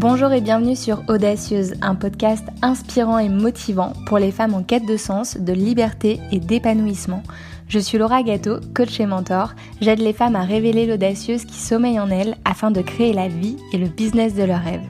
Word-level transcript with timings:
Bonjour 0.00 0.32
et 0.32 0.40
bienvenue 0.40 0.76
sur 0.76 1.02
Audacieuse, 1.08 1.74
un 1.82 1.94
podcast 1.94 2.42
inspirant 2.62 3.18
et 3.18 3.28
motivant 3.28 3.92
pour 4.06 4.18
les 4.18 4.32
femmes 4.32 4.54
en 4.54 4.62
quête 4.62 4.86
de 4.86 4.96
sens, 4.96 5.36
de 5.36 5.52
liberté 5.52 6.18
et 6.32 6.40
d'épanouissement. 6.40 7.22
Je 7.68 7.78
suis 7.78 7.98
Laura 7.98 8.22
Gâteau, 8.22 8.60
coach 8.74 8.98
et 8.98 9.04
mentor. 9.04 9.52
J'aide 9.82 9.98
les 9.98 10.14
femmes 10.14 10.36
à 10.36 10.42
révéler 10.42 10.86
l'audacieuse 10.86 11.44
qui 11.44 11.58
sommeille 11.58 12.00
en 12.00 12.08
elles 12.08 12.38
afin 12.46 12.70
de 12.70 12.80
créer 12.80 13.12
la 13.12 13.28
vie 13.28 13.58
et 13.74 13.76
le 13.76 13.88
business 13.88 14.34
de 14.34 14.44
leurs 14.44 14.62
rêves. 14.62 14.88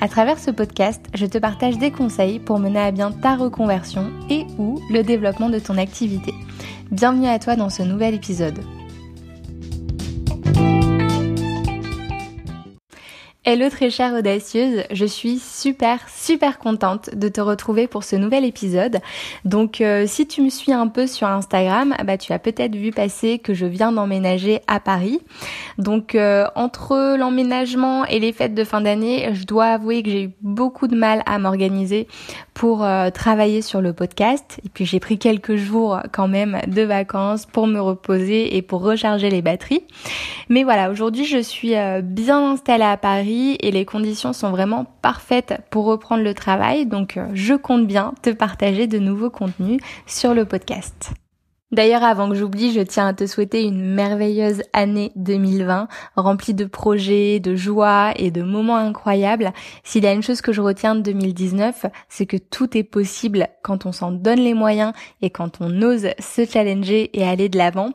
À 0.00 0.08
travers 0.08 0.40
ce 0.40 0.50
podcast, 0.50 1.06
je 1.14 1.26
te 1.26 1.38
partage 1.38 1.78
des 1.78 1.92
conseils 1.92 2.40
pour 2.40 2.58
mener 2.58 2.80
à 2.80 2.90
bien 2.90 3.12
ta 3.12 3.36
reconversion 3.36 4.10
et 4.28 4.44
ou 4.58 4.80
le 4.90 5.04
développement 5.04 5.50
de 5.50 5.60
ton 5.60 5.78
activité. 5.78 6.34
Bienvenue 6.90 7.28
à 7.28 7.38
toi 7.38 7.54
dans 7.54 7.70
ce 7.70 7.84
nouvel 7.84 8.14
épisode. 8.14 8.58
Hello 13.50 13.70
très 13.70 13.88
chère 13.88 14.12
audacieuse, 14.12 14.82
je 14.90 15.06
suis 15.06 15.38
super 15.38 16.06
super 16.10 16.58
contente 16.58 17.08
de 17.14 17.30
te 17.30 17.40
retrouver 17.40 17.86
pour 17.86 18.04
ce 18.04 18.14
nouvel 18.14 18.44
épisode. 18.44 18.98
Donc 19.46 19.80
euh, 19.80 20.04
si 20.06 20.26
tu 20.26 20.42
me 20.42 20.50
suis 20.50 20.70
un 20.70 20.86
peu 20.86 21.06
sur 21.06 21.26
Instagram, 21.28 21.94
bah 22.04 22.18
tu 22.18 22.34
as 22.34 22.38
peut-être 22.38 22.76
vu 22.76 22.90
passer 22.90 23.38
que 23.38 23.54
je 23.54 23.64
viens 23.64 23.90
d'emménager 23.90 24.60
à 24.66 24.80
Paris. 24.80 25.22
Donc 25.78 26.14
euh, 26.14 26.44
entre 26.56 27.16
l'emménagement 27.16 28.04
et 28.04 28.18
les 28.18 28.34
fêtes 28.34 28.52
de 28.52 28.64
fin 28.64 28.82
d'année, 28.82 29.30
je 29.32 29.44
dois 29.44 29.68
avouer 29.68 30.02
que 30.02 30.10
j'ai 30.10 30.24
eu 30.24 30.30
beaucoup 30.42 30.86
de 30.86 30.94
mal 30.94 31.22
à 31.24 31.38
m'organiser 31.38 32.06
pour 32.52 32.84
euh, 32.84 33.08
travailler 33.08 33.62
sur 33.62 33.80
le 33.80 33.94
podcast 33.94 34.60
et 34.66 34.68
puis 34.68 34.84
j'ai 34.84 35.00
pris 35.00 35.18
quelques 35.18 35.56
jours 35.56 36.00
quand 36.12 36.28
même 36.28 36.60
de 36.66 36.82
vacances 36.82 37.46
pour 37.46 37.66
me 37.66 37.80
reposer 37.80 38.58
et 38.58 38.60
pour 38.60 38.82
recharger 38.82 39.30
les 39.30 39.40
batteries. 39.40 39.84
Mais 40.50 40.64
voilà, 40.64 40.90
aujourd'hui 40.90 41.24
je 41.24 41.38
suis 41.38 41.72
bien 42.02 42.52
installée 42.52 42.84
à 42.84 42.98
Paris 42.98 43.37
et 43.60 43.70
les 43.70 43.84
conditions 43.84 44.32
sont 44.32 44.50
vraiment 44.50 44.84
parfaites 45.02 45.60
pour 45.70 45.84
reprendre 45.84 46.22
le 46.22 46.34
travail. 46.34 46.86
Donc 46.86 47.16
euh, 47.16 47.28
je 47.34 47.54
compte 47.54 47.86
bien 47.86 48.14
te 48.22 48.30
partager 48.30 48.86
de 48.86 48.98
nouveaux 48.98 49.30
contenus 49.30 49.80
sur 50.06 50.34
le 50.34 50.44
podcast. 50.44 51.12
D'ailleurs, 51.70 52.02
avant 52.02 52.30
que 52.30 52.34
j'oublie, 52.34 52.72
je 52.72 52.80
tiens 52.80 53.08
à 53.08 53.12
te 53.12 53.26
souhaiter 53.26 53.62
une 53.62 53.94
merveilleuse 53.94 54.62
année 54.72 55.12
2020, 55.16 55.86
remplie 56.16 56.54
de 56.54 56.64
projets, 56.64 57.40
de 57.40 57.56
joie 57.56 58.12
et 58.16 58.30
de 58.30 58.42
moments 58.42 58.76
incroyables. 58.76 59.52
S'il 59.84 60.04
y 60.04 60.06
a 60.06 60.14
une 60.14 60.22
chose 60.22 60.40
que 60.40 60.52
je 60.52 60.62
retiens 60.62 60.94
de 60.94 61.02
2019, 61.02 61.84
c'est 62.08 62.24
que 62.24 62.38
tout 62.38 62.74
est 62.78 62.84
possible 62.84 63.48
quand 63.62 63.84
on 63.84 63.92
s'en 63.92 64.12
donne 64.12 64.40
les 64.40 64.54
moyens 64.54 64.94
et 65.20 65.28
quand 65.28 65.58
on 65.60 65.82
ose 65.82 66.08
se 66.18 66.46
challenger 66.46 67.10
et 67.12 67.28
aller 67.28 67.50
de 67.50 67.58
l'avant. 67.58 67.90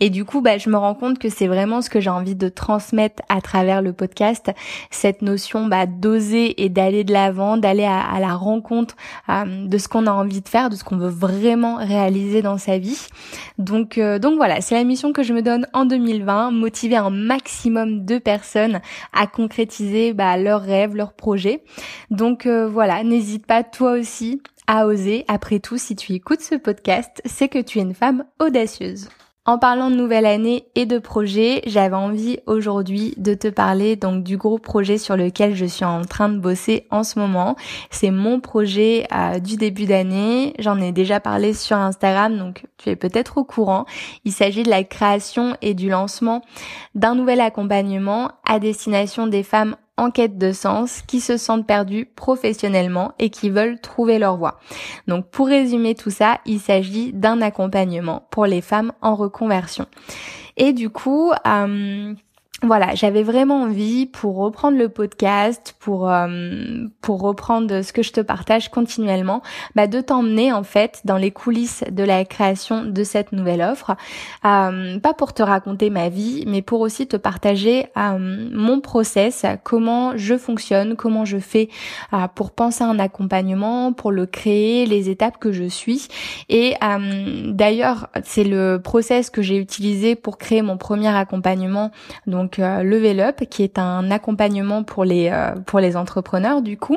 Et 0.00 0.08
du 0.08 0.24
coup, 0.24 0.40
bah, 0.40 0.56
je 0.56 0.70
me 0.70 0.78
rends 0.78 0.94
compte 0.94 1.18
que 1.18 1.28
c'est 1.28 1.46
vraiment 1.46 1.82
ce 1.82 1.90
que 1.90 2.00
j'ai 2.00 2.08
envie 2.08 2.36
de 2.36 2.48
transmettre 2.48 3.22
à 3.28 3.42
travers 3.42 3.82
le 3.82 3.92
podcast, 3.92 4.50
cette 4.90 5.20
notion 5.20 5.66
bah, 5.66 5.84
d'oser 5.84 6.64
et 6.64 6.70
d'aller 6.70 7.04
de 7.04 7.12
l'avant, 7.12 7.58
d'aller 7.58 7.84
à, 7.84 8.18
la 8.18 8.34
rencontre 8.34 8.96
euh, 9.28 9.66
de 9.66 9.76
ce 9.76 9.88
qu'on 9.88 10.06
a 10.06 10.12
envie 10.12 10.40
de 10.40 10.48
faire, 10.48 10.70
de 10.70 10.76
ce 10.76 10.84
qu'on 10.84 10.96
veut 10.96 11.10
vraiment 11.10 11.76
réaliser 11.76 12.40
dans 12.40 12.56
sa 12.56 12.78
vie. 12.78 13.09
Donc, 13.58 13.98
euh, 13.98 14.18
donc 14.18 14.36
voilà, 14.36 14.60
c'est 14.60 14.74
la 14.74 14.84
mission 14.84 15.12
que 15.12 15.22
je 15.22 15.32
me 15.32 15.42
donne 15.42 15.66
en 15.72 15.84
2020, 15.84 16.50
motiver 16.50 16.96
un 16.96 17.10
maximum 17.10 18.04
de 18.04 18.18
personnes 18.18 18.80
à 19.12 19.26
concrétiser 19.26 20.12
bah, 20.12 20.36
leurs 20.36 20.62
rêves, 20.62 20.94
leurs 20.94 21.12
projets. 21.12 21.62
Donc 22.10 22.46
euh, 22.46 22.68
voilà, 22.68 23.02
n'hésite 23.02 23.46
pas 23.46 23.62
toi 23.62 23.92
aussi 23.92 24.42
à 24.66 24.86
oser. 24.86 25.24
Après 25.28 25.58
tout, 25.58 25.78
si 25.78 25.96
tu 25.96 26.12
écoutes 26.12 26.42
ce 26.42 26.54
podcast, 26.54 27.20
c'est 27.24 27.48
que 27.48 27.58
tu 27.58 27.78
es 27.78 27.82
une 27.82 27.94
femme 27.94 28.24
audacieuse. 28.38 29.08
En 29.46 29.56
parlant 29.56 29.90
de 29.90 29.96
nouvelle 29.96 30.26
année 30.26 30.66
et 30.74 30.84
de 30.84 30.98
projet, 30.98 31.62
j'avais 31.66 31.96
envie 31.96 32.38
aujourd'hui 32.46 33.14
de 33.16 33.32
te 33.32 33.48
parler 33.48 33.96
donc 33.96 34.22
du 34.22 34.36
gros 34.36 34.58
projet 34.58 34.98
sur 34.98 35.16
lequel 35.16 35.54
je 35.54 35.64
suis 35.64 35.86
en 35.86 36.04
train 36.04 36.28
de 36.28 36.38
bosser 36.38 36.86
en 36.90 37.02
ce 37.02 37.18
moment. 37.18 37.56
C'est 37.90 38.10
mon 38.10 38.38
projet 38.38 39.06
euh, 39.14 39.38
du 39.38 39.56
début 39.56 39.86
d'année. 39.86 40.52
J'en 40.58 40.78
ai 40.78 40.92
déjà 40.92 41.20
parlé 41.20 41.54
sur 41.54 41.78
Instagram, 41.78 42.36
donc 42.36 42.66
tu 42.76 42.90
es 42.90 42.96
peut-être 42.96 43.38
au 43.38 43.44
courant. 43.44 43.86
Il 44.26 44.32
s'agit 44.32 44.62
de 44.62 44.70
la 44.70 44.84
création 44.84 45.56
et 45.62 45.72
du 45.72 45.88
lancement 45.88 46.42
d'un 46.94 47.14
nouvel 47.14 47.40
accompagnement 47.40 48.32
à 48.46 48.58
destination 48.58 49.26
des 49.26 49.42
femmes 49.42 49.74
en 50.00 50.10
quête 50.10 50.38
de 50.38 50.52
sens, 50.52 51.02
qui 51.06 51.20
se 51.20 51.36
sentent 51.36 51.66
perdus 51.66 52.06
professionnellement 52.06 53.12
et 53.18 53.28
qui 53.28 53.50
veulent 53.50 53.78
trouver 53.78 54.18
leur 54.18 54.38
voie. 54.38 54.58
Donc 55.06 55.28
pour 55.28 55.46
résumer 55.46 55.94
tout 55.94 56.10
ça, 56.10 56.38
il 56.46 56.58
s'agit 56.58 57.12
d'un 57.12 57.42
accompagnement 57.42 58.26
pour 58.30 58.46
les 58.46 58.62
femmes 58.62 58.92
en 59.02 59.14
reconversion. 59.14 59.86
Et 60.56 60.72
du 60.72 60.88
coup, 60.88 61.32
euh, 61.46 62.14
voilà, 62.62 62.94
j'avais 62.94 63.22
vraiment 63.22 63.62
envie 63.62 64.04
pour 64.04 64.36
reprendre 64.36 64.76
le 64.76 64.90
podcast, 64.90 65.74
pour 65.78 66.10
euh, 66.10 66.28
pour 67.00 67.22
reprendre 67.22 67.80
ce 67.80 67.92
que 67.92 68.02
je 68.02 68.12
te 68.12 68.20
partage 68.20 68.68
continuellement, 68.68 69.42
bah 69.74 69.86
de 69.86 70.00
t'emmener 70.02 70.52
en 70.52 70.62
fait 70.62 71.00
dans 71.06 71.16
les 71.16 71.30
coulisses 71.30 71.84
de 71.90 72.04
la 72.04 72.26
création 72.26 72.84
de 72.84 73.02
cette 73.02 73.32
nouvelle 73.32 73.62
offre, 73.62 73.96
euh, 74.44 74.98
pas 74.98 75.14
pour 75.14 75.32
te 75.32 75.42
raconter 75.42 75.88
ma 75.88 76.10
vie, 76.10 76.44
mais 76.46 76.60
pour 76.60 76.80
aussi 76.80 77.06
te 77.06 77.16
partager 77.16 77.86
euh, 77.96 78.18
mon 78.52 78.80
process, 78.80 79.46
comment 79.64 80.18
je 80.18 80.36
fonctionne, 80.36 80.96
comment 80.96 81.24
je 81.24 81.38
fais 81.38 81.70
pour 82.34 82.50
penser 82.50 82.84
un 82.84 82.98
accompagnement, 82.98 83.94
pour 83.94 84.12
le 84.12 84.26
créer, 84.26 84.84
les 84.84 85.08
étapes 85.08 85.38
que 85.38 85.52
je 85.52 85.64
suis. 85.64 86.08
Et 86.48 86.74
d'ailleurs, 87.46 88.08
c'est 88.24 88.44
le 88.44 88.80
process 88.82 89.30
que 89.30 89.42
j'ai 89.42 89.56
utilisé 89.56 90.14
pour 90.14 90.38
créer 90.38 90.62
mon 90.62 90.76
premier 90.76 91.08
accompagnement, 91.08 91.90
donc 92.26 92.49
donc 92.50 92.58
euh, 92.58 92.82
Level 92.82 93.20
Up 93.20 93.44
qui 93.48 93.62
est 93.62 93.78
un 93.78 94.10
accompagnement 94.10 94.82
pour 94.82 95.04
les 95.04 95.30
euh, 95.32 95.52
pour 95.66 95.78
les 95.78 95.96
entrepreneurs 95.96 96.62
du 96.62 96.76
coup. 96.76 96.96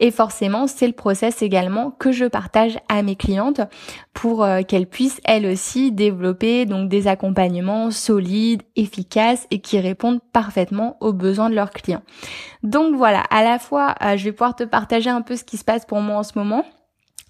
Et 0.00 0.10
forcément 0.10 0.66
c'est 0.66 0.86
le 0.86 0.92
process 0.92 1.42
également 1.42 1.92
que 1.92 2.10
je 2.10 2.24
partage 2.24 2.78
à 2.88 3.02
mes 3.02 3.14
clientes 3.14 3.60
pour 4.12 4.42
euh, 4.42 4.62
qu'elles 4.62 4.86
puissent 4.86 5.20
elles 5.24 5.46
aussi 5.46 5.92
développer 5.92 6.66
donc 6.66 6.88
des 6.88 7.06
accompagnements 7.06 7.90
solides, 7.92 8.62
efficaces 8.74 9.46
et 9.50 9.60
qui 9.60 9.78
répondent 9.78 10.20
parfaitement 10.32 10.96
aux 11.00 11.12
besoins 11.12 11.50
de 11.50 11.54
leurs 11.54 11.70
clients. 11.70 12.02
Donc 12.64 12.96
voilà, 12.96 13.20
à 13.30 13.44
la 13.44 13.58
fois 13.58 13.94
je 14.16 14.24
vais 14.24 14.32
pouvoir 14.32 14.56
te 14.56 14.64
partager 14.64 15.10
un 15.10 15.22
peu 15.22 15.36
ce 15.36 15.44
qui 15.44 15.58
se 15.58 15.64
passe 15.64 15.84
pour 15.86 16.00
moi 16.00 16.18
en 16.18 16.22
ce 16.24 16.36
moment 16.36 16.64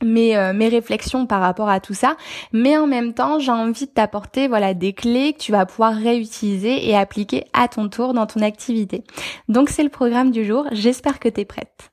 mes, 0.02 0.36
euh, 0.36 0.52
mes 0.52 0.68
réflexions 0.68 1.26
par 1.26 1.40
rapport 1.40 1.68
à 1.68 1.80
tout 1.80 1.94
ça, 1.94 2.16
mais 2.52 2.76
en 2.76 2.86
même 2.86 3.14
temps 3.14 3.38
j'ai 3.38 3.52
envie 3.52 3.86
de 3.86 3.90
t'apporter 3.90 4.48
voilà 4.48 4.74
des 4.74 4.92
clés 4.92 5.32
que 5.32 5.38
tu 5.38 5.52
vas 5.52 5.66
pouvoir 5.66 5.94
réutiliser 5.94 6.88
et 6.88 6.96
appliquer 6.96 7.44
à 7.52 7.68
ton 7.68 7.88
tour 7.88 8.14
dans 8.14 8.26
ton 8.26 8.40
activité. 8.40 9.04
Donc 9.48 9.68
c'est 9.68 9.82
le 9.82 9.88
programme 9.88 10.30
du 10.30 10.44
jour, 10.44 10.66
j'espère 10.72 11.18
que 11.20 11.28
tu 11.28 11.40
es 11.40 11.44
prête. 11.44 11.90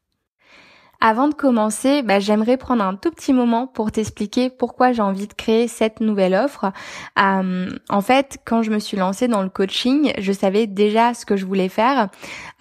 Avant 1.02 1.28
de 1.28 1.34
commencer, 1.34 2.02
bah, 2.02 2.20
j'aimerais 2.20 2.58
prendre 2.58 2.84
un 2.84 2.96
tout 2.96 3.12
petit 3.12 3.34
moment 3.34 3.68
pour 3.68 3.92
t'expliquer 3.92 4.50
pourquoi 4.50 4.92
j'ai 4.92 5.02
envie 5.02 5.28
de 5.28 5.34
créer 5.34 5.68
cette 5.68 6.00
nouvelle 6.00 6.34
offre. 6.34 6.72
Euh, 7.20 7.70
en 7.90 8.02
fait, 8.02 8.38
quand 8.46 8.64
je 8.64 8.72
me 8.72 8.80
suis 8.80 8.98
lancée 8.98 9.28
dans 9.28 9.42
le 9.42 9.50
coaching, 9.50 10.14
je 10.18 10.32
savais 10.32 10.68
déjà 10.68 11.14
ce 11.14 11.26
que 11.26 11.36
je 11.36 11.46
voulais 11.46 11.70
faire. 11.70 12.10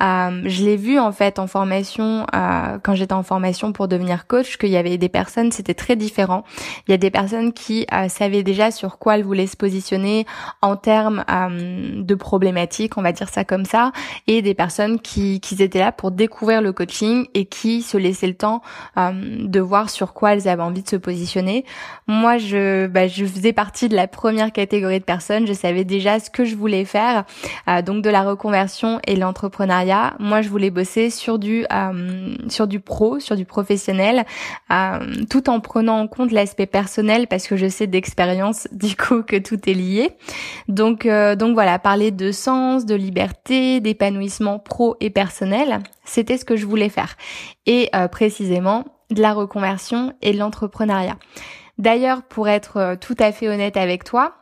Euh, 0.02 0.42
je 0.44 0.64
l'ai 0.64 0.76
vu 0.76 0.98
en 0.98 1.12
fait 1.12 1.38
en 1.38 1.46
formation, 1.46 2.26
euh, 2.34 2.78
quand 2.82 2.94
j'étais 2.94 3.12
en 3.12 3.22
formation 3.22 3.72
pour 3.72 3.88
devenir 3.88 4.26
coach, 4.26 4.58
qu'il 4.58 4.70
y 4.70 4.76
avait 4.76 4.98
des 4.98 5.08
personnes, 5.08 5.52
c'était 5.52 5.74
très 5.74 5.96
différent. 5.96 6.44
Il 6.86 6.90
y 6.90 6.94
a 6.94 6.98
des 6.98 7.10
personnes 7.10 7.52
qui 7.52 7.86
savaient 8.08 8.42
déjà 8.42 8.70
sur 8.70 8.98
quoi 8.98 9.16
elles 9.16 9.24
voulaient 9.24 9.46
se 9.46 9.56
positionner 9.56 10.26
en 10.62 10.76
termes 10.76 11.24
de 11.28 12.14
problématiques, 12.14 12.96
on 12.96 13.02
va 13.02 13.12
dire 13.12 13.28
ça 13.28 13.44
comme 13.44 13.64
ça, 13.64 13.92
et 14.26 14.42
des 14.42 14.54
personnes 14.54 15.00
qui, 15.00 15.40
qui 15.40 15.60
étaient 15.62 15.78
là 15.78 15.92
pour 15.92 16.10
découvrir 16.10 16.60
le 16.60 16.72
coaching 16.72 17.26
et 17.34 17.46
qui 17.46 17.82
se 17.82 17.96
laissaient 17.96 18.23
le 18.26 18.34
temps 18.34 18.62
euh, 18.98 19.12
de 19.12 19.60
voir 19.60 19.90
sur 19.90 20.12
quoi 20.12 20.34
elles 20.34 20.48
avaient 20.48 20.62
envie 20.62 20.82
de 20.82 20.88
se 20.88 20.96
positionner. 20.96 21.64
Moi, 22.06 22.38
je, 22.38 22.86
bah, 22.86 23.08
je 23.08 23.24
faisais 23.24 23.52
partie 23.52 23.88
de 23.88 23.96
la 23.96 24.06
première 24.06 24.52
catégorie 24.52 25.00
de 25.00 25.04
personnes. 25.04 25.46
Je 25.46 25.52
savais 25.52 25.84
déjà 25.84 26.20
ce 26.20 26.30
que 26.30 26.44
je 26.44 26.56
voulais 26.56 26.84
faire, 26.84 27.24
euh, 27.68 27.82
donc 27.82 28.02
de 28.02 28.10
la 28.10 28.22
reconversion 28.22 29.00
et 29.06 29.16
l'entrepreneuriat. 29.16 30.14
Moi, 30.18 30.42
je 30.42 30.48
voulais 30.48 30.70
bosser 30.70 31.10
sur 31.10 31.38
du 31.38 31.66
euh, 31.72 32.34
sur 32.48 32.66
du 32.66 32.80
pro, 32.80 33.20
sur 33.20 33.36
du 33.36 33.44
professionnel, 33.44 34.24
tout 35.30 35.48
en 35.48 35.60
prenant 35.60 36.00
en 36.00 36.06
compte 36.06 36.32
l'aspect 36.32 36.66
personnel 36.66 37.26
parce 37.26 37.46
que 37.46 37.56
je 37.56 37.68
sais 37.68 37.86
d'expérience 37.86 38.68
du 38.72 38.96
coup 38.96 39.22
que 39.22 39.36
tout 39.36 39.68
est 39.68 39.74
lié. 39.74 40.10
Donc 40.68 41.06
donc 41.06 41.54
voilà, 41.54 41.78
parler 41.78 42.10
de 42.10 42.32
sens, 42.32 42.86
de 42.86 42.94
liberté, 42.94 43.80
d'épanouissement 43.80 44.58
pro 44.58 44.96
et 45.00 45.10
personnel, 45.10 45.80
c'était 46.04 46.36
ce 46.38 46.44
que 46.44 46.56
je 46.56 46.66
voulais 46.66 46.88
faire. 46.88 47.16
Et 47.66 47.90
précisément 48.10 48.84
de 49.10 49.22
la 49.22 49.32
reconversion 49.32 50.12
et 50.22 50.32
de 50.32 50.38
l'entrepreneuriat. 50.38 51.16
D'ailleurs, 51.78 52.22
pour 52.22 52.48
être 52.48 52.76
euh, 52.76 52.96
tout 52.96 53.16
à 53.18 53.32
fait 53.32 53.48
honnête 53.48 53.76
avec 53.76 54.04
toi, 54.04 54.34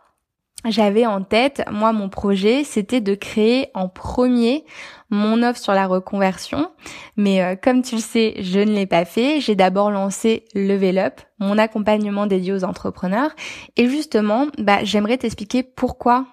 j'avais 0.64 1.06
en 1.06 1.22
tête, 1.22 1.62
moi 1.70 1.92
mon 1.92 2.08
projet, 2.08 2.62
c'était 2.62 3.00
de 3.00 3.14
créer 3.16 3.68
en 3.74 3.88
premier 3.88 4.64
mon 5.10 5.42
offre 5.42 5.58
sur 5.58 5.72
la 5.72 5.86
reconversion. 5.86 6.70
Mais 7.16 7.42
euh, 7.42 7.56
comme 7.60 7.82
tu 7.82 7.96
le 7.96 8.00
sais, 8.00 8.34
je 8.38 8.60
ne 8.60 8.72
l'ai 8.72 8.86
pas 8.86 9.04
fait. 9.04 9.40
J'ai 9.40 9.56
d'abord 9.56 9.90
lancé 9.90 10.44
Level 10.54 10.98
Up, 10.98 11.20
mon 11.40 11.58
accompagnement 11.58 12.26
dédié 12.26 12.52
aux 12.52 12.64
entrepreneurs. 12.64 13.30
Et 13.76 13.88
justement, 13.88 14.46
bah, 14.58 14.84
j'aimerais 14.84 15.18
t'expliquer 15.18 15.62
pourquoi 15.64 16.26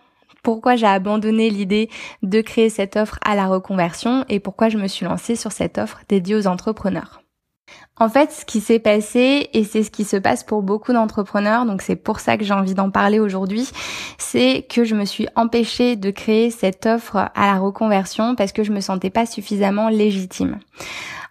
pourquoi 0.43 0.75
j'ai 0.75 0.87
abandonné 0.87 1.49
l'idée 1.49 1.89
de 2.23 2.41
créer 2.41 2.69
cette 2.69 2.95
offre 2.95 3.19
à 3.23 3.35
la 3.35 3.47
reconversion 3.47 4.25
et 4.29 4.39
pourquoi 4.39 4.69
je 4.69 4.77
me 4.77 4.87
suis 4.87 5.05
lancée 5.05 5.35
sur 5.35 5.51
cette 5.51 5.77
offre 5.77 6.01
dédiée 6.07 6.35
aux 6.35 6.47
entrepreneurs. 6.47 7.21
En 8.01 8.07
fait, 8.07 8.31
ce 8.31 8.45
qui 8.45 8.61
s'est 8.61 8.79
passé, 8.79 9.49
et 9.53 9.65
c'est 9.65 9.83
ce 9.83 9.91
qui 9.91 10.05
se 10.05 10.15
passe 10.15 10.45
pour 10.45 10.63
beaucoup 10.63 10.93
d'entrepreneurs, 10.93 11.65
donc 11.65 11.81
c'est 11.81 11.97
pour 11.97 12.21
ça 12.21 12.37
que 12.37 12.45
j'ai 12.45 12.53
envie 12.53 12.73
d'en 12.73 12.89
parler 12.89 13.19
aujourd'hui, 13.19 13.69
c'est 14.17 14.65
que 14.69 14.85
je 14.85 14.95
me 14.95 15.03
suis 15.03 15.27
empêchée 15.35 15.97
de 15.97 16.09
créer 16.09 16.49
cette 16.49 16.85
offre 16.85 17.17
à 17.17 17.47
la 17.47 17.59
reconversion 17.59 18.35
parce 18.35 18.53
que 18.53 18.63
je 18.63 18.71
me 18.71 18.79
sentais 18.79 19.09
pas 19.09 19.25
suffisamment 19.25 19.89
légitime. 19.89 20.59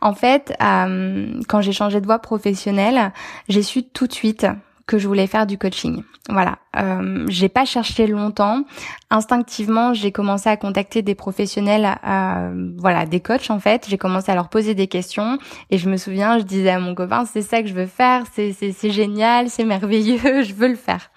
En 0.03 0.13
fait, 0.15 0.55
euh, 0.63 1.41
quand 1.49 1.63
j'ai 1.63 1.73
changé 1.73 2.01
de 2.01 2.07
voie 2.07 2.19
professionnelle, 2.19 3.13
j'ai 3.49 3.63
su 3.63 3.83
tout 3.83 4.07
de 4.07 4.13
suite 4.13 4.47
que 4.89 4.99
je 4.99 5.07
voulais 5.07 5.27
faire 5.27 5.47
du 5.47 5.59
coaching. 5.59 6.03
Voilà, 6.31 6.59
euh, 6.77 7.27
j'ai 7.29 7.49
pas 7.49 7.65
cherché 7.65 8.07
longtemps. 8.07 8.65
Instinctivement, 9.11 9.93
j'ai 9.95 10.13
commencé 10.13 10.49
à 10.49 10.57
contacter 10.57 11.03
des 11.03 11.15
professionnels, 11.15 11.89
euh, 12.07 12.73
voilà, 12.79 13.07
des 13.07 13.21
coachs 13.21 13.51
en 13.51 13.61
fait. 13.61 13.87
J'ai 13.89 13.99
commencé 13.99 14.33
à 14.33 14.35
leur 14.35 14.49
poser 14.49 14.75
des 14.75 14.87
questions 14.87 15.39
et 15.71 15.79
je 15.79 15.89
me 15.89 15.97
souviens, 15.97 16.39
je 16.39 16.45
disais 16.45 16.71
à 16.71 16.81
mon 16.81 16.95
copain, 16.95 17.27
c'est 17.27 17.43
ça 17.43 17.63
que 17.63 17.69
je 17.69 17.75
veux 17.75 17.87
faire, 17.87 18.25
c'est 18.33 18.53
c'est 18.53 18.91
génial, 18.91 19.51
c'est 19.51 19.65
merveilleux, 19.65 20.43
je 20.43 20.55
veux 20.55 20.69
le 20.69 20.75
faire. 20.75 21.11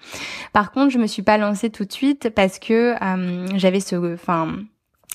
Par 0.52 0.70
contre, 0.70 0.90
je 0.90 0.98
me 0.98 1.06
suis 1.06 1.22
pas 1.22 1.38
lancée 1.38 1.70
tout 1.70 1.86
de 1.86 1.92
suite 1.92 2.30
parce 2.34 2.58
que 2.58 2.94
euh, 3.02 3.46
j'avais 3.56 3.80
ce, 3.80 4.14
enfin 4.14 4.54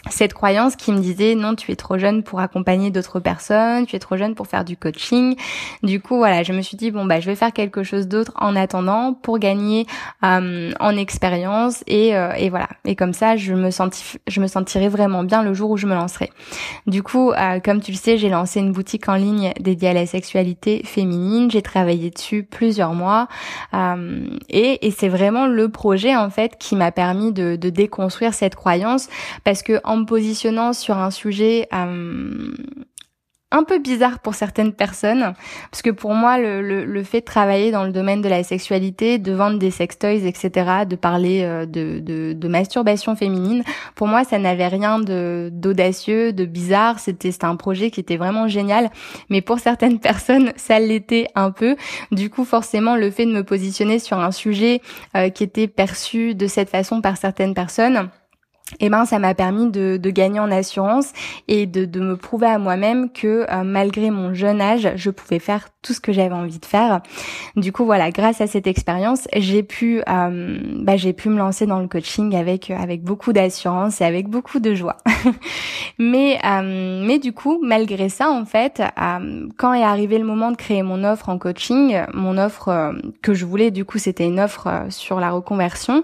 cette 0.09 0.33
croyance 0.33 0.75
qui 0.75 0.91
me 0.91 0.99
disait 0.99 1.35
non 1.35 1.55
tu 1.55 1.71
es 1.71 1.75
trop 1.75 1.97
jeune 1.97 2.23
pour 2.23 2.39
accompagner 2.39 2.91
d'autres 2.91 3.19
personnes, 3.19 3.85
tu 3.85 3.95
es 3.95 3.99
trop 3.99 4.17
jeune 4.17 4.35
pour 4.35 4.47
faire 4.47 4.65
du 4.65 4.77
coaching. 4.77 5.35
Du 5.83 6.01
coup 6.01 6.17
voilà, 6.17 6.43
je 6.43 6.53
me 6.53 6.61
suis 6.61 6.77
dit 6.77 6.91
bon 6.91 7.05
bah 7.05 7.19
je 7.19 7.25
vais 7.25 7.35
faire 7.35 7.53
quelque 7.53 7.83
chose 7.83 8.07
d'autre 8.07 8.31
en 8.35 8.55
attendant 8.55 9.13
pour 9.13 9.39
gagner 9.39 9.85
euh, 10.23 10.71
en 10.79 10.97
expérience 10.97 11.83
et, 11.87 12.15
euh, 12.15 12.33
et 12.33 12.49
voilà. 12.49 12.69
Et 12.85 12.95
comme 12.95 13.13
ça 13.13 13.35
je 13.35 13.53
me 13.53 13.71
senti, 13.71 14.17
je 14.27 14.41
me 14.41 14.47
sentirai 14.47 14.89
vraiment 14.89 15.23
bien 15.23 15.43
le 15.43 15.53
jour 15.53 15.71
où 15.71 15.77
je 15.77 15.87
me 15.87 15.95
lancerai. 15.95 16.29
Du 16.85 17.03
coup 17.03 17.31
euh, 17.31 17.59
comme 17.59 17.81
tu 17.81 17.91
le 17.91 17.97
sais 17.97 18.17
j'ai 18.17 18.29
lancé 18.29 18.59
une 18.59 18.71
boutique 18.71 19.09
en 19.09 19.15
ligne 19.15 19.53
dédiée 19.59 19.89
à 19.89 19.93
la 19.93 20.05
sexualité 20.05 20.81
féminine. 20.85 21.51
J'ai 21.51 21.61
travaillé 21.61 22.09
dessus 22.09 22.43
plusieurs 22.43 22.93
mois 22.93 23.27
et, 24.49 24.87
et 24.87 24.91
c'est 24.91 25.09
vraiment 25.09 25.47
le 25.47 25.69
projet 25.69 26.15
en 26.15 26.29
fait 26.29 26.57
qui 26.57 26.75
m'a 26.75 26.91
permis 26.91 27.31
de, 27.31 27.55
de 27.55 27.69
déconstruire 27.69 28.33
cette 28.33 28.55
croyance 28.55 29.09
parce 29.43 29.63
que 29.63 29.79
en 29.83 29.96
me 29.97 30.05
positionnant 30.05 30.73
sur 30.73 30.97
un 30.97 31.11
sujet 31.11 31.67
euh, 31.73 32.51
un 33.49 33.63
peu 33.63 33.79
bizarre 33.79 34.19
pour 34.19 34.35
certaines 34.35 34.73
personnes, 34.73 35.33
parce 35.71 35.81
que 35.81 35.89
pour 35.89 36.13
moi, 36.13 36.37
le, 36.37 36.61
le, 36.83 37.03
fait 37.03 37.21
de 37.21 37.25
travailler 37.25 37.71
dans 37.71 37.85
le 37.85 37.93
domaine 37.93 38.21
de 38.21 38.27
la 38.27 38.43
sexualité, 38.43 39.19
de 39.19 39.31
vendre 39.31 39.57
des 39.57 39.71
sextoys, 39.71 40.27
etc., 40.27 40.85
de 40.87 40.97
parler 40.97 41.43
euh, 41.43 41.65
de, 41.65 41.99
de, 42.33 42.47
masturbation 42.47 43.15
féminine, 43.15 43.63
pour 43.95 44.07
moi, 44.07 44.25
ça 44.25 44.37
n'avait 44.37 44.67
rien 44.67 44.99
de 44.99 45.49
d'audacieux, 45.51 46.33
de 46.33 46.45
bizarre. 46.45 46.99
C'était 46.99 47.31
c'était 47.31 47.45
un 47.45 47.55
projet 47.55 47.89
qui 47.89 48.01
était 48.01 48.17
vraiment 48.17 48.47
génial, 48.47 48.89
mais 49.29 49.41
pour 49.41 49.59
certaines 49.59 49.99
personnes, 50.01 50.51
ça 50.57 50.79
l'était 50.79 51.27
un 51.35 51.51
peu. 51.51 51.77
Du 52.11 52.29
coup, 52.29 52.43
forcément, 52.43 52.97
le 52.97 53.11
fait 53.11 53.25
de 53.25 53.31
me 53.31 53.43
positionner 53.43 53.99
sur 53.99 54.19
un 54.19 54.31
sujet 54.31 54.81
euh, 55.15 55.29
qui 55.29 55.43
était 55.43 55.67
perçu 55.67 56.35
de 56.35 56.47
cette 56.47 56.69
façon 56.69 56.99
par 57.01 57.15
certaines 57.15 57.53
personnes 57.53 58.09
eh 58.79 58.89
ben 58.89 59.05
ça 59.05 59.19
m'a 59.19 59.33
permis 59.33 59.69
de, 59.71 59.97
gagner 60.09 60.39
en 60.39 60.51
assurance 60.51 61.11
et 61.47 61.65
de, 61.65 61.85
de 61.85 61.99
me 61.99 62.17
prouver 62.17 62.47
à 62.47 62.57
moi-même 62.57 63.11
que 63.11 63.45
euh, 63.49 63.63
malgré 63.63 64.09
mon 64.11 64.33
jeune 64.33 64.61
âge, 64.61 64.91
je 64.95 65.09
pouvais 65.09 65.39
faire 65.39 65.69
tout 65.87 65.93
ce 65.93 66.01
que 66.01 66.11
j'avais 66.11 66.35
envie 66.35 66.59
de 66.59 66.65
faire. 66.65 66.99
Du 67.55 67.71
coup 67.71 67.85
voilà, 67.85 68.11
grâce 68.11 68.41
à 68.41 68.47
cette 68.47 68.67
expérience, 68.67 69.25
j'ai 69.33 69.63
pu 69.63 70.01
euh, 70.09 70.57
bah, 70.75 70.97
j'ai 70.97 71.13
pu 71.13 71.29
me 71.29 71.37
lancer 71.37 71.65
dans 71.65 71.79
le 71.79 71.87
coaching 71.87 72.35
avec 72.35 72.69
avec 72.71 73.03
beaucoup 73.03 73.31
d'assurance 73.31 74.01
et 74.01 74.03
avec 74.03 74.27
beaucoup 74.27 74.59
de 74.59 74.73
joie. 74.73 74.97
mais 75.97 76.39
euh, 76.43 77.03
mais 77.05 77.19
du 77.19 77.31
coup, 77.31 77.59
malgré 77.63 78.09
ça 78.09 78.29
en 78.29 78.43
fait, 78.43 78.83
quand 79.57 79.73
est 79.73 79.83
arrivé 79.83 80.17
le 80.17 80.25
moment 80.25 80.51
de 80.51 80.57
créer 80.57 80.83
mon 80.83 81.05
offre 81.05 81.29
en 81.29 81.37
coaching, 81.37 81.97
mon 82.13 82.37
offre 82.37 82.93
que 83.21 83.33
je 83.33 83.45
voulais 83.45 83.71
du 83.71 83.85
coup, 83.85 83.97
c'était 83.97 84.25
une 84.25 84.41
offre 84.41 84.67
sur 84.89 85.21
la 85.21 85.31
reconversion, 85.31 85.99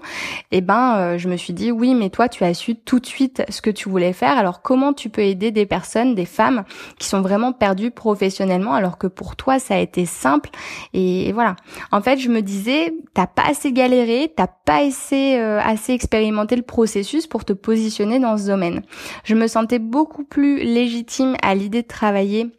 et 0.50 0.58
eh 0.58 0.60
ben 0.62 1.18
je 1.18 1.28
me 1.28 1.36
suis 1.36 1.52
dit 1.52 1.70
oui, 1.70 1.94
mais 1.94 2.08
toi 2.08 2.30
tu 2.30 2.42
as 2.44 2.54
su 2.54 2.74
tout 2.74 3.00
de 3.00 3.06
suite 3.06 3.42
ce 3.50 3.60
que 3.60 3.70
tu 3.70 3.90
voulais 3.90 4.14
faire. 4.14 4.38
Alors 4.38 4.62
comment 4.62 4.94
tu 4.94 5.10
peux 5.10 5.22
aider 5.22 5.50
des 5.50 5.66
personnes, 5.66 6.14
des 6.14 6.24
femmes 6.24 6.64
qui 6.98 7.06
sont 7.06 7.20
vraiment 7.20 7.52
perdues 7.52 7.90
professionnellement 7.90 8.72
alors 8.72 8.96
que 8.96 9.06
pour 9.06 9.36
toi 9.36 9.58
a 9.74 9.80
été 9.80 10.06
simple 10.06 10.50
et, 10.92 11.32
voilà. 11.32 11.56
En 11.92 12.00
fait, 12.00 12.18
je 12.18 12.28
me 12.28 12.40
disais 12.40 12.94
t'as 13.12 13.26
pas 13.26 13.44
assez 13.48 13.72
galéré, 13.72 14.32
t'as 14.34 14.46
pas 14.46 14.86
assez 14.86 15.36
euh, 15.36 15.60
assez 15.60 15.92
expérimenté 15.92 16.56
le 16.56 16.62
processus 16.62 17.26
pour 17.26 17.44
te 17.44 17.52
positionner 17.52 18.18
dans 18.18 18.36
ce 18.36 18.46
domaine. 18.46 18.82
Je 19.24 19.34
me 19.34 19.46
sentais 19.46 19.78
beaucoup 19.78 20.24
plus 20.24 20.58
légitime 20.58 21.36
à 21.42 21.54
l'idée 21.54 21.82
de 21.82 21.88
travailler 21.88 22.50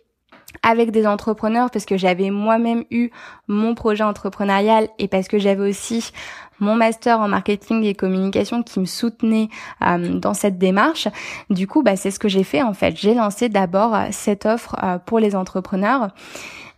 avec 0.63 0.91
des 0.91 1.05
entrepreneurs 1.05 1.69
parce 1.69 1.85
que 1.85 1.95
j'avais 1.95 2.31
moi-même 2.31 2.85
eu 2.89 3.09
mon 3.47 3.75
projet 3.75 4.03
entrepreneurial 4.03 4.87
et 4.97 5.07
parce 5.07 5.27
que 5.27 5.37
j'avais 5.37 5.69
aussi 5.69 6.11
mon 6.59 6.75
master 6.75 7.19
en 7.19 7.27
marketing 7.27 7.83
et 7.83 7.93
communication 7.93 8.63
qui 8.63 8.79
me 8.79 8.85
soutenait 8.85 9.49
euh, 9.81 10.19
dans 10.19 10.33
cette 10.33 10.57
démarche. 10.57 11.07
Du 11.49 11.67
coup, 11.67 11.83
bah, 11.83 11.95
c'est 11.95 12.11
ce 12.11 12.19
que 12.19 12.29
j'ai 12.29 12.43
fait 12.43 12.61
en 12.61 12.73
fait. 12.73 12.95
J'ai 12.97 13.13
lancé 13.13 13.49
d'abord 13.49 13.93
euh, 13.93 14.07
cette 14.11 14.45
offre 14.45 14.75
euh, 14.83 14.97
pour 14.97 15.19
les 15.19 15.35
entrepreneurs. 15.35 16.09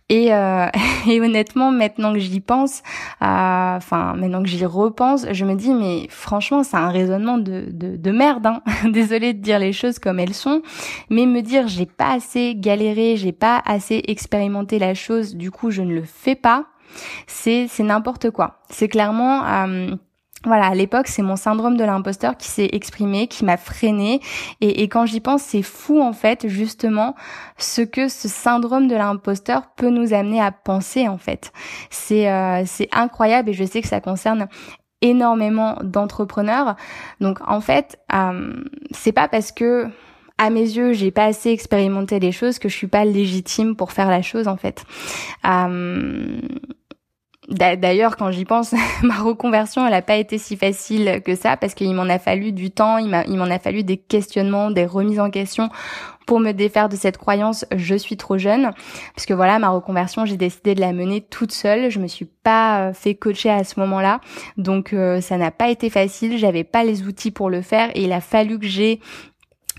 Et, 0.08 0.28
et, 1.06 1.20
honnêtement, 1.20 1.70
maintenant 1.70 2.12
que 2.12 2.18
j'y 2.18 2.40
pense, 2.40 2.82
enfin 3.20 4.14
maintenant 4.14 4.42
que 4.42 4.48
j'y 4.48 4.64
repense, 4.64 5.26
je 5.30 5.44
me 5.44 5.54
dis 5.54 5.72
mais 5.72 6.06
franchement, 6.08 6.62
c'est 6.62 6.76
un 6.76 6.88
raisonnement 6.88 7.38
de, 7.38 7.66
de, 7.70 7.96
de 7.96 8.10
merde. 8.10 8.46
Hein. 8.46 8.62
Désolée 8.90 9.34
de 9.34 9.40
dire 9.40 9.58
les 9.58 9.72
choses 9.72 9.98
comme 9.98 10.18
elles 10.18 10.34
sont, 10.34 10.62
mais 11.10 11.26
me 11.26 11.42
dire 11.42 11.68
j'ai 11.68 11.86
pas 11.86 12.12
assez 12.12 12.54
galéré, 12.56 13.16
j'ai 13.16 13.32
pas 13.32 13.62
assez 13.66 14.02
expérimenté 14.08 14.78
la 14.78 14.94
chose, 14.94 15.36
du 15.36 15.50
coup 15.50 15.70
je 15.70 15.82
ne 15.82 15.92
le 15.92 16.04
fais 16.04 16.34
pas 16.34 16.66
c'est 17.26 17.66
c'est 17.68 17.82
n'importe 17.82 18.30
quoi. 18.30 18.60
C'est 18.70 18.88
clairement 18.88 19.44
euh, 19.44 19.94
voilà, 20.44 20.66
à 20.66 20.74
l'époque, 20.74 21.08
c'est 21.08 21.22
mon 21.22 21.36
syndrome 21.36 21.76
de 21.76 21.84
l'imposteur 21.84 22.36
qui 22.36 22.48
s'est 22.48 22.68
exprimé, 22.72 23.26
qui 23.26 23.44
m'a 23.44 23.56
freiné. 23.56 24.20
Et, 24.60 24.82
et, 24.82 24.88
quand 24.88 25.04
j'y 25.04 25.20
pense, 25.20 25.42
c'est 25.42 25.62
fou 25.62 26.00
en 26.00 26.12
fait, 26.12 26.46
justement, 26.46 27.16
ce 27.56 27.82
que 27.82 28.08
ce 28.08 28.28
syndrome 28.28 28.86
de 28.86 28.94
l'imposteur 28.94 29.62
peut 29.76 29.90
nous 29.90 30.14
amener 30.14 30.40
à 30.40 30.52
penser 30.52 31.08
en 31.08 31.18
fait. 31.18 31.52
C'est 31.90 32.30
euh, 32.30 32.62
c'est 32.66 32.88
incroyable 32.92 33.50
et 33.50 33.52
je 33.52 33.64
sais 33.64 33.82
que 33.82 33.88
ça 33.88 34.00
concerne 34.00 34.48
énormément 35.00 35.78
d'entrepreneurs. 35.82 36.76
Donc 37.20 37.40
en 37.46 37.60
fait, 37.60 37.98
euh, 38.14 38.52
c'est 38.92 39.12
pas 39.12 39.28
parce 39.28 39.52
que 39.52 39.88
à 40.38 40.50
mes 40.50 40.60
yeux, 40.60 40.92
j'ai 40.92 41.10
pas 41.10 41.24
assez 41.24 41.50
expérimenté 41.50 42.20
les 42.20 42.30
choses 42.30 42.60
que 42.60 42.68
je 42.68 42.76
suis 42.76 42.86
pas 42.86 43.04
légitime 43.04 43.74
pour 43.74 43.90
faire 43.90 44.08
la 44.08 44.22
chose 44.22 44.46
en 44.46 44.56
fait. 44.56 44.84
Euh, 45.44 46.40
D'ailleurs, 47.48 48.18
quand 48.18 48.30
j'y 48.30 48.44
pense, 48.44 48.74
ma 49.02 49.16
reconversion, 49.16 49.86
elle 49.86 49.92
n'a 49.92 50.02
pas 50.02 50.16
été 50.16 50.36
si 50.36 50.56
facile 50.56 51.22
que 51.24 51.34
ça 51.34 51.56
parce 51.56 51.72
qu'il 51.72 51.92
m'en 51.94 52.02
a 52.02 52.18
fallu 52.18 52.52
du 52.52 52.70
temps, 52.70 52.98
il 52.98 53.08
m'en 53.08 53.50
a, 53.50 53.58
fallu 53.58 53.84
des 53.84 53.96
questionnements, 53.96 54.70
des 54.70 54.84
remises 54.84 55.20
en 55.20 55.30
question 55.30 55.70
pour 56.26 56.40
me 56.40 56.52
défaire 56.52 56.90
de 56.90 56.96
cette 56.96 57.16
croyance 57.16 57.64
je 57.74 57.94
suis 57.94 58.18
trop 58.18 58.36
jeune. 58.36 58.72
Parce 59.14 59.24
que 59.24 59.32
voilà 59.32 59.58
ma 59.58 59.70
reconversion 59.70 60.26
j'ai 60.26 60.36
décidé 60.36 60.74
de 60.74 60.80
la 60.80 60.92
mener 60.92 61.22
toute 61.22 61.52
seule. 61.52 61.90
Je 61.90 62.00
me 62.00 62.06
suis 62.06 62.26
pas 62.26 62.88
euh, 62.88 62.92
fait 62.92 63.14
coacher 63.14 63.48
à 63.48 63.64
ce 63.64 63.80
moment-là. 63.80 64.20
Donc 64.58 64.92
euh, 64.92 65.22
ça 65.22 65.38
n'a 65.38 65.50
pas 65.50 65.70
été 65.70 65.88
facile. 65.88 66.36
J'avais 66.36 66.64
pas 66.64 66.84
les 66.84 67.04
outils 67.04 67.30
pour 67.30 67.48
le 67.48 67.62
faire. 67.62 67.90
Et 67.94 68.04
il 68.04 68.12
a 68.12 68.20
fallu 68.20 68.58
que 68.58 68.66
j'ai 68.66 69.00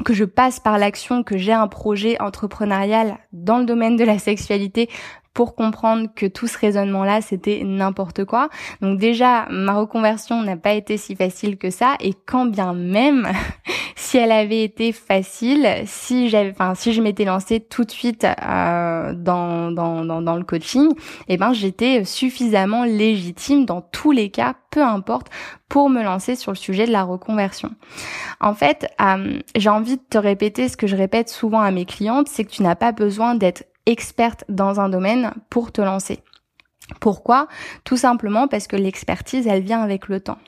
que 0.06 0.14
je 0.14 0.24
passe 0.24 0.60
par 0.60 0.78
l'action, 0.78 1.24
que 1.24 1.38
j'ai 1.38 1.52
un 1.52 1.68
projet 1.68 2.20
entrepreneurial 2.22 3.18
dans 3.34 3.58
le 3.58 3.66
domaine 3.66 3.96
de 3.96 4.04
la 4.04 4.18
sexualité 4.18 4.90
pour 5.34 5.56
comprendre 5.56 6.08
que 6.16 6.26
tout 6.26 6.48
ce 6.48 6.58
raisonnement-là, 6.58 7.22
c'était 7.22 7.62
n'importe 7.64 8.26
quoi. 8.26 8.50
Donc 8.82 9.00
déjà, 9.00 9.48
ma 9.50 9.74
reconversion 9.74 10.42
n'a 10.42 10.58
pas 10.58 10.74
été 10.74 10.98
si 10.98 11.16
facile 11.16 11.58
que 11.58 11.70
ça, 11.70 11.96
et 12.00 12.14
quand 12.26 12.46
bien 12.46 12.74
même, 12.74 13.28
si 13.96 14.18
elle 14.18 14.32
avait 14.32 14.64
été 14.64 14.92
facile, 14.92 15.68
si 15.86 16.30
j'avais, 16.30 16.52
enfin, 16.52 16.74
si 16.76 16.94
je 16.94 17.02
m'étais 17.02 17.26
lancée 17.26 17.60
tout 17.60 17.84
de 17.84 17.92
suite 17.92 18.26
euh, 18.26 19.14
dans, 19.14 19.72
dans, 19.72 20.04
dans, 20.04 20.36
le 20.36 20.44
coaching, 20.44 20.90
eh 21.28 21.38
ben, 21.38 21.54
j'étais 21.54 22.04
suffisamment 22.06 22.84
légitime 22.84 23.66
dans 23.66 23.82
tous 23.82 24.12
les 24.12 24.30
cas, 24.30 24.56
peu 24.72 24.84
importe, 24.84 25.28
pour 25.68 25.90
me 25.90 26.02
lancer 26.02 26.36
sur 26.36 26.52
le 26.52 26.58
sujet 26.58 26.88
de 26.88 26.92
la 26.92 27.04
reconversion. 27.04 27.72
En 28.42 28.56
fait, 28.56 28.88
euh, 29.02 29.40
j'ai 29.56 29.70
envie 29.70 29.98
de 29.98 30.04
te 30.10 30.18
répéter 30.18 30.68
ce 30.70 30.78
que 30.78 30.88
je 30.88 30.96
répète 30.96 31.30
souvent 31.30 31.62
à 31.62 31.72
mes 31.72 31.86
clientes, 31.86 32.28
c'est 32.28 32.44
que 32.44 32.52
tu 32.52 32.64
n'as 32.64 32.76
pas 32.76 32.92
besoin 32.92 33.36
d'être 33.36 33.64
experte 33.90 34.46
dans 34.48 34.80
un 34.80 34.88
domaine 34.88 35.34
pour 35.50 35.72
te 35.72 35.82
lancer. 35.82 36.20
Pourquoi? 37.00 37.48
Tout 37.84 37.98
simplement 37.98 38.48
parce 38.48 38.68
que 38.68 38.76
l'expertise, 38.76 39.48
elle 39.48 39.64
vient 39.64 39.82
avec 39.82 40.08
le 40.08 40.20
temps. 40.20 40.40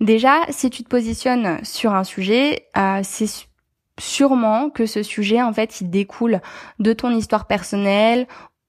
Déjà, 0.00 0.40
si 0.50 0.70
tu 0.70 0.82
te 0.82 0.88
positionnes 0.88 1.64
sur 1.64 1.94
un 1.94 2.04
sujet, 2.04 2.66
euh, 2.76 3.00
c'est 3.02 3.46
sûrement 3.98 4.70
que 4.70 4.86
ce 4.86 5.02
sujet, 5.02 5.42
en 5.42 5.52
fait, 5.52 5.80
il 5.80 5.90
découle 5.90 6.40
de 6.78 6.92
ton 6.92 7.10
histoire 7.10 7.46
personnelle 7.46 8.26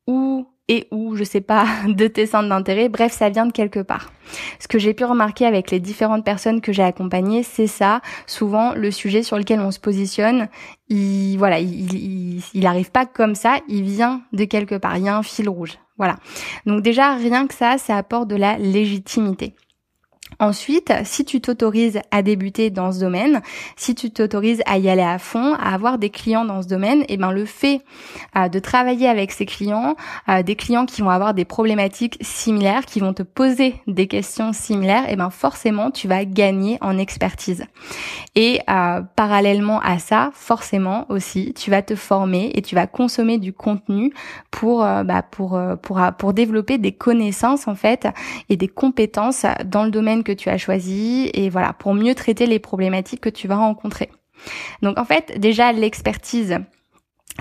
ou 0.07 0.47
et 0.69 0.87
ou 0.91 1.15
je 1.15 1.25
sais 1.25 1.41
pas 1.41 1.65
de 1.87 2.07
tes 2.07 2.25
centres 2.25 2.47
d'intérêt. 2.47 2.87
Bref, 2.87 3.11
ça 3.11 3.29
vient 3.29 3.45
de 3.45 3.51
quelque 3.51 3.81
part. 3.81 4.13
Ce 4.59 4.67
que 4.67 4.79
j'ai 4.79 4.93
pu 4.93 5.03
remarquer 5.03 5.45
avec 5.45 5.71
les 5.71 5.79
différentes 5.79 6.23
personnes 6.23 6.61
que 6.61 6.71
j'ai 6.71 6.83
accompagnées, 6.83 7.43
c'est 7.43 7.67
ça. 7.67 8.01
Souvent, 8.27 8.73
le 8.73 8.91
sujet 8.91 9.23
sur 9.23 9.37
lequel 9.37 9.59
on 9.59 9.71
se 9.71 9.79
positionne, 9.79 10.47
il 10.87 11.35
voilà, 11.37 11.59
il, 11.59 11.93
il, 11.93 12.43
il 12.53 12.65
arrive 12.67 12.91
pas 12.91 13.05
comme 13.05 13.35
ça, 13.35 13.57
il 13.67 13.83
vient 13.83 14.21
de 14.31 14.45
quelque 14.45 14.75
part. 14.75 14.97
Il 14.97 15.03
y 15.03 15.09
a 15.09 15.17
un 15.17 15.23
fil 15.23 15.49
rouge. 15.49 15.79
Voilà. 15.97 16.15
Donc 16.65 16.81
déjà, 16.81 17.15
rien 17.15 17.47
que 17.47 17.53
ça, 17.53 17.77
ça 17.77 17.97
apporte 17.97 18.29
de 18.29 18.35
la 18.35 18.57
légitimité. 18.57 19.55
Ensuite, 20.37 20.93
si 21.03 21.25
tu 21.25 21.41
t'autorises 21.41 21.99
à 22.11 22.21
débuter 22.21 22.69
dans 22.69 22.91
ce 22.91 22.99
domaine, 22.99 23.41
si 23.75 23.95
tu 23.95 24.11
t'autorises 24.11 24.61
à 24.65 24.77
y 24.77 24.89
aller 24.89 25.01
à 25.01 25.17
fond, 25.17 25.53
à 25.55 25.73
avoir 25.73 25.97
des 25.97 26.09
clients 26.09 26.45
dans 26.45 26.61
ce 26.61 26.67
domaine, 26.67 27.01
et 27.01 27.13
eh 27.13 27.17
ben 27.17 27.31
le 27.31 27.45
fait 27.45 27.81
euh, 28.37 28.47
de 28.47 28.59
travailler 28.59 29.09
avec 29.09 29.31
ces 29.31 29.45
clients, 29.45 29.95
euh, 30.29 30.43
des 30.43 30.55
clients 30.55 30.85
qui 30.85 31.01
vont 31.01 31.09
avoir 31.09 31.33
des 31.33 31.45
problématiques 31.45 32.17
similaires, 32.21 32.85
qui 32.85 32.99
vont 32.99 33.13
te 33.13 33.23
poser 33.23 33.75
des 33.87 34.07
questions 34.07 34.53
similaires, 34.53 35.09
et 35.09 35.13
eh 35.13 35.15
ben 35.15 35.29
forcément 35.29 35.91
tu 35.91 36.07
vas 36.07 36.23
gagner 36.23 36.77
en 36.81 36.97
expertise. 36.97 37.65
Et 38.35 38.61
euh, 38.69 39.01
parallèlement 39.15 39.81
à 39.81 39.99
ça, 39.99 40.31
forcément 40.33 41.05
aussi, 41.09 41.53
tu 41.53 41.69
vas 41.69 41.81
te 41.81 41.95
former 41.95 42.51
et 42.53 42.61
tu 42.61 42.75
vas 42.75 42.87
consommer 42.87 43.39
du 43.39 43.51
contenu 43.51 44.13
pour 44.51 44.79
bah, 44.79 45.23
pour 45.29 45.59
pour 45.81 45.99
pour 46.17 46.33
développer 46.33 46.77
des 46.77 46.91
connaissances 46.91 47.67
en 47.67 47.75
fait 47.75 48.07
et 48.49 48.57
des 48.57 48.67
compétences 48.67 49.45
dans 49.65 49.83
le 49.83 49.91
domaine 49.91 50.18
que 50.23 50.31
tu 50.31 50.49
as 50.49 50.57
choisi 50.57 51.29
et 51.33 51.49
voilà, 51.49 51.73
pour 51.73 51.93
mieux 51.93 52.15
traiter 52.15 52.45
les 52.45 52.59
problématiques 52.59 53.21
que 53.21 53.29
tu 53.29 53.47
vas 53.47 53.57
rencontrer. 53.57 54.09
Donc 54.81 54.97
en 54.97 55.05
fait, 55.05 55.39
déjà 55.39 55.71
l'expertise, 55.71 56.59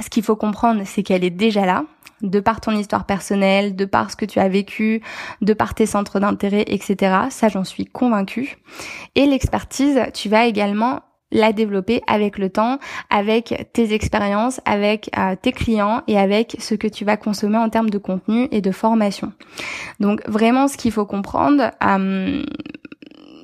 ce 0.03 0.09
qu'il 0.11 0.23
faut 0.23 0.37
comprendre, 0.37 0.83
c'est 0.85 1.03
qu'elle 1.03 1.25
est 1.25 1.31
déjà 1.31 1.67
là, 1.67 1.85
de 2.23 2.41
par 2.41 2.61
ton 2.61 2.73
histoire 2.73 3.05
personnelle, 3.05 3.77
de 3.77 3.85
par 3.85 4.11
ce 4.11 4.17
que 4.17 4.25
tu 4.25 4.39
as 4.41 4.49
vécu, 4.49 5.03
de 5.41 5.53
par 5.53 5.75
tes 5.75 5.87
centres 5.87 6.21
d'intérêt, 6.21 6.65
etc. 6.67 7.17
Ça, 7.31 7.49
j'en 7.49 7.65
suis 7.65 7.85
convaincue. 7.85 8.59
Et 9.15 9.27
l'expertise, 9.27 10.01
tu 10.15 10.29
vas 10.29 10.47
également 10.47 11.01
la 11.31 11.53
développer 11.53 12.03
avec 12.07 12.39
le 12.39 12.51
temps, 12.51 12.79
avec 13.11 13.69
tes 13.73 13.93
expériences, 13.93 14.61
avec 14.65 15.11
euh, 15.19 15.37
tes 15.41 15.53
clients 15.53 16.03
et 16.07 16.19
avec 16.19 16.57
ce 16.59 16.75
que 16.75 16.87
tu 16.87 17.05
vas 17.05 17.17
consommer 17.17 17.59
en 17.59 17.69
termes 17.69 17.91
de 17.91 17.99
contenu 17.99 18.49
et 18.51 18.61
de 18.61 18.71
formation. 18.71 19.33
Donc 20.01 20.27
vraiment, 20.29 20.69
ce 20.69 20.77
qu'il 20.77 20.93
faut 20.93 21.07
comprendre, 21.07 21.71
euh, 21.85 22.43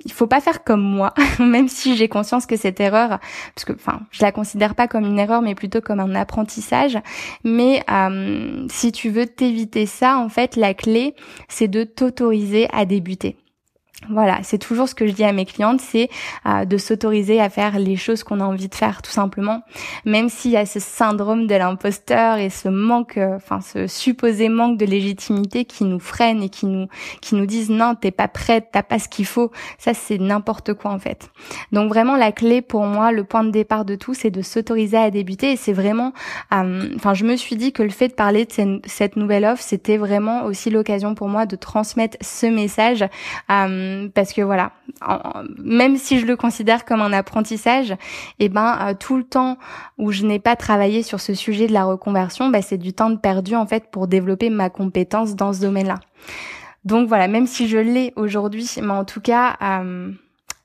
il 0.05 0.13
faut 0.13 0.27
pas 0.27 0.41
faire 0.41 0.65
comme 0.65 0.83
moi, 0.83 1.13
même 1.39 1.69
si 1.69 1.97
j'ai 1.97 2.09
conscience 2.09 2.47
que 2.47 2.57
cette 2.57 2.81
erreur, 2.81 3.19
parce 3.55 3.65
que 3.65 3.73
enfin, 3.73 4.01
je 4.11 4.23
la 4.23 4.33
considère 4.33 4.75
pas 4.75 4.89
comme 4.89 5.05
une 5.05 5.19
erreur, 5.19 5.43
mais 5.43 5.55
plutôt 5.55 5.81
comme 5.81 6.01
un 6.01 6.15
apprentissage. 6.15 6.99
Mais 7.43 7.83
euh, 7.91 8.67
si 8.71 8.93
tu 8.93 9.11
veux 9.11 9.27
t'éviter 9.27 9.87
ça, 9.87 10.19
en 10.19 10.29
fait, 10.29 10.57
la 10.57 10.75
clé, 10.75 11.15
c'est 11.49 11.69
de 11.69 11.85
t'autoriser 11.85 12.69
à 12.73 12.85
débuter. 12.85 13.37
Voilà, 14.11 14.41
c'est 14.43 14.59
toujours 14.59 14.89
ce 14.89 14.95
que 14.95 15.07
je 15.07 15.13
dis 15.13 15.25
à 15.25 15.33
mes 15.33 15.47
clientes, 15.47 15.81
c'est 15.81 16.11
euh, 16.47 16.65
de 16.67 16.77
s'autoriser 16.77 17.41
à 17.41 17.49
faire 17.49 17.79
les 17.79 17.97
choses 17.97 18.23
qu'on 18.23 18.41
a 18.41 18.45
envie 18.45 18.69
de 18.69 18.75
faire, 18.75 19.01
tout 19.01 19.11
simplement. 19.11 19.63
Même 20.05 20.29
s'il 20.29 20.51
y 20.51 20.57
a 20.59 20.67
ce 20.67 20.79
syndrome 20.79 21.47
de 21.47 21.55
l'imposteur 21.55 22.37
et 22.37 22.51
ce 22.51 22.69
manque, 22.69 23.17
euh, 23.17 23.37
enfin 23.37 23.61
ce 23.63 23.87
supposé 23.87 24.51
manque 24.51 24.77
de 24.79 24.85
légitimité 24.85 25.65
qui 25.65 25.85
nous 25.85 26.01
freine 26.01 26.43
et 26.43 26.51
qui 26.51 26.67
nous 26.67 26.89
qui 27.23 27.35
nous 27.35 27.47
disent 27.47 27.71
non, 27.71 27.95
t'es 27.95 28.11
pas 28.11 28.29
prête, 28.29 28.69
t'as 28.73 28.83
pas 28.83 28.99
ce 28.99 29.09
qu'il 29.09 29.25
faut. 29.25 29.51
Ça, 29.79 29.95
c'est 29.95 30.19
n'importe 30.19 30.75
quoi 30.75 30.91
en 30.91 30.99
fait. 30.99 31.31
Donc 31.73 31.89
vraiment, 31.89 32.17
la 32.17 32.33
clé 32.33 32.61
pour 32.61 32.85
moi, 32.85 33.11
le 33.11 33.25
point 33.25 33.45
de 33.45 33.51
départ 33.51 33.87
de 33.87 33.95
tout, 33.95 34.13
c'est 34.13 34.31
de 34.31 34.43
s'autoriser 34.43 34.99
à 34.99 35.11
débuter. 35.11 35.53
Et 35.53 35.57
c'est 35.57 35.73
vraiment, 35.73 36.13
euh, 36.53 36.91
enfin, 36.97 37.15
je 37.15 37.25
me 37.25 37.37
suis 37.37 37.57
dit 37.57 37.73
que 37.73 37.83
le 37.83 37.91
fait 37.91 38.09
de 38.09 38.15
parler 38.15 38.45
de 38.45 38.81
cette 38.85 39.17
nouvelle 39.17 39.47
offre, 39.47 39.63
c'était 39.63 39.97
vraiment 39.97 40.45
aussi 40.45 40.69
l'occasion 40.69 41.15
pour 41.15 41.29
moi 41.29 41.47
de 41.47 41.57
transmettre 41.57 42.19
ce 42.21 42.47
message. 42.47 43.05
Euh, 43.51 43.84
parce 44.15 44.33
que 44.33 44.43
voilà, 44.43 44.73
même 45.59 45.97
si 45.97 46.19
je 46.19 46.27
le 46.27 46.37
considère 46.37 46.85
comme 46.85 47.01
un 47.01 47.13
apprentissage, 47.13 47.93
et 47.93 47.97
eh 48.41 48.49
ben 48.49 48.79
euh, 48.81 48.95
tout 48.99 49.17
le 49.17 49.25
temps 49.25 49.59
où 49.99 50.13
je 50.13 50.25
n'ai 50.25 50.39
pas 50.39 50.57
travaillé 50.57 51.03
sur 51.03 51.21
ce 51.21 51.35
sujet 51.35 51.67
de 51.67 51.73
la 51.73 51.85
reconversion, 51.85 52.49
bah, 52.49 52.63
c'est 52.63 52.79
du 52.79 52.93
temps 52.93 53.17
perdu 53.17 53.55
en 53.57 53.67
fait 53.67 53.91
pour 53.91 54.07
développer 54.07 54.51
ma 54.51 54.71
compétence 54.71 55.35
dans 55.37 55.53
ce 55.53 55.61
domaine-là. 55.61 56.01
Donc 56.85 57.09
voilà, 57.09 57.29
même 57.29 57.47
si 57.47 57.67
je 57.69 57.79
l'ai 57.79 58.13
aujourd'hui, 58.17 58.69
mais 58.83 58.93
en 58.93 59.05
tout 59.05 59.21
cas, 59.21 59.57
euh, 59.63 60.11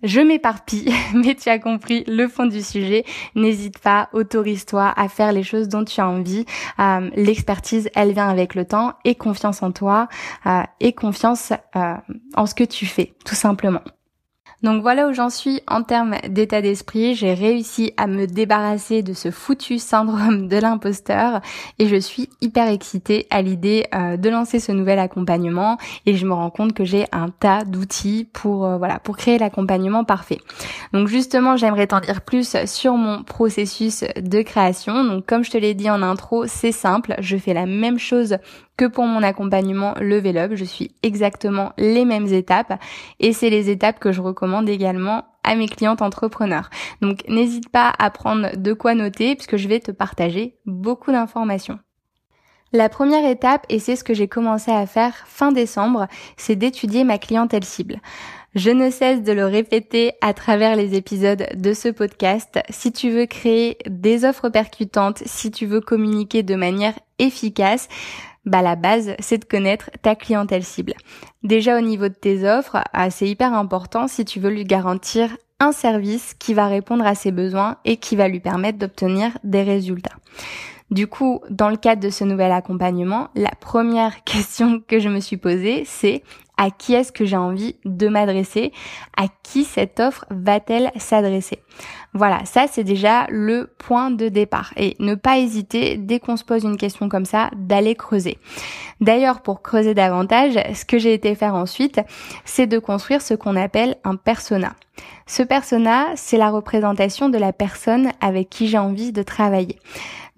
je 0.04 0.22
m'éparpille, 0.22 0.94
mais 1.14 1.36
tu 1.36 1.50
as 1.50 1.60
compris 1.60 2.04
le 2.08 2.28
fond 2.28 2.46
du 2.46 2.62
sujet. 2.62 3.06
N'hésite 3.36 3.80
pas, 3.80 4.10
autorise-toi 4.14 4.94
à 4.96 5.10
faire 5.10 5.32
les 5.32 5.44
choses 5.44 5.68
dont 5.68 5.84
tu 5.84 6.00
as 6.00 6.08
envie. 6.08 6.46
Euh, 6.80 7.10
l'expertise, 7.16 7.90
elle 7.96 8.14
vient 8.14 8.30
avec 8.30 8.56
le 8.56 8.66
temps 8.66 8.94
et 9.06 9.16
confiance 9.16 9.62
en 9.64 9.72
toi 9.72 10.08
euh, 10.46 10.64
et 10.80 10.94
confiance 10.94 11.54
euh, 11.76 11.96
en 12.36 12.46
ce 12.46 12.56
que 12.56 12.64
tu 12.64 12.86
fais, 12.86 13.14
tout 13.26 13.36
simplement. 13.36 13.82
Donc 14.62 14.82
voilà 14.82 15.08
où 15.08 15.14
j'en 15.14 15.30
suis 15.30 15.62
en 15.68 15.84
termes 15.84 16.16
d'état 16.28 16.62
d'esprit. 16.62 17.16
J'ai 17.16 17.34
réussi 17.34 17.94
à 17.96 18.08
me 18.08 18.28
débarrasser 18.28 19.04
de 19.04 19.14
ce 19.14 19.32
foutu 19.32 19.80
syndrome 19.80 20.48
de 20.48 20.58
l'imposteur 20.58 21.42
et 21.80 21.88
je 21.88 21.96
suis 21.96 22.30
hyper 22.42 22.68
excitée 22.68 23.28
à 23.30 23.42
l'idée 23.42 23.86
euh, 23.96 24.18
de 24.18 24.30
lancer 24.30 24.60
ce 24.60 24.72
nouvel 24.72 25.00
accompagnement 25.00 25.78
et 26.06 26.16
je 26.16 26.26
me 26.26 26.34
rends 26.34 26.50
compte 26.50 26.74
que 26.74 26.84
j'ai 26.84 27.06
un 27.12 27.30
tas 27.30 27.64
d'outils 27.64 28.28
pour 28.34 28.66
euh, 28.66 28.78
voilà 28.78 29.00
pour 29.00 29.16
créer 29.16 29.38
l'accompagnement 29.38 30.04
parfait. 30.04 30.40
Donc 30.94 31.08
justement, 31.08 31.56
j'aimerais 31.56 31.88
t'en 31.88 32.02
dire 32.02 32.22
plus 32.22 32.58
sur 32.66 32.96
mon 32.96 33.24
processus 33.24 34.04
de 34.18 34.42
création. 34.42 35.06
Donc 35.06 35.26
comme 35.26 35.44
je 35.44 35.52
te 35.52 35.58
l'ai 35.58 35.74
dit 35.74 35.90
en 35.90 36.02
intro, 36.02 36.48
c'est 36.48 36.74
simple, 36.74 37.16
je 37.20 37.38
fais 37.38 37.54
la 37.54 37.66
même 37.66 37.98
chose 37.98 38.38
que 38.80 38.86
pour 38.86 39.04
mon 39.04 39.24
accompagnement 39.24 39.94
Level 40.00 40.38
Up. 40.38 40.52
Je 40.56 40.64
suis 40.64 40.96
exactement 41.04 41.74
les 41.78 42.06
mêmes 42.06 42.28
étapes 42.28 42.82
et 43.20 43.34
c'est 43.34 43.50
les 43.50 43.70
étapes 43.70 44.00
que 44.00 44.14
je 44.14 44.22
recommande 44.22 44.70
également 44.70 45.26
à 45.44 45.56
mes 45.56 45.68
clientes 45.68 46.02
entrepreneurs. 46.02 46.70
Donc 47.02 47.28
n'hésite 47.28 47.68
pas 47.68 47.92
à 48.00 48.10
prendre 48.10 48.56
de 48.56 48.72
quoi 48.72 48.96
noter 48.96 49.36
puisque 49.36 49.58
je 49.58 49.68
vais 49.68 49.82
te 49.82 49.92
partager 49.92 50.56
beaucoup 50.66 51.12
d'informations. 51.12 51.78
La 52.72 52.88
première 52.88 53.30
étape, 53.30 53.66
et 53.68 53.80
c'est 53.80 53.98
ce 53.98 54.04
que 54.06 54.14
j'ai 54.14 54.30
commencé 54.30 54.72
à 54.72 54.86
faire 54.86 55.14
fin 55.26 55.52
décembre, 55.52 56.08
c'est 56.38 56.56
d'étudier 56.56 57.04
ma 57.04 57.18
clientèle 57.18 57.66
cible. 57.66 58.00
Je 58.56 58.72
ne 58.72 58.90
cesse 58.90 59.22
de 59.22 59.32
le 59.32 59.46
répéter 59.46 60.14
à 60.22 60.34
travers 60.34 60.76
les 60.76 60.96
épisodes 60.96 61.48
de 61.54 61.74
ce 61.74 61.90
podcast. 61.90 62.60
Si 62.70 62.92
tu 62.92 63.10
veux 63.10 63.26
créer 63.26 63.78
des 63.88 64.26
offres 64.26 64.50
percutantes, 64.50 65.22
si 65.26 65.52
tu 65.52 65.66
veux 65.66 65.82
communiquer 65.82 66.44
de 66.44 66.56
manière 66.56 66.98
efficace, 67.20 67.90
bah 68.46 68.62
la 68.62 68.76
base, 68.76 69.16
c'est 69.20 69.38
de 69.38 69.46
connaître 69.46 69.90
ta 70.02 70.16
clientèle 70.16 70.64
cible. 70.64 70.94
Déjà 71.44 71.78
au 71.78 71.82
niveau 71.82 72.08
de 72.08 72.14
tes 72.14 72.50
offres, 72.50 72.78
ah, 72.94 73.10
c'est 73.10 73.28
hyper 73.28 73.54
important 73.54 74.08
si 74.08 74.26
tu 74.26 74.40
veux 74.40 74.50
lui 74.50 74.64
garantir 74.64 75.36
un 75.60 75.72
service 75.72 76.34
qui 76.40 76.54
va 76.54 76.68
répondre 76.68 77.06
à 77.06 77.16
ses 77.16 77.32
besoins 77.32 77.78
et 77.86 77.98
qui 77.98 78.16
va 78.16 78.28
lui 78.28 78.40
permettre 78.40 78.80
d'obtenir 78.80 79.38
des 79.44 79.64
résultats. 79.64 80.16
Du 80.92 81.06
coup, 81.06 81.42
dans 81.50 81.70
le 81.70 81.78
cadre 81.78 82.02
de 82.02 82.10
ce 82.10 82.24
nouvel 82.24 82.52
accompagnement, 82.52 83.30
la 83.36 83.52
première 83.60 84.24
question 84.26 84.82
que 84.86 85.00
je 85.00 85.10
me 85.10 85.20
suis 85.20 85.38
posée, 85.38 85.84
c'est 85.86 86.24
à 86.60 86.72
qui 86.72 86.94
est-ce 86.94 87.14
que 87.14 87.24
j'ai 87.24 87.38
envie 87.38 87.78
de 87.86 88.10
m'adresser, 88.10 88.74
à 89.16 89.28
qui 89.44 89.64
cette 89.64 90.02
offre 90.02 90.26
va-t-elle 90.30 90.92
s'adresser. 90.98 91.64
Voilà, 92.14 92.44
ça 92.44 92.66
c'est 92.70 92.84
déjà 92.84 93.28
le 93.30 93.74
point 93.78 94.12
de 94.12 94.28
départ. 94.28 94.74
Et 94.76 94.96
ne 95.00 95.16
pas 95.16 95.40
hésiter, 95.40 95.96
dès 95.96 96.20
qu'on 96.20 96.36
se 96.36 96.44
pose 96.44 96.66
une 96.66 96.76
question 96.76 97.08
comme 97.08 97.24
ça, 97.24 97.50
d'aller 97.56 97.96
creuser. 97.96 98.38
D'ailleurs, 99.00 99.42
pour 99.42 99.62
creuser 99.62 99.94
davantage, 99.94 100.60
ce 100.76 100.84
que 100.84 101.00
j'ai 101.00 101.14
été 101.14 101.34
faire 101.34 101.56
ensuite, 101.56 102.02
c'est 102.44 102.68
de 102.68 102.78
construire 102.78 103.22
ce 103.22 103.36
qu'on 103.36 103.56
appelle 103.56 103.96
un 104.04 104.18
persona. 104.18 104.74
Ce 105.28 105.44
persona, 105.44 106.08
c'est 106.16 106.38
la 106.38 106.50
représentation 106.50 107.30
de 107.30 107.38
la 107.38 107.54
personne 107.54 108.12
avec 108.20 108.50
qui 108.50 108.68
j'ai 108.68 108.78
envie 108.78 109.14
de 109.14 109.24
travailler. 109.24 109.80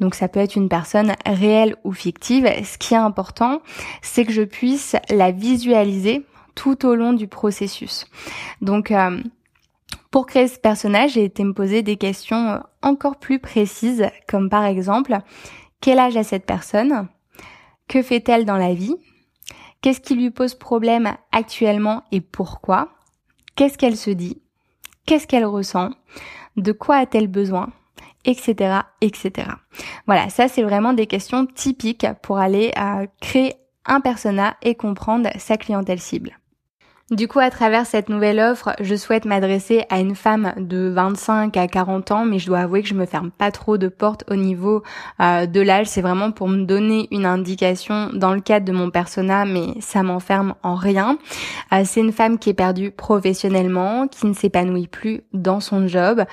Donc 0.01 0.15
ça 0.15 0.27
peut 0.27 0.39
être 0.39 0.55
une 0.55 0.67
personne 0.67 1.13
réelle 1.25 1.75
ou 1.84 1.93
fictive. 1.93 2.50
Ce 2.65 2.77
qui 2.79 2.96
est 2.96 2.98
important, 2.98 3.62
c'est 4.01 4.25
que 4.25 4.34
je 4.34 4.41
puisse 4.41 4.96
la 5.10 5.31
visualiser 5.31 6.25
tout 6.55 6.86
au 6.86 6.96
long 6.96 7.13
du 7.13 7.27
processus. 7.27 8.08
Donc 8.62 8.91
euh, 8.91 9.22
pour 10.10 10.25
créer 10.25 10.48
ce 10.48 10.60
personnage, 10.60 11.13
j'ai 11.13 11.24
été 11.24 11.43
me 11.43 11.53
poser 11.53 11.84
des 11.84 11.98
questions 11.98 12.62
encore 12.81 13.17
plus 13.17 13.39
précises, 13.39 14.08
comme 14.27 14.50
par 14.50 14.65
exemple, 14.65 15.20
quel 15.81 16.00
âge 16.00 16.17
a 16.17 16.24
cette 16.24 16.48
personne? 16.48 17.08
Que 17.88 18.01
fait-elle 18.01 18.46
dans 18.46 18.58
la 18.58 18.74
vie? 18.74 18.96
Qu'est-ce 19.81 20.01
qui 20.01 20.15
lui 20.15 20.31
pose 20.31 20.55
problème 20.55 21.15
actuellement 21.31 22.03
et 22.12 22.22
pourquoi? 22.22 22.89
Qu'est-ce 23.55 23.77
qu'elle 23.77 23.98
se 23.98 24.12
dit? 24.12 24.41
Qu'est-ce 25.05 25.27
qu'elle 25.27 25.46
ressent? 25.46 25.91
De 26.58 26.72
quoi 26.72 26.98
a-t-elle 26.98 27.27
besoin? 27.27 27.72
Etc., 28.25 28.82
etc. 29.01 29.50
Voilà, 30.08 30.30
ça 30.30 30.48
c'est 30.48 30.63
vraiment 30.63 30.94
des 30.94 31.08
questions 31.08 31.46
typiques 31.46 32.08
pour 32.22 32.38
aller 32.38 32.72
euh, 32.78 33.06
créer 33.22 33.56
un 33.86 34.01
persona 34.01 34.56
et 34.62 34.75
comprendre 34.75 35.30
sa 35.38 35.58
clientèle 35.58 36.00
cible. 36.00 36.38
Du 37.12 37.27
coup, 37.27 37.39
à 37.39 37.50
travers 37.50 37.86
cette 37.86 38.08
nouvelle 38.08 38.39
offre, 38.39 38.74
je 38.80 38.96
souhaite 38.96 39.25
m'adresser 39.25 39.84
à 39.89 40.00
une 40.00 40.15
femme 40.15 40.53
de 40.56 40.88
25 40.88 41.58
à 41.58 41.68
40 41.68 42.10
ans, 42.12 42.24
mais 42.24 42.39
je 42.39 42.46
dois 42.46 42.60
avouer 42.60 42.82
que 42.82 42.88
je 42.88 42.94
me 42.94 43.06
ferme 43.06 43.32
pas 43.32 43.51
trop 43.51 43.77
de 43.77 43.89
portes 43.89 44.24
au 44.32 44.36
niveau 44.36 44.82
euh, 45.20 45.46
de 45.46 45.60
l'âge. 45.60 45.88
C'est 45.88 46.01
vraiment 46.01 46.32
pour 46.32 46.48
me 46.48 46.63
donner 46.63 47.10
une 47.12 47.25
indication 47.25 48.12
dans 48.13 48.34
le 48.34 48.39
cadre 48.39 48.65
de 48.65 48.72
mon 48.72 48.89
persona, 48.91 49.44
mais 49.44 49.74
ça 49.82 50.03
m'enferme 50.03 50.56
en 50.63 50.75
rien. 50.75 51.18
Euh, 51.74 51.82
c'est 51.84 52.00
une 52.00 52.13
femme 52.13 52.39
qui 52.39 52.50
est 52.50 52.53
perdue 52.53 52.91
professionnellement, 52.91 54.08
qui 54.08 54.25
ne 54.25 54.34
s'épanouit 54.34 54.88
plus 54.88 55.24
dans 55.34 55.60
son 55.60 55.88
job, 55.88 56.24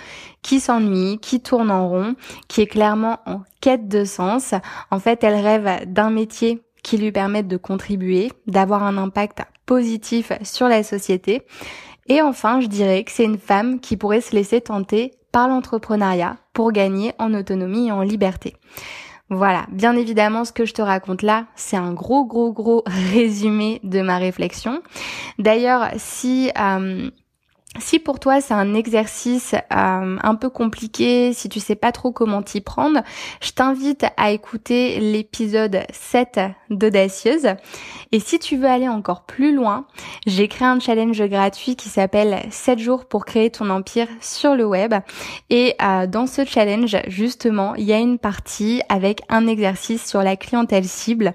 qui 0.43 0.61
s'ennuie, 0.61 1.19
qui 1.19 1.41
tourne 1.41 1.73
en 1.73 1.89
rond, 1.89 2.15
qui 2.47 2.61
est 2.61 2.69
clairement 2.69 3.19
en 3.27 3.41
quête 3.61 3.89
de 3.89 4.05
sens. 4.05 4.55
En 4.93 5.01
fait, 5.01 5.25
elle 5.25 5.45
rêve 5.45 5.89
d'un 5.89 6.11
métier 6.11 6.63
qui 6.83 6.99
lui 6.99 7.13
permette 7.13 7.49
de 7.49 7.57
contribuer, 7.57 8.33
d'avoir 8.47 8.83
un 8.83 8.97
impact 8.97 9.41
positif 9.67 10.33
sur 10.43 10.69
la 10.69 10.83
société. 10.83 11.43
Et 12.09 12.23
enfin, 12.23 12.61
je 12.61 12.67
dirais 12.67 13.05
que 13.05 13.11
c'est 13.11 13.25
une 13.25 13.39
femme 13.39 13.81
qui 13.81 13.97
pourrait 13.97 14.21
se 14.21 14.35
laisser 14.35 14.61
tenter 14.61 15.13
par 15.33 15.49
l'entrepreneuriat 15.49 16.37
pour 16.55 16.73
gagner 16.73 17.13
en 17.19 17.35
autonomie 17.35 17.89
et 17.89 17.93
en 17.93 18.03
liberté. 18.03 18.57
Voilà, 19.31 19.67
bien 19.71 19.95
évidemment, 19.95 20.47
ce 20.47 20.53
que 20.53 20.65
je 20.65 20.73
te 20.73 20.81
raconte 20.81 21.21
là, 21.21 21.47
c'est 21.55 21.77
un 21.77 21.93
gros, 21.93 22.25
gros, 22.25 22.51
gros 22.51 22.83
résumé 23.13 23.79
de 23.83 24.01
ma 24.01 24.17
réflexion. 24.17 24.83
D'ailleurs, 25.39 25.91
si 25.97 26.51
euh, 26.59 27.11
si 27.77 27.99
pour 27.99 28.19
toi 28.19 28.41
c'est 28.41 28.55
un 28.55 28.75
exercice 28.75 29.55
euh, 29.55 30.17
un 30.23 30.35
peu 30.35 30.49
compliqué, 30.49 31.33
si 31.35 31.49
tu 31.49 31.61
sais 31.61 31.77
pas 31.77 31.93
trop 31.93 32.13
comment 32.13 32.43
t'y 32.43 32.61
prendre, 32.61 33.03
je 33.41 33.53
t'invite 33.53 34.07
à 34.17 34.31
écouter 34.31 34.99
l'épisode 35.01 35.83
7 35.93 36.41
d'Audacieuse. 36.71 37.49
Et 38.11 38.21
si 38.21 38.39
tu 38.39 38.57
veux 38.57 38.67
aller 38.67 38.89
encore 38.89 39.23
plus 39.23 39.55
loin, 39.55 39.87
j'ai 40.27 40.49
créé 40.49 40.67
un 40.67 40.81
challenge 40.81 41.23
gratuit 41.29 41.77
qui 41.77 41.91
s'appelle 41.91 42.41
7 42.51 42.79
jours 42.79 43.05
pour 43.05 43.27
créer 43.27 43.51
ton 43.51 43.69
empire 43.69 44.09
sur 44.21 44.55
le 44.55 44.65
web. 44.65 44.95
Et 45.51 45.75
euh, 45.83 46.07
dans 46.07 46.27
ce 46.27 46.45
challenge, 46.45 46.97
justement, 47.07 47.75
il 47.75 47.85
y 47.85 47.93
a 47.93 47.99
une 47.99 48.19
partie 48.19 48.81
avec 48.89 49.21
un 49.29 49.47
exercice 49.47 50.07
sur 50.07 50.23
la 50.23 50.37
clientèle 50.37 50.85
cible, 50.85 51.35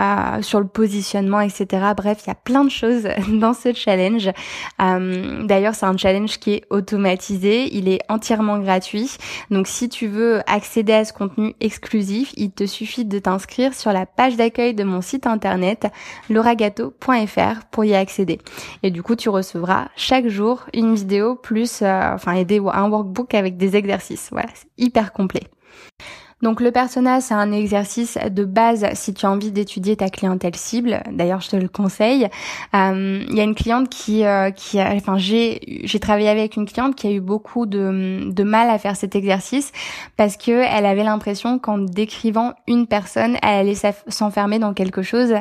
euh, 0.00 0.40
sur 0.40 0.60
le 0.60 0.66
positionnement, 0.66 1.40
etc. 1.40 1.66
Bref, 1.94 2.22
il 2.24 2.28
y 2.28 2.32
a 2.32 2.36
plein 2.36 2.64
de 2.64 2.70
choses 2.70 3.06
dans 3.28 3.52
ce 3.54 3.74
challenge. 3.74 4.30
D'ailleurs, 4.78 5.73
c'est 5.74 5.86
un 5.86 5.96
challenge 5.96 6.38
qui 6.38 6.54
est 6.54 6.64
automatisé, 6.70 7.74
il 7.76 7.88
est 7.88 8.00
entièrement 8.08 8.58
gratuit. 8.58 9.16
Donc 9.50 9.66
si 9.66 9.88
tu 9.88 10.06
veux 10.06 10.40
accéder 10.46 10.92
à 10.92 11.04
ce 11.04 11.12
contenu 11.12 11.54
exclusif, 11.60 12.32
il 12.36 12.50
te 12.50 12.66
suffit 12.66 13.04
de 13.04 13.18
t'inscrire 13.18 13.74
sur 13.74 13.92
la 13.92 14.06
page 14.06 14.36
d'accueil 14.36 14.74
de 14.74 14.84
mon 14.84 15.00
site 15.00 15.26
internet 15.26 15.86
loragato.fr 16.30 17.64
pour 17.70 17.84
y 17.84 17.94
accéder. 17.94 18.38
Et 18.82 18.90
du 18.90 19.02
coup, 19.02 19.16
tu 19.16 19.28
recevras 19.28 19.88
chaque 19.96 20.28
jour 20.28 20.64
une 20.72 20.94
vidéo 20.94 21.34
plus 21.34 21.82
euh, 21.82 22.14
enfin 22.14 22.34
un 22.34 22.90
workbook 22.90 23.34
avec 23.34 23.56
des 23.56 23.76
exercices. 23.76 24.28
Voilà, 24.30 24.48
c'est 24.54 24.68
hyper 24.78 25.12
complet. 25.12 25.42
Donc 26.44 26.60
le 26.60 26.72
persona, 26.72 27.22
c'est 27.22 27.32
un 27.32 27.52
exercice 27.52 28.18
de 28.30 28.44
base 28.44 28.84
si 28.92 29.14
tu 29.14 29.24
as 29.24 29.30
envie 29.30 29.50
d'étudier 29.50 29.96
ta 29.96 30.10
clientèle 30.10 30.54
cible. 30.56 31.02
D'ailleurs, 31.10 31.40
je 31.40 31.48
te 31.48 31.56
le 31.56 31.68
conseille. 31.68 32.28
Euh, 32.74 33.24
il 33.26 33.34
y 33.34 33.40
a 33.40 33.44
une 33.44 33.54
cliente 33.54 33.88
qui, 33.88 34.26
euh, 34.26 34.50
qui 34.50 34.78
a, 34.78 34.92
enfin 34.94 35.16
j'ai, 35.16 35.62
j'ai 35.84 35.98
travaillé 35.98 36.28
avec 36.28 36.56
une 36.56 36.66
cliente 36.66 36.96
qui 36.96 37.06
a 37.06 37.12
eu 37.12 37.20
beaucoup 37.20 37.64
de, 37.64 38.30
de 38.30 38.42
mal 38.42 38.68
à 38.68 38.76
faire 38.76 38.94
cet 38.94 39.16
exercice 39.16 39.72
parce 40.18 40.36
que 40.36 40.50
elle 40.50 40.84
avait 40.84 41.02
l'impression 41.02 41.58
qu'en 41.58 41.78
décrivant 41.78 42.52
une 42.66 42.86
personne, 42.86 43.38
elle 43.42 43.60
allait 43.60 43.94
s'enfermer 44.08 44.58
dans 44.58 44.74
quelque 44.74 45.00
chose. 45.00 45.32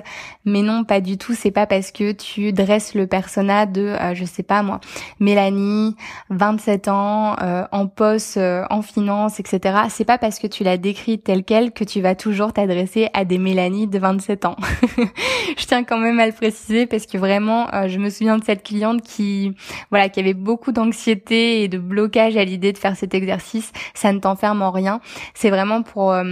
Mais 0.46 0.62
non, 0.62 0.86
pas 0.86 1.02
du 1.02 1.18
tout. 1.18 1.34
C'est 1.34 1.52
pas 1.52 1.68
parce 1.68 1.92
que 1.92 2.14
tu 2.14 2.54
dresses 2.54 2.96
le 2.96 3.08
persona 3.08 3.66
de, 3.66 3.82
euh, 3.82 4.16
je 4.16 4.24
sais 4.24 4.44
pas 4.44 4.64
moi, 4.64 4.80
Mélanie, 5.20 5.98
27 6.30 6.88
ans, 6.88 7.36
en 7.74 7.88
poste, 7.88 8.40
en 8.70 8.82
finance, 8.82 9.42
etc. 9.42 9.80
C'est 9.90 10.06
pas 10.06 10.18
parce 10.18 10.40
que 10.40 10.48
tu 10.48 10.64
l'as 10.64 10.78
tel 11.24 11.44
quel 11.44 11.72
que 11.72 11.84
tu 11.84 12.02
vas 12.02 12.16
toujours 12.16 12.54
t'adresser 12.54 13.10
à 13.14 13.26
des 13.26 13.38
Mélanie 13.38 13.88
de 13.88 14.00
27 14.00 14.46
ans. 14.46 14.56
je 15.58 15.66
tiens 15.66 15.84
quand 15.84 15.98
même 15.98 16.20
à 16.20 16.26
le 16.26 16.32
préciser 16.32 16.86
parce 16.86 17.06
que 17.06 17.18
vraiment, 17.18 17.74
euh, 17.74 17.88
je 17.88 18.00
me 18.00 18.10
souviens 18.10 18.38
de 18.38 18.44
cette 18.44 18.64
cliente 18.64 19.02
qui, 19.02 19.54
voilà, 19.90 20.10
qui 20.10 20.20
avait 20.20 20.34
beaucoup 20.34 20.72
d'anxiété 20.72 21.64
et 21.64 21.68
de 21.68 21.78
blocage 21.78 22.38
à 22.38 22.44
l'idée 22.44 22.72
de 22.72 22.78
faire 22.78 22.96
cet 22.96 23.14
exercice. 23.14 23.72
Ça 23.94 24.12
ne 24.14 24.20
t'enferme 24.20 24.62
en 24.62 24.72
rien. 24.72 25.02
C'est 25.34 25.50
vraiment 25.50 25.84
pour 25.84 26.12
euh, 26.12 26.24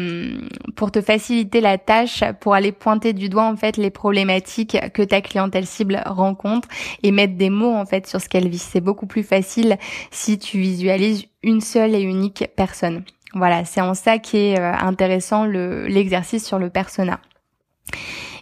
pour 0.76 0.92
te 0.92 1.02
faciliter 1.02 1.62
la 1.62 1.78
tâche, 1.78 2.24
pour 2.40 2.54
aller 2.54 2.72
pointer 2.72 3.14
du 3.14 3.30
doigt 3.30 3.46
en 3.46 3.56
fait 3.56 3.78
les 3.78 3.90
problématiques 3.90 4.78
que 4.94 5.02
ta 5.02 5.22
clientèle 5.22 5.66
cible 5.66 6.02
rencontre 6.06 6.68
et 7.04 7.12
mettre 7.12 7.36
des 7.36 7.50
mots 7.50 7.74
en 7.74 7.86
fait 7.86 8.08
sur 8.08 8.22
ce 8.22 8.30
qu'elle 8.30 8.48
vit. 8.48 8.58
C'est 8.58 8.82
beaucoup 8.82 9.08
plus 9.08 9.24
facile 9.24 9.78
si 10.12 10.40
tu 10.40 10.60
visualises 10.60 11.26
une 11.44 11.62
seule 11.62 11.96
et 11.96 12.02
unique 12.02 12.46
personne. 12.56 13.04
Voilà, 13.34 13.66
c'est 13.66 13.82
en 13.82 13.94
ça 13.94 14.20
qui 14.20 14.38
est 14.38 14.60
euh, 14.60 14.74
intéressant 14.74 15.46
l'exercice 15.46 16.46
sur 16.46 16.60
le 16.60 16.70
persona. 16.70 17.20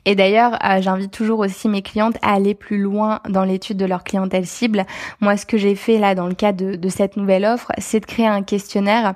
Et 0.06 0.16
d'ailleurs, 0.16 0.58
euh, 0.64 0.82
j'invite 0.82 1.12
toujours 1.12 1.40
aussi 1.40 1.68
mes 1.68 1.82
clientes 1.82 2.18
à 2.22 2.34
aller 2.34 2.56
plus 2.56 2.80
loin 2.80 3.20
dans 3.28 3.44
l'étude 3.44 3.78
de 3.78 3.86
leur 3.86 4.04
clientèle 4.04 4.46
cible. 4.46 4.86
Moi, 5.20 5.38
ce 5.38 5.46
que 5.46 5.58
j'ai 5.58 5.76
fait 5.76 6.00
là 6.00 6.16
dans 6.16 6.28
le 6.28 6.34
cadre 6.34 6.78
de, 6.78 6.90
cette 6.90 7.18
nouvelle 7.18 7.46
offre, 7.46 7.72
c'est 7.78 8.00
de 8.00 8.06
créer 8.06 8.28
un 8.28 8.42
questionnaire 8.42 9.14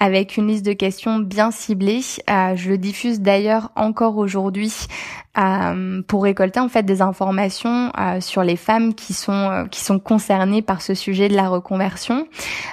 avec 0.00 0.36
une 0.36 0.48
liste 0.48 0.66
de 0.66 0.72
questions 0.72 1.18
bien 1.18 1.50
ciblées. 1.50 2.00
Euh, 2.28 2.56
je 2.56 2.68
le 2.68 2.78
diffuse 2.78 3.20
d'ailleurs 3.20 3.70
encore 3.76 4.18
aujourd'hui 4.18 4.72
euh, 5.36 6.00
pour 6.06 6.22
récolter 6.22 6.60
en 6.60 6.68
fait 6.68 6.84
des 6.84 7.02
informations 7.02 7.90
euh, 7.98 8.20
sur 8.20 8.44
les 8.44 8.54
femmes 8.54 8.94
qui 8.94 9.12
sont 9.14 9.32
euh, 9.32 9.64
qui 9.66 9.80
sont 9.80 9.98
concernées 9.98 10.62
par 10.62 10.80
ce 10.80 10.94
sujet 10.94 11.28
de 11.28 11.34
la 11.34 11.48
reconversion. 11.48 12.28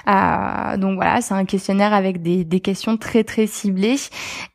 donc 0.06 0.94
voilà, 0.94 1.20
c'est 1.20 1.34
un 1.34 1.44
questionnaire 1.44 1.92
avec 1.92 2.22
des, 2.22 2.44
des 2.44 2.60
questions 2.60 2.96
très 2.96 3.24
très 3.24 3.48
ciblées 3.48 3.96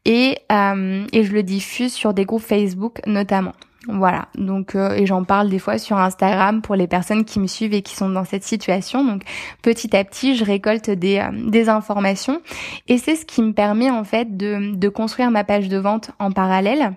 et 0.06 0.38
et 0.50 1.24
je 1.24 1.34
le 1.34 1.44
diffuse 1.44 1.94
sur 1.94 2.14
des 2.14 2.24
groupes 2.24 2.44
Facebook 2.44 3.02
notamment. 3.06 3.54
Voilà, 3.90 4.28
donc 4.36 4.76
et 4.76 5.06
j'en 5.06 5.24
parle 5.24 5.50
des 5.50 5.60
fois 5.60 5.78
sur 5.78 5.98
Instagram 5.98 6.62
pour 6.62 6.76
les 6.76 6.88
personnes 6.88 7.24
qui 7.24 7.40
me 7.40 7.48
suivent 7.48 7.74
et 7.74 7.82
qui 7.82 7.96
sont 7.96 8.10
dans 8.10 8.26
cette 8.26 8.44
situation. 8.44 9.04
Donc 9.04 9.24
petit 9.62 9.96
à 9.96 10.04
petit, 10.04 10.36
je 10.36 10.44
récolte 10.44 10.90
des, 10.90 11.26
des 11.34 11.70
informations 11.70 12.42
et 12.88 12.98
c'est 12.98 13.16
ce 13.16 13.26
qui 13.26 13.42
me 13.42 13.54
permet 13.54 13.90
en 13.90 14.04
fait 14.04 14.38
de, 14.38 14.76
de 14.76 14.90
construire 14.90 15.32
ma 15.32 15.44
page 15.44 15.68
de 15.70 15.78
vente 15.78 16.12
en 16.20 16.32
parallèle 16.32 16.96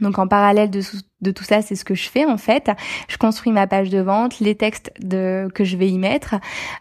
donc 0.00 0.18
en 0.18 0.26
parallèle 0.26 0.70
de, 0.70 1.30
tout 1.30 1.44
ça, 1.44 1.62
c'est 1.62 1.74
ce 1.74 1.84
que 1.84 1.94
je 1.94 2.08
fais 2.08 2.24
en 2.24 2.36
fait. 2.36 2.70
Je 3.08 3.16
construis 3.16 3.52
ma 3.52 3.66
page 3.66 3.90
de 3.90 4.00
vente, 4.00 4.40
les 4.40 4.54
textes 4.54 4.92
de, 5.00 5.48
que 5.54 5.64
je 5.64 5.76
vais 5.76 5.88
y 5.88 5.98
mettre. 5.98 6.34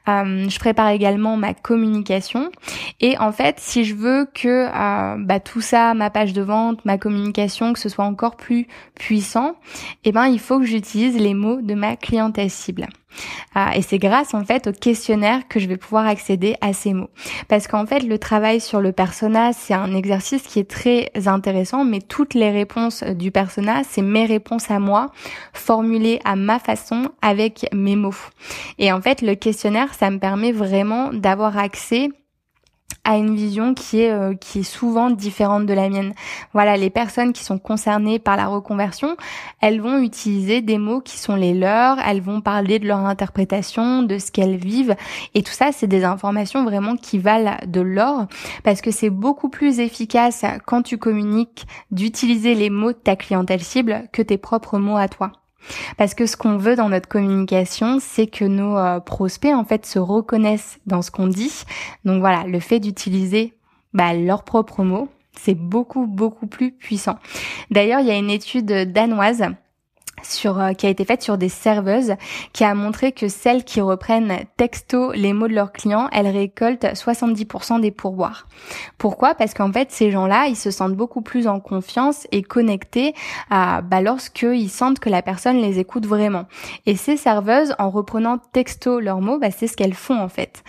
Euh, 0.08 0.48
je 0.50 0.60
prépare 0.60 0.90
également 0.90 1.38
ma 1.38 1.54
communication. 1.54 2.52
Et 3.00 3.18
en 3.18 3.32
fait, 3.32 3.60
si 3.60 3.86
je 3.86 3.96
veux 3.96 4.28
que 4.34 4.68
euh, 4.68 5.16
bah, 5.20 5.40
tout 5.40 5.62
ça, 5.62 5.94
ma 5.94 6.10
page 6.10 6.34
de 6.34 6.42
vente, 6.42 6.84
ma 6.86 6.98
communication, 6.98 7.74
que 7.74 7.80
ce 7.80 7.90
soit 7.90 8.06
encore 8.06 8.36
plus 8.36 8.68
puissant, 8.96 9.56
eh 10.04 10.12
ben 10.12 10.28
il 10.28 10.40
faut 10.40 10.60
que 10.60 10.66
j'utilise 10.66 11.18
les 11.18 11.34
mots 11.34 11.62
de 11.62 11.74
ma 11.74 11.96
clientèle 11.96 12.50
cible. 12.50 12.88
Ah, 13.54 13.76
et 13.76 13.82
c'est 13.82 13.98
grâce 13.98 14.34
en 14.34 14.44
fait 14.44 14.68
au 14.68 14.72
questionnaire 14.72 15.48
que 15.48 15.60
je 15.60 15.68
vais 15.68 15.78
pouvoir 15.78 16.06
accéder 16.06 16.56
à 16.62 16.74
ces 16.74 16.94
mots. 16.94 17.10
Parce 17.48 17.68
qu'en 17.68 17.86
fait, 17.86 18.02
le 18.02 18.18
travail 18.20 18.60
sur 18.60 18.82
le 18.82 18.92
persona, 18.92 19.54
c'est 19.54 19.74
un 19.74 19.94
exercice 19.96 20.44
qui 20.44 20.60
est 20.60 20.70
très 20.70 21.12
intéressant, 21.26 21.86
mais 21.86 22.00
toutes 22.00 22.34
les 22.34 22.52
réponses 22.52 23.04
du 23.04 23.32
persona, 23.32 23.84
c'est 23.84 24.02
mes 24.02 24.26
réponses 24.26 24.70
à 24.72 24.80
moi, 24.80 25.12
formulées 25.54 26.20
à 26.26 26.36
ma 26.36 26.60
façon 26.60 27.10
avec 27.22 27.68
mes 27.74 27.96
mots. 27.96 28.14
Et 28.78 28.92
en 28.92 29.02
fait, 29.02 29.22
le 29.22 29.36
questionnaire, 29.36 29.94
ça 29.94 30.10
me 30.10 30.20
permet 30.20 30.52
vraiment 30.52 31.12
d'avoir 31.14 31.58
accès 31.58 32.10
à 33.06 33.18
une 33.18 33.36
vision 33.36 33.74
qui 33.74 34.02
est 34.02 34.12
euh, 34.12 34.34
qui 34.34 34.60
est 34.60 34.64
souvent 34.64 35.10
différente 35.12 35.66
de 35.66 35.74
la 35.74 35.90
mienne. 35.90 36.14
Voilà, 36.54 36.76
les 36.76 36.90
personnes 36.90 37.34
qui 37.34 37.44
sont 37.44 37.60
concernées 37.60 38.20
par 38.20 38.36
la 38.36 38.48
reconversion, 38.48 39.16
elles 39.62 39.80
vont 39.80 40.00
utiliser 40.00 40.62
des 40.62 40.78
mots 40.78 41.02
qui 41.02 41.18
sont 41.18 41.36
les 41.36 41.54
leurs, 41.54 42.00
elles 42.00 42.22
vont 42.22 42.42
parler 42.42 42.80
de 42.80 42.88
leur 42.88 43.00
interprétation, 43.00 44.04
de 44.04 44.18
ce 44.18 44.32
qu'elles 44.32 44.58
vivent 44.58 44.96
et 45.36 45.44
tout 45.44 45.54
ça 45.54 45.72
c'est 45.72 45.88
des 45.88 46.04
informations 46.04 46.64
vraiment 46.64 46.96
qui 46.96 47.20
valent 47.20 47.58
de 47.68 47.82
l'or 47.82 48.26
parce 48.64 48.82
que 48.82 48.92
c'est 48.92 49.12
beaucoup 49.12 49.50
plus 49.50 49.80
efficace 49.80 50.44
quand 50.66 50.82
tu 50.82 50.98
communiques 50.98 51.68
d'utiliser 51.92 52.56
les 52.56 52.70
mots 52.70 52.92
de 52.92 52.98
ta 52.98 53.16
clientèle 53.16 53.62
cible 53.62 54.08
que 54.12 54.22
tes 54.22 54.38
propres 54.38 54.80
mots 54.80 54.98
à 54.98 55.08
toi. 55.08 55.45
Parce 55.98 56.14
que 56.14 56.26
ce 56.26 56.38
qu'on 56.38 56.58
veut 56.58 56.76
dans 56.76 56.90
notre 56.90 57.08
communication, 57.08 58.00
c'est 58.00 58.28
que 58.28 58.46
nos 58.46 58.78
euh, 58.78 59.00
prospects 59.00 59.54
en 59.54 59.64
fait 59.64 59.86
se 59.86 60.00
reconnaissent 60.00 60.80
dans 60.86 61.02
ce 61.02 61.12
qu'on 61.12 61.28
dit. 61.28 61.64
Donc 62.04 62.20
voilà, 62.20 62.44
le 62.44 62.60
fait 62.60 62.80
d'utiliser 62.80 63.54
bah, 63.94 64.14
leurs 64.14 64.44
propres 64.44 64.84
mots, 64.84 65.10
c'est 65.34 65.56
beaucoup 65.56 66.06
beaucoup 66.06 66.48
plus 66.48 66.72
puissant. 66.72 67.18
D'ailleurs, 67.72 68.00
il 68.00 68.08
y 68.08 68.12
a 68.12 68.18
une 68.18 68.30
étude 68.30 68.92
danoise 68.92 69.44
sur 70.32 70.60
euh, 70.60 70.74
qui 70.74 70.86
a 70.86 70.90
été 70.90 71.06
faite 71.06 71.22
sur 71.22 71.38
des 71.38 71.50
serveuses 71.50 72.14
qui 72.54 72.64
a 72.64 72.74
montré 72.74 73.12
que 73.12 73.28
celles 73.28 73.64
qui 73.64 73.82
reprennent 73.82 74.46
texto 74.58 75.12
les 75.14 75.34
mots 75.34 75.48
de 75.48 75.54
leurs 75.54 75.72
clients, 75.72 76.10
elles 76.12 76.28
récoltent 76.28 76.86
70% 76.86 77.82
des 77.82 77.92
pourboires. 77.92 78.48
Pourquoi? 78.98 79.36
Parce 79.36 79.54
qu'en 79.54 79.72
fait, 79.72 79.92
ces 79.92 80.12
gens-là, 80.12 80.48
ils 80.48 80.56
se 80.56 80.72
sentent 80.72 80.96
beaucoup 80.96 81.22
plus 81.22 81.48
en 81.48 81.60
confiance 81.60 82.28
et 82.32 82.42
connectés 82.42 83.14
à 83.50 83.82
bah, 83.82 84.02
lorsqu'ils 84.02 84.70
sentent 84.70 85.00
que 85.00 85.10
la 85.10 85.22
personne 85.22 85.58
les 85.58 85.80
écoute 85.80 86.06
vraiment. 86.06 86.46
Et 86.86 86.96
ces 86.96 87.18
serveuses, 87.18 87.76
en 87.80 87.90
reprenant 87.90 88.38
texto 88.38 89.00
leurs 89.00 89.22
mots, 89.22 89.40
bah, 89.40 89.52
c'est 89.52 89.68
ce 89.68 89.78
qu'elles 89.78 89.94
font 89.94 90.20
en 90.20 90.30
fait. 90.30 90.64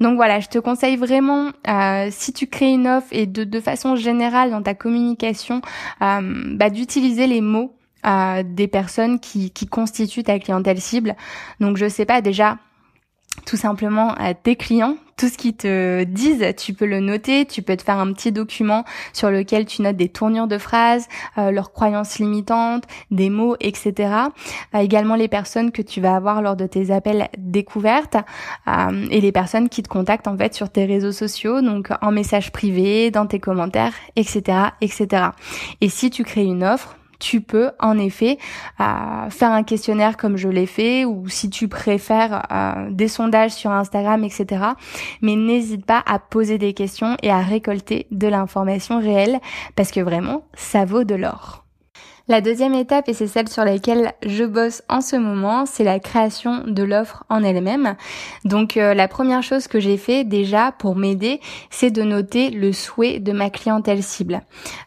Donc 0.00 0.16
voilà, 0.16 0.40
je 0.40 0.48
te 0.48 0.58
conseille 0.58 0.96
vraiment, 0.96 1.50
euh, 1.68 2.08
si 2.10 2.32
tu 2.32 2.46
crées 2.46 2.72
une 2.72 2.86
offre 2.86 3.08
et 3.10 3.26
de, 3.26 3.44
de 3.44 3.60
façon 3.60 3.96
générale 3.96 4.50
dans 4.50 4.62
ta 4.62 4.74
communication, 4.74 5.62
euh, 6.02 6.20
bah, 6.54 6.70
d'utiliser 6.70 7.26
les 7.26 7.40
mots 7.40 7.72
à 8.02 8.42
des 8.42 8.68
personnes 8.68 9.20
qui, 9.20 9.50
qui 9.50 9.66
constituent 9.66 10.24
ta 10.24 10.38
clientèle 10.38 10.80
cible. 10.80 11.16
Donc 11.60 11.76
je 11.76 11.88
sais 11.88 12.04
pas 12.04 12.20
déjà 12.20 12.58
tout 13.46 13.56
simplement 13.56 14.12
à 14.14 14.34
tes 14.34 14.56
clients, 14.56 14.96
tout 15.16 15.28
ce 15.28 15.36
qu'ils 15.36 15.56
te 15.56 16.04
disent, 16.04 16.44
tu 16.56 16.72
peux 16.72 16.86
le 16.86 17.00
noter, 17.00 17.44
tu 17.44 17.62
peux 17.62 17.76
te 17.76 17.82
faire 17.82 17.98
un 17.98 18.12
petit 18.12 18.32
document 18.32 18.84
sur 19.12 19.30
lequel 19.30 19.66
tu 19.66 19.82
notes 19.82 19.96
des 19.96 20.08
tournures 20.08 20.46
de 20.46 20.58
phrases, 20.58 21.06
euh, 21.38 21.50
leurs 21.50 21.72
croyances 21.72 22.18
limitantes, 22.18 22.84
des 23.10 23.28
mots, 23.28 23.56
etc. 23.60 24.14
Euh, 24.74 24.78
également 24.78 25.16
les 25.16 25.28
personnes 25.28 25.72
que 25.72 25.82
tu 25.82 26.00
vas 26.00 26.16
avoir 26.16 26.42
lors 26.42 26.56
de 26.56 26.66
tes 26.66 26.90
appels 26.90 27.28
découvertes 27.36 28.16
euh, 28.66 29.06
et 29.10 29.20
les 29.20 29.32
personnes 29.32 29.68
qui 29.68 29.82
te 29.82 29.88
contactent 29.88 30.28
en 30.28 30.36
fait 30.36 30.54
sur 30.54 30.70
tes 30.70 30.86
réseaux 30.86 31.12
sociaux, 31.12 31.60
donc 31.60 31.90
en 32.00 32.12
message 32.12 32.50
privé, 32.52 33.10
dans 33.10 33.26
tes 33.26 33.40
commentaires, 33.40 33.94
etc., 34.16 34.68
etc. 34.80 35.26
Et 35.80 35.88
si 35.88 36.10
tu 36.10 36.24
crées 36.24 36.44
une 36.44 36.64
offre, 36.64 36.96
tu 37.20 37.40
peux 37.40 37.70
en 37.78 37.98
effet 37.98 38.38
euh, 38.80 39.30
faire 39.30 39.52
un 39.52 39.62
questionnaire 39.62 40.16
comme 40.16 40.36
je 40.36 40.48
l'ai 40.48 40.66
fait 40.66 41.04
ou 41.04 41.28
si 41.28 41.48
tu 41.50 41.68
préfères 41.68 42.46
euh, 42.50 42.90
des 42.90 43.08
sondages 43.08 43.52
sur 43.52 43.70
Instagram, 43.70 44.24
etc. 44.24 44.64
Mais 45.22 45.36
n'hésite 45.36 45.86
pas 45.86 46.02
à 46.06 46.18
poser 46.18 46.58
des 46.58 46.74
questions 46.74 47.16
et 47.22 47.30
à 47.30 47.40
récolter 47.40 48.08
de 48.10 48.26
l'information 48.26 48.98
réelle 48.98 49.38
parce 49.76 49.92
que 49.92 50.00
vraiment, 50.00 50.42
ça 50.54 50.84
vaut 50.84 51.04
de 51.04 51.14
l'or. 51.14 51.64
La 52.30 52.40
deuxième 52.40 52.74
étape, 52.74 53.08
et 53.08 53.12
c'est 53.12 53.26
celle 53.26 53.48
sur 53.48 53.64
laquelle 53.64 54.12
je 54.24 54.44
bosse 54.44 54.84
en 54.88 55.00
ce 55.00 55.16
moment, 55.16 55.66
c'est 55.66 55.82
la 55.82 55.98
création 55.98 56.62
de 56.64 56.84
l'offre 56.84 57.24
en 57.28 57.42
elle-même. 57.42 57.96
Donc 58.44 58.76
euh, 58.76 58.94
la 58.94 59.08
première 59.08 59.42
chose 59.42 59.66
que 59.66 59.80
j'ai 59.80 59.96
fait 59.96 60.22
déjà 60.22 60.70
pour 60.70 60.94
m'aider, 60.94 61.40
c'est 61.70 61.90
de 61.90 62.04
noter 62.04 62.50
le 62.50 62.72
souhait 62.72 63.18
de 63.18 63.32
ma 63.32 63.50
clientèle 63.50 64.04
cible. 64.04 64.42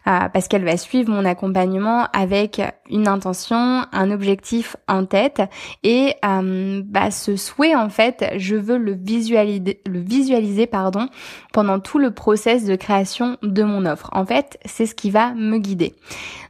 Euh, 0.06 0.20
parce 0.32 0.48
qu'elle 0.48 0.64
va 0.64 0.78
suivre 0.78 1.10
mon 1.10 1.26
accompagnement 1.26 2.06
avec 2.14 2.62
une 2.88 3.08
intention, 3.08 3.84
un 3.92 4.10
objectif 4.10 4.76
en 4.88 5.04
tête. 5.04 5.42
Et 5.82 6.14
euh, 6.24 6.80
bah, 6.82 7.10
ce 7.10 7.36
souhait, 7.36 7.74
en 7.74 7.90
fait, 7.90 8.24
je 8.38 8.56
veux 8.56 8.78
le 8.78 8.92
visualiser, 8.92 9.82
le 9.84 10.00
visualiser 10.00 10.66
pardon, 10.66 11.10
pendant 11.52 11.78
tout 11.78 11.98
le 11.98 12.10
process 12.10 12.64
de 12.64 12.74
création 12.74 13.36
de 13.42 13.64
mon 13.64 13.84
offre. 13.84 14.08
En 14.12 14.24
fait, 14.24 14.58
c'est 14.64 14.86
ce 14.86 14.94
qui 14.94 15.10
va 15.10 15.34
me 15.34 15.58
guider. 15.58 15.94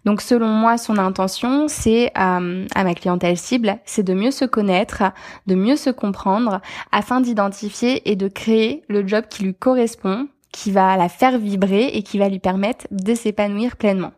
Donc 0.05 0.21
selon 0.21 0.49
moi, 0.49 0.77
son 0.85 0.99
intention, 0.99 1.67
c'est 1.67 2.13
euh, 2.19 2.67
à 2.75 2.85
ma 2.85 2.95
clientèle 2.95 3.37
cible, 3.37 3.79
c'est 3.85 4.03
de 4.03 4.15
mieux 4.15 4.31
se 4.31 4.45
connaître, 4.45 5.03
de 5.47 5.55
mieux 5.55 5.77
se 5.77 5.91
comprendre, 5.91 6.61
afin 6.93 7.21
d'identifier 7.21 8.11
et 8.11 8.17
de 8.17 8.29
créer 8.29 8.85
le 8.89 9.07
job 9.07 9.25
qui 9.29 9.45
lui 9.45 9.55
correspond, 9.55 10.29
qui 10.53 10.71
va 10.71 10.97
la 10.97 11.09
faire 11.09 11.39
vibrer 11.39 11.87
et 11.87 12.03
qui 12.03 12.19
va 12.19 12.29
lui 12.29 12.39
permettre 12.39 12.87
de 12.91 13.15
s'épanouir 13.15 13.77
pleinement. 13.77 14.13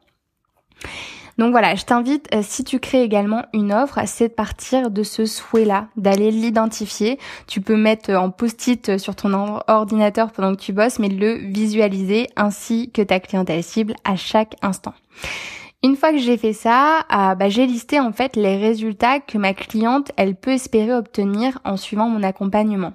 Donc 1.39 1.51
voilà, 1.51 1.75
je 1.75 1.85
t'invite, 1.85 2.29
euh, 2.35 2.41
si 2.43 2.65
tu 2.65 2.81
crées 2.81 3.03
également 3.03 3.45
une 3.53 3.73
offre, 3.73 4.01
c'est 4.07 4.29
de 4.29 4.33
partir 4.33 4.91
de 4.91 5.03
ce 5.03 5.27
souhait-là, 5.27 5.89
d'aller 5.97 6.31
l'identifier. 6.31 7.19
Tu 7.47 7.61
peux 7.61 7.77
mettre 7.77 8.11
en 8.13 8.31
post-it 8.31 8.99
sur 8.99 9.15
ton 9.15 9.61
ordinateur 9.69 10.33
pendant 10.33 10.55
que 10.55 10.61
tu 10.61 10.73
bosses, 10.73 10.99
mais 10.99 11.09
le 11.09 11.35
visualiser 11.35 12.29
ainsi 12.37 12.91
que 12.91 13.03
ta 13.03 13.21
clientèle 13.21 13.63
cible 13.63 13.95
à 14.05 14.17
chaque 14.17 14.57
instant. 14.63 14.95
Une 15.87 15.95
fois 15.95 16.11
que 16.11 16.19
j'ai 16.19 16.37
fait 16.37 16.53
ça, 16.53 17.05
euh, 17.13 17.37
bah, 17.37 17.49
j'ai 17.49 17.65
listé 17.65 18.01
en 18.01 18.11
fait 18.11 18.35
les 18.35 18.57
résultats 18.57 19.21
que 19.21 19.39
ma 19.39 19.55
cliente 19.55 20.11
elle 20.17 20.35
peut 20.35 20.51
espérer 20.51 20.93
obtenir 20.93 21.61
en 21.65 21.77
suivant 21.77 22.09
mon 22.09 22.25
accompagnement. 22.25 22.93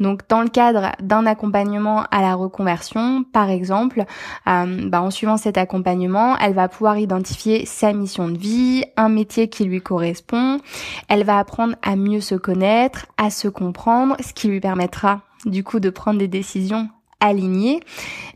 Donc 0.00 0.20
dans 0.28 0.42
le 0.42 0.50
cadre 0.50 0.92
d'un 1.00 1.24
accompagnement 1.24 2.04
à 2.10 2.20
la 2.20 2.34
reconversion, 2.34 3.24
par 3.32 3.48
exemple, 3.48 4.04
euh, 4.48 4.90
bah, 4.90 5.00
en 5.00 5.10
suivant 5.10 5.38
cet 5.38 5.56
accompagnement, 5.56 6.36
elle 6.36 6.52
va 6.52 6.68
pouvoir 6.68 6.98
identifier 6.98 7.64
sa 7.64 7.94
mission 7.94 8.28
de 8.28 8.36
vie, 8.36 8.84
un 8.98 9.08
métier 9.08 9.48
qui 9.48 9.64
lui 9.64 9.80
correspond. 9.80 10.58
Elle 11.08 11.24
va 11.24 11.38
apprendre 11.38 11.76
à 11.80 11.96
mieux 11.96 12.20
se 12.20 12.34
connaître, 12.34 13.06
à 13.16 13.30
se 13.30 13.48
comprendre, 13.48 14.14
ce 14.20 14.34
qui 14.34 14.48
lui 14.48 14.60
permettra 14.60 15.22
du 15.46 15.64
coup 15.64 15.80
de 15.80 15.88
prendre 15.88 16.18
des 16.18 16.28
décisions 16.28 16.90
alignée. 17.26 17.80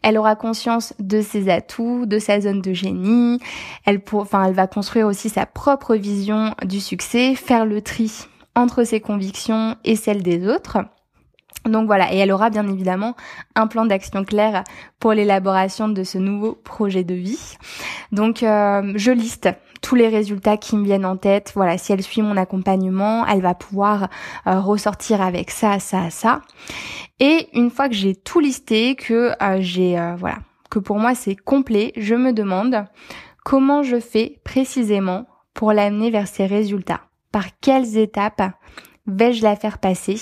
Elle 0.02 0.18
aura 0.18 0.36
conscience 0.36 0.94
de 0.98 1.20
ses 1.20 1.50
atouts, 1.50 2.06
de 2.06 2.18
sa 2.18 2.40
zone 2.40 2.62
de 2.62 2.72
génie. 2.72 3.38
Elle, 3.84 4.00
pour, 4.00 4.22
enfin, 4.22 4.44
elle 4.44 4.54
va 4.54 4.66
construire 4.66 5.06
aussi 5.06 5.28
sa 5.28 5.46
propre 5.46 5.94
vision 5.94 6.54
du 6.64 6.80
succès, 6.80 7.34
faire 7.34 7.66
le 7.66 7.82
tri 7.82 8.10
entre 8.54 8.84
ses 8.84 9.00
convictions 9.00 9.76
et 9.84 9.96
celles 9.96 10.22
des 10.22 10.48
autres. 10.48 10.78
Donc 11.66 11.86
voilà, 11.86 12.12
et 12.12 12.16
elle 12.16 12.32
aura 12.32 12.48
bien 12.48 12.66
évidemment 12.66 13.14
un 13.54 13.66
plan 13.66 13.84
d'action 13.84 14.24
clair 14.24 14.64
pour 14.98 15.12
l'élaboration 15.12 15.88
de 15.88 16.04
ce 16.04 16.16
nouveau 16.16 16.54
projet 16.54 17.04
de 17.04 17.14
vie. 17.14 17.56
Donc 18.12 18.42
euh, 18.42 18.92
je 18.96 19.10
liste 19.10 19.50
tous 19.82 19.94
les 19.94 20.08
résultats 20.08 20.56
qui 20.56 20.76
me 20.76 20.84
viennent 20.84 21.04
en 21.04 21.16
tête. 21.16 21.52
Voilà, 21.54 21.76
si 21.76 21.92
elle 21.92 22.02
suit 22.02 22.22
mon 22.22 22.36
accompagnement, 22.36 23.26
elle 23.26 23.42
va 23.42 23.54
pouvoir 23.54 24.08
euh, 24.46 24.58
ressortir 24.60 25.20
avec 25.20 25.50
ça, 25.50 25.78
ça, 25.78 26.08
ça. 26.08 26.40
Et 27.18 27.48
une 27.52 27.70
fois 27.70 27.88
que 27.88 27.94
j'ai 27.94 28.14
tout 28.14 28.40
listé, 28.40 28.94
que 28.94 29.32
euh, 29.42 29.58
j'ai 29.60 29.98
voilà, 30.18 30.38
que 30.70 30.78
pour 30.78 30.98
moi 30.98 31.14
c'est 31.14 31.36
complet, 31.36 31.92
je 31.96 32.14
me 32.14 32.32
demande 32.32 32.86
comment 33.44 33.82
je 33.82 34.00
fais 34.00 34.40
précisément 34.44 35.26
pour 35.52 35.74
l'amener 35.74 36.10
vers 36.10 36.26
ces 36.26 36.46
résultats. 36.46 37.02
Par 37.32 37.46
quelles 37.60 37.98
étapes 37.98 38.42
vais-je 39.06 39.42
la 39.42 39.56
faire 39.56 39.78
passer 39.78 40.18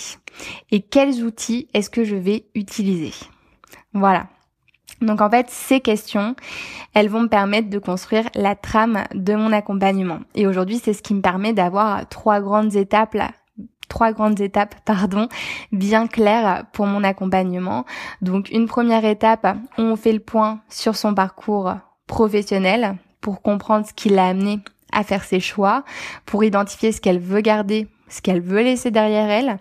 et 0.70 0.82
quels 0.82 1.22
outils 1.24 1.68
est-ce 1.74 1.90
que 1.90 2.04
je 2.04 2.16
vais 2.16 2.46
utiliser? 2.54 3.12
Voilà. 3.92 4.28
Donc 5.00 5.20
en 5.20 5.30
fait, 5.30 5.46
ces 5.48 5.80
questions, 5.80 6.34
elles 6.94 7.08
vont 7.08 7.22
me 7.22 7.28
permettre 7.28 7.70
de 7.70 7.78
construire 7.78 8.28
la 8.34 8.56
trame 8.56 9.04
de 9.14 9.34
mon 9.34 9.52
accompagnement. 9.52 10.20
Et 10.34 10.46
aujourd'hui, 10.46 10.80
c'est 10.82 10.92
ce 10.92 11.02
qui 11.02 11.14
me 11.14 11.20
permet 11.20 11.52
d'avoir 11.52 12.08
trois 12.08 12.40
grandes 12.40 12.74
étapes 12.74 13.16
trois 13.88 14.12
grandes 14.12 14.40
étapes, 14.40 14.74
pardon, 14.84 15.28
bien 15.72 16.06
claires 16.06 16.64
pour 16.72 16.86
mon 16.86 17.02
accompagnement. 17.02 17.84
Donc 18.22 18.50
une 18.50 18.66
première 18.66 19.04
étape 19.04 19.46
on 19.78 19.96
fait 19.96 20.12
le 20.12 20.20
point 20.20 20.60
sur 20.68 20.94
son 20.94 21.14
parcours 21.14 21.74
professionnel 22.06 22.96
pour 23.20 23.42
comprendre 23.42 23.86
ce 23.86 23.92
qui 23.92 24.10
l'a 24.10 24.26
amené 24.26 24.60
à 24.92 25.02
faire 25.04 25.24
ses 25.24 25.40
choix, 25.40 25.84
pour 26.24 26.44
identifier 26.44 26.92
ce 26.92 27.00
qu'elle 27.00 27.18
veut 27.18 27.40
garder, 27.40 27.88
ce 28.08 28.20
qu'elle 28.20 28.40
veut 28.40 28.62
laisser 28.62 28.90
derrière 28.90 29.30
elle. 29.30 29.58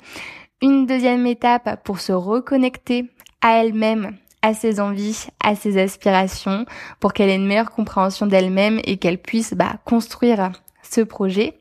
Une 0.62 0.86
deuxième 0.86 1.28
étape 1.28 1.84
pour 1.84 2.00
se 2.00 2.12
reconnecter 2.12 3.10
à 3.42 3.64
elle-même 3.64 4.18
à 4.42 4.54
ses 4.54 4.80
envies, 4.80 5.28
à 5.44 5.56
ses 5.56 5.82
aspirations, 5.82 6.66
pour 7.00 7.14
qu'elle 7.14 7.30
ait 7.30 7.36
une 7.36 7.48
meilleure 7.48 7.72
compréhension 7.72 8.28
d'elle-même 8.28 8.80
et 8.86 8.98
qu'elle 8.98 9.18
puisse 9.18 9.54
bah, 9.54 9.74
construire 9.84 10.52
ce 10.84 11.02
projet. 11.02 11.60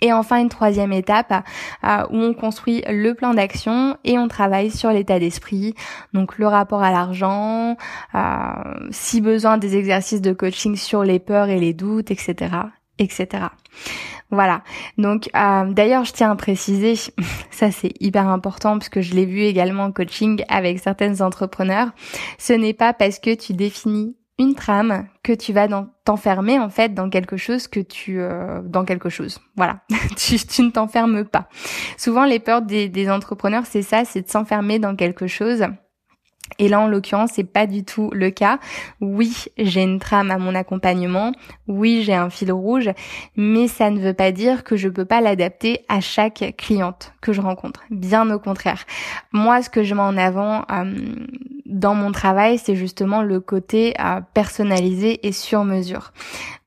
Et 0.00 0.12
enfin 0.12 0.40
une 0.40 0.48
troisième 0.48 0.92
étape 0.92 1.32
euh, 1.84 2.04
où 2.10 2.16
on 2.16 2.34
construit 2.34 2.82
le 2.88 3.14
plan 3.14 3.34
d'action 3.34 3.96
et 4.04 4.18
on 4.18 4.26
travaille 4.26 4.70
sur 4.70 4.90
l'état 4.90 5.20
d'esprit, 5.20 5.74
donc 6.12 6.38
le 6.38 6.48
rapport 6.48 6.82
à 6.82 6.90
l'argent, 6.90 7.76
euh, 8.16 8.18
si 8.90 9.20
besoin 9.20 9.58
des 9.58 9.76
exercices 9.76 10.20
de 10.20 10.32
coaching 10.32 10.74
sur 10.74 11.04
les 11.04 11.20
peurs 11.20 11.48
et 11.48 11.60
les 11.60 11.72
doutes, 11.72 12.10
etc., 12.10 12.50
etc. 12.98 13.48
Voilà. 14.30 14.62
Donc 14.98 15.30
euh, 15.36 15.72
d'ailleurs, 15.72 16.04
je 16.04 16.12
tiens 16.12 16.30
à 16.30 16.36
préciser, 16.36 16.94
ça 17.50 17.70
c'est 17.70 17.92
hyper 18.00 18.28
important 18.28 18.78
parce 18.78 18.88
que 18.88 19.00
je 19.00 19.14
l'ai 19.14 19.26
vu 19.26 19.40
également 19.40 19.84
en 19.84 19.92
coaching 19.92 20.42
avec 20.48 20.78
certaines 20.78 21.22
entrepreneurs. 21.22 21.88
Ce 22.38 22.52
n'est 22.52 22.74
pas 22.74 22.92
parce 22.92 23.18
que 23.18 23.34
tu 23.34 23.52
définis 23.52 24.16
une 24.38 24.54
trame 24.54 25.06
que 25.22 25.32
tu 25.32 25.54
vas 25.54 25.66
t'enfermer 26.04 26.58
en 26.58 26.68
fait 26.68 26.92
dans 26.92 27.08
quelque 27.08 27.38
chose 27.38 27.68
que 27.68 27.80
tu 27.80 28.20
euh, 28.20 28.60
dans 28.62 28.84
quelque 28.84 29.08
chose. 29.08 29.40
Voilà, 29.56 29.80
tu, 30.16 30.62
ne 30.62 30.70
t'enfermes 30.70 31.24
pas. 31.24 31.48
Souvent 31.96 32.24
les 32.24 32.40
peurs 32.40 32.62
des 32.62 33.10
entrepreneurs 33.10 33.64
c'est 33.64 33.82
ça, 33.82 34.04
c'est 34.04 34.22
de 34.22 34.28
s'enfermer 34.28 34.78
dans 34.78 34.96
quelque 34.96 35.26
chose 35.26 35.64
et 36.58 36.68
là, 36.68 36.80
en 36.80 36.86
l'occurrence, 36.86 37.30
c'est 37.34 37.44
pas 37.44 37.66
du 37.66 37.84
tout 37.84 38.10
le 38.12 38.30
cas. 38.30 38.58
Oui, 39.00 39.46
j'ai 39.58 39.82
une 39.82 39.98
trame 39.98 40.30
à 40.30 40.38
mon 40.38 40.54
accompagnement. 40.54 41.32
Oui, 41.68 42.02
j'ai 42.02 42.14
un 42.14 42.30
fil 42.30 42.52
rouge, 42.52 42.90
mais 43.36 43.68
ça 43.68 43.90
ne 43.90 44.00
veut 44.00 44.14
pas 44.14 44.32
dire 44.32 44.64
que 44.64 44.76
je 44.76 44.88
peux 44.88 45.04
pas 45.04 45.20
l'adapter 45.20 45.84
à 45.88 46.00
chaque 46.00 46.54
cliente 46.56 47.12
que 47.20 47.32
je 47.32 47.40
rencontre. 47.40 47.84
Bien 47.90 48.30
au 48.30 48.38
contraire. 48.38 48.84
Moi, 49.32 49.62
ce 49.62 49.70
que 49.70 49.82
je 49.82 49.94
mets 49.94 50.00
en 50.00 50.16
avant 50.16 50.64
euh, 50.70 50.94
dans 51.68 51.94
mon 51.94 52.12
travail, 52.12 52.58
c'est 52.58 52.76
justement 52.76 53.22
le 53.22 53.40
côté 53.40 53.94
euh, 54.00 54.20
personnalisé 54.34 55.26
et 55.26 55.32
sur 55.32 55.64
mesure. 55.64 56.12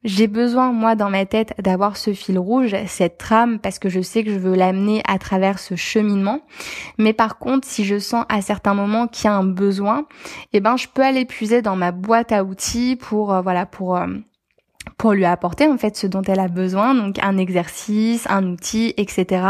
J'ai 0.05 0.27
besoin, 0.27 0.71
moi, 0.71 0.95
dans 0.95 1.09
ma 1.09 1.25
tête, 1.25 1.53
d'avoir 1.59 1.97
ce 1.97 2.13
fil 2.13 2.39
rouge, 2.39 2.73
cette 2.87 3.17
trame, 3.17 3.59
parce 3.59 3.79
que 3.79 3.89
je 3.89 4.01
sais 4.01 4.23
que 4.23 4.31
je 4.31 4.39
veux 4.39 4.55
l'amener 4.55 5.01
à 5.05 5.19
travers 5.19 5.59
ce 5.59 5.75
cheminement. 5.75 6.39
Mais 6.97 7.11
par 7.11 7.37
contre, 7.37 7.67
si 7.67 7.83
je 7.83 7.99
sens 7.99 8.25
à 8.29 8.41
certains 8.41 8.73
moments 8.73 9.07
qu'il 9.07 9.25
y 9.25 9.27
a 9.27 9.35
un 9.35 9.43
besoin, 9.43 10.05
eh 10.53 10.61
ben, 10.61 10.77
je 10.77 10.87
peux 10.87 11.03
aller 11.03 11.25
puiser 11.25 11.61
dans 11.61 11.75
ma 11.75 11.91
boîte 11.91 12.31
à 12.31 12.45
outils 12.45 12.95
pour, 12.95 13.33
euh, 13.33 13.41
voilà, 13.41 13.65
pour 13.65 13.97
euh, 13.97 14.07
pour 14.97 15.13
lui 15.13 15.25
apporter 15.25 15.67
en 15.67 15.77
fait 15.77 15.95
ce 15.95 16.07
dont 16.07 16.21
elle 16.21 16.39
a 16.39 16.47
besoin, 16.47 16.95
donc 16.95 17.17
un 17.21 17.37
exercice, 17.37 18.25
un 18.29 18.45
outil, 18.45 18.93
etc. 18.97 19.43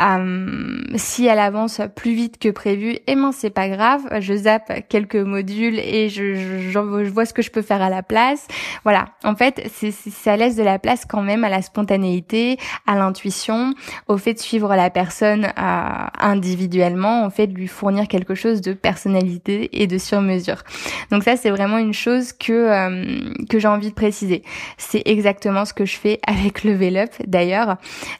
Euh, 0.00 0.82
si 0.96 1.26
elle 1.26 1.38
avance 1.38 1.80
plus 1.94 2.12
vite 2.12 2.38
que 2.38 2.48
prévu, 2.48 2.98
eh 3.06 3.14
ben 3.14 3.32
c'est 3.32 3.50
pas 3.50 3.68
grave, 3.68 4.02
je 4.20 4.34
zappe 4.34 4.88
quelques 4.88 5.16
modules 5.16 5.78
et 5.78 6.08
je, 6.08 6.34
je, 6.34 6.70
je, 6.70 6.78
vois 6.78 7.24
ce 7.24 7.32
que 7.32 7.42
je 7.42 7.50
peux 7.50 7.62
faire 7.62 7.82
à 7.82 7.90
la 7.90 8.02
place. 8.02 8.46
Voilà, 8.84 9.06
en 9.24 9.34
fait, 9.34 9.68
c'est, 9.74 9.90
ça 9.90 10.36
laisse 10.36 10.56
de 10.56 10.62
la 10.62 10.78
place 10.78 11.04
quand 11.04 11.22
même 11.22 11.44
à 11.44 11.48
la 11.48 11.62
spontanéité, 11.62 12.58
à 12.86 12.94
l'intuition, 12.94 13.74
au 14.08 14.16
fait 14.16 14.34
de 14.34 14.38
suivre 14.38 14.74
la 14.74 14.90
personne 14.90 15.46
euh, 15.58 16.06
individuellement, 16.18 17.26
au 17.26 17.30
fait 17.30 17.46
de 17.46 17.54
lui 17.54 17.68
fournir 17.68 18.08
quelque 18.08 18.34
chose 18.34 18.60
de 18.60 18.72
personnalité 18.72 19.68
et 19.82 19.86
de 19.86 19.98
sur-mesure. 19.98 20.62
Donc 21.10 21.24
ça, 21.24 21.36
c'est 21.36 21.50
vraiment 21.50 21.78
une 21.78 21.94
chose 21.94 22.32
que 22.32 22.52
euh, 22.52 23.20
que 23.48 23.58
j'ai 23.58 23.68
envie 23.68 23.90
de 23.90 23.94
préciser. 23.94 24.42
C'est 24.78 25.02
exactement 25.06 25.64
ce 25.64 25.72
que 25.72 25.84
je 25.84 25.96
fais 25.96 26.20
avec 26.26 26.64
Level 26.64 26.96
Up 26.96 27.10
d'ailleurs. 27.26 27.76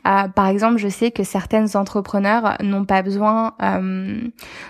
Euh, 0.07 0.29
par 0.29 0.49
exemple, 0.49 0.79
je 0.79 0.89
sais 0.89 1.11
que 1.11 1.25
certaines 1.25 1.77
entrepreneurs 1.77 2.57
n'ont 2.63 2.85
pas 2.85 3.03
besoin 3.03 3.55
euh, 3.63 4.21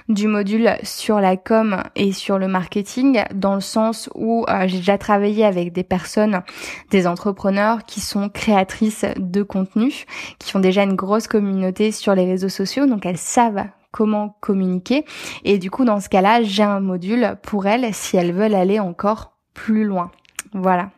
du 0.08 0.26
module 0.26 0.76
sur 0.82 1.20
la 1.20 1.36
com 1.36 1.82
et 1.96 2.12
sur 2.12 2.38
le 2.38 2.48
marketing 2.48 3.22
dans 3.34 3.54
le 3.54 3.60
sens 3.60 4.08
où 4.14 4.44
euh, 4.48 4.66
j'ai 4.66 4.78
déjà 4.78 4.98
travaillé 4.98 5.44
avec 5.44 5.72
des 5.72 5.84
personnes, 5.84 6.42
des 6.90 7.06
entrepreneurs 7.06 7.84
qui 7.84 8.00
sont 8.00 8.28
créatrices 8.28 9.04
de 9.16 9.42
contenu, 9.42 10.04
qui 10.38 10.56
ont 10.56 10.60
déjà 10.60 10.82
une 10.82 10.96
grosse 10.96 11.26
communauté 11.26 11.92
sur 11.92 12.14
les 12.14 12.24
réseaux 12.24 12.48
sociaux, 12.48 12.86
donc 12.86 13.06
elles 13.06 13.18
savent 13.18 13.64
comment 13.92 14.36
communiquer. 14.40 15.04
Et 15.44 15.58
du 15.58 15.70
coup, 15.70 15.84
dans 15.84 16.00
ce 16.00 16.08
cas-là, 16.08 16.42
j'ai 16.42 16.62
un 16.62 16.80
module 16.80 17.36
pour 17.42 17.66
elles 17.66 17.92
si 17.92 18.16
elles 18.16 18.32
veulent 18.32 18.54
aller 18.54 18.80
encore 18.80 19.32
plus 19.54 19.84
loin. 19.84 20.10
Voilà. 20.52 20.90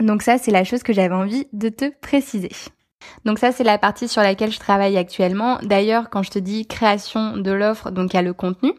Donc 0.00 0.22
ça, 0.22 0.38
c'est 0.38 0.50
la 0.50 0.64
chose 0.64 0.82
que 0.82 0.92
j'avais 0.92 1.14
envie 1.14 1.46
de 1.52 1.68
te 1.68 1.90
préciser. 2.00 2.50
Donc 3.24 3.38
ça, 3.38 3.52
c'est 3.52 3.64
la 3.64 3.78
partie 3.78 4.08
sur 4.08 4.22
laquelle 4.22 4.50
je 4.50 4.58
travaille 4.58 4.96
actuellement. 4.96 5.58
D'ailleurs, 5.62 6.10
quand 6.10 6.22
je 6.22 6.30
te 6.30 6.38
dis 6.38 6.66
création 6.66 7.36
de 7.36 7.50
l'offre, 7.50 7.90
donc 7.90 8.12
il 8.12 8.16
y 8.16 8.18
a 8.18 8.22
le 8.22 8.32
contenu, 8.32 8.72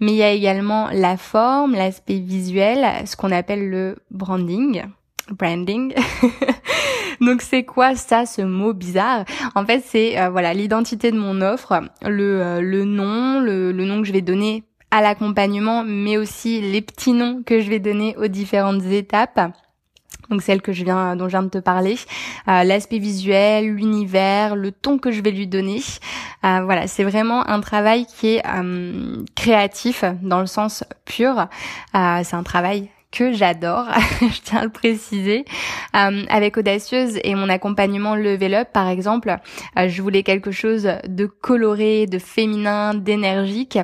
mais 0.00 0.12
il 0.12 0.16
y 0.16 0.22
a 0.22 0.30
également 0.30 0.88
la 0.92 1.16
forme, 1.16 1.74
l'aspect 1.74 2.18
visuel, 2.18 2.86
ce 3.06 3.16
qu'on 3.16 3.30
appelle 3.30 3.68
le 3.70 3.96
branding. 4.10 4.84
Branding. 5.30 5.94
Donc 7.20 7.42
c'est 7.42 7.62
quoi 7.62 7.94
ça, 7.94 8.26
ce 8.26 8.42
mot 8.42 8.72
bizarre? 8.72 9.24
En 9.54 9.64
fait, 9.64 9.80
c'est 9.86 10.18
euh, 10.18 10.28
voilà 10.28 10.52
l'identité 10.54 11.12
de 11.12 11.18
mon 11.18 11.40
offre, 11.40 11.80
le, 12.02 12.42
euh, 12.42 12.60
le 12.60 12.84
nom, 12.84 13.38
le, 13.38 13.70
le 13.70 13.84
nom 13.84 14.00
que 14.00 14.08
je 14.08 14.12
vais 14.12 14.22
donner 14.22 14.64
à 14.90 15.00
l'accompagnement, 15.00 15.84
mais 15.84 16.16
aussi 16.16 16.60
les 16.60 16.82
petits 16.82 17.12
noms 17.12 17.42
que 17.46 17.60
je 17.60 17.70
vais 17.70 17.78
donner 17.78 18.16
aux 18.16 18.26
différentes 18.26 18.82
étapes 18.82 19.52
donc 20.30 20.42
celle 20.42 20.62
que 20.62 20.72
je 20.72 20.84
viens 20.84 21.16
dont 21.16 21.26
je 21.26 21.32
viens 21.32 21.42
de 21.42 21.48
te 21.48 21.58
parler, 21.58 21.96
euh, 22.48 22.64
l'aspect 22.64 22.98
visuel, 22.98 23.66
l'univers, 23.66 24.56
le 24.56 24.72
ton 24.72 24.98
que 24.98 25.10
je 25.10 25.20
vais 25.20 25.30
lui 25.30 25.46
donner. 25.46 25.80
Euh, 26.44 26.62
voilà, 26.64 26.86
c'est 26.86 27.04
vraiment 27.04 27.46
un 27.48 27.60
travail 27.60 28.06
qui 28.06 28.36
est 28.36 28.42
euh, 28.46 29.22
créatif 29.36 30.04
dans 30.22 30.40
le 30.40 30.46
sens 30.46 30.84
pur. 31.04 31.48
c'est 31.92 32.34
un 32.34 32.42
travail 32.42 32.88
que 33.10 33.30
j'adore, 33.30 33.84
je 34.22 34.40
tiens 34.42 34.60
à 34.60 34.64
le 34.64 34.70
préciser. 34.70 35.44
avec 35.92 36.56
Audacieuse 36.56 37.18
et 37.22 37.34
mon 37.34 37.50
accompagnement 37.50 38.14
Level 38.14 38.54
Up, 38.54 38.68
par 38.72 38.88
exemple, 38.88 39.36
je 39.76 40.00
voulais 40.00 40.22
quelque 40.22 40.50
chose 40.50 40.88
de 41.06 41.26
coloré, 41.26 42.06
de 42.06 42.18
féminin, 42.18 42.94
d'énergique. 42.94 43.78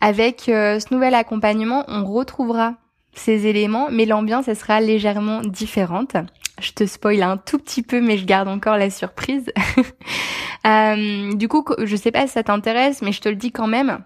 Avec 0.00 0.42
ce 0.46 0.94
nouvel 0.94 1.14
accompagnement, 1.14 1.84
on 1.88 2.04
retrouvera 2.04 2.74
ces 3.18 3.46
éléments, 3.46 3.88
mais 3.90 4.06
l'ambiance, 4.06 4.48
elle 4.48 4.56
sera 4.56 4.80
légèrement 4.80 5.40
différente. 5.42 6.16
Je 6.60 6.72
te 6.72 6.86
spoil 6.86 7.22
un 7.22 7.36
tout 7.36 7.58
petit 7.58 7.82
peu, 7.82 8.00
mais 8.00 8.16
je 8.18 8.24
garde 8.24 8.48
encore 8.48 8.76
la 8.76 8.90
surprise. 8.90 9.52
euh, 10.66 11.32
du 11.34 11.48
coup, 11.48 11.64
je 11.82 11.96
sais 11.96 12.10
pas 12.10 12.26
si 12.26 12.32
ça 12.32 12.42
t'intéresse, 12.42 13.02
mais 13.02 13.12
je 13.12 13.20
te 13.20 13.28
le 13.28 13.36
dis 13.36 13.52
quand 13.52 13.68
même 13.68 14.02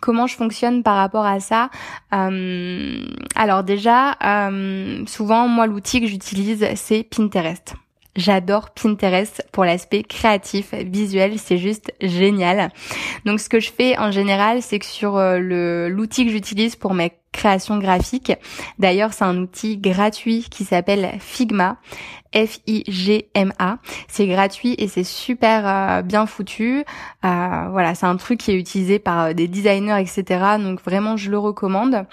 comment 0.00 0.26
je 0.26 0.36
fonctionne 0.36 0.82
par 0.82 0.96
rapport 0.96 1.24
à 1.24 1.40
ça. 1.40 1.70
Euh, 2.12 3.04
alors 3.36 3.64
déjà, 3.64 4.16
euh, 4.22 5.04
souvent 5.06 5.48
moi 5.48 5.66
l'outil 5.66 6.00
que 6.00 6.06
j'utilise 6.06 6.66
c'est 6.74 7.04
Pinterest. 7.04 7.74
J'adore 8.16 8.70
Pinterest 8.70 9.44
pour 9.50 9.64
l'aspect 9.64 10.04
créatif, 10.04 10.72
visuel, 10.72 11.36
c'est 11.36 11.58
juste 11.58 11.92
génial. 12.00 12.70
Donc 13.24 13.40
ce 13.40 13.48
que 13.48 13.58
je 13.58 13.72
fais 13.72 13.98
en 13.98 14.12
général, 14.12 14.62
c'est 14.62 14.78
que 14.78 14.86
sur 14.86 15.16
euh, 15.16 15.38
l'outil 15.88 16.24
que 16.24 16.30
j'utilise 16.30 16.76
pour 16.76 16.94
mes 16.94 17.12
créations 17.32 17.76
graphiques, 17.78 18.32
d'ailleurs 18.78 19.12
c'est 19.12 19.24
un 19.24 19.36
outil 19.38 19.78
gratuit 19.78 20.46
qui 20.48 20.64
s'appelle 20.64 21.10
Figma, 21.18 21.78
F-I-G-M-A. 22.32 23.78
C'est 24.06 24.28
gratuit 24.28 24.76
et 24.78 24.86
c'est 24.86 25.02
super 25.02 25.66
euh, 25.66 26.02
bien 26.02 26.26
foutu. 26.26 26.84
Euh, 27.24 27.68
voilà, 27.72 27.96
c'est 27.96 28.06
un 28.06 28.16
truc 28.16 28.38
qui 28.38 28.52
est 28.52 28.56
utilisé 28.56 29.00
par 29.00 29.34
des 29.34 29.48
designers, 29.48 30.00
etc. 30.00 30.56
Donc 30.60 30.80
vraiment, 30.84 31.16
je 31.16 31.32
le 31.32 31.38
recommande. 31.38 32.06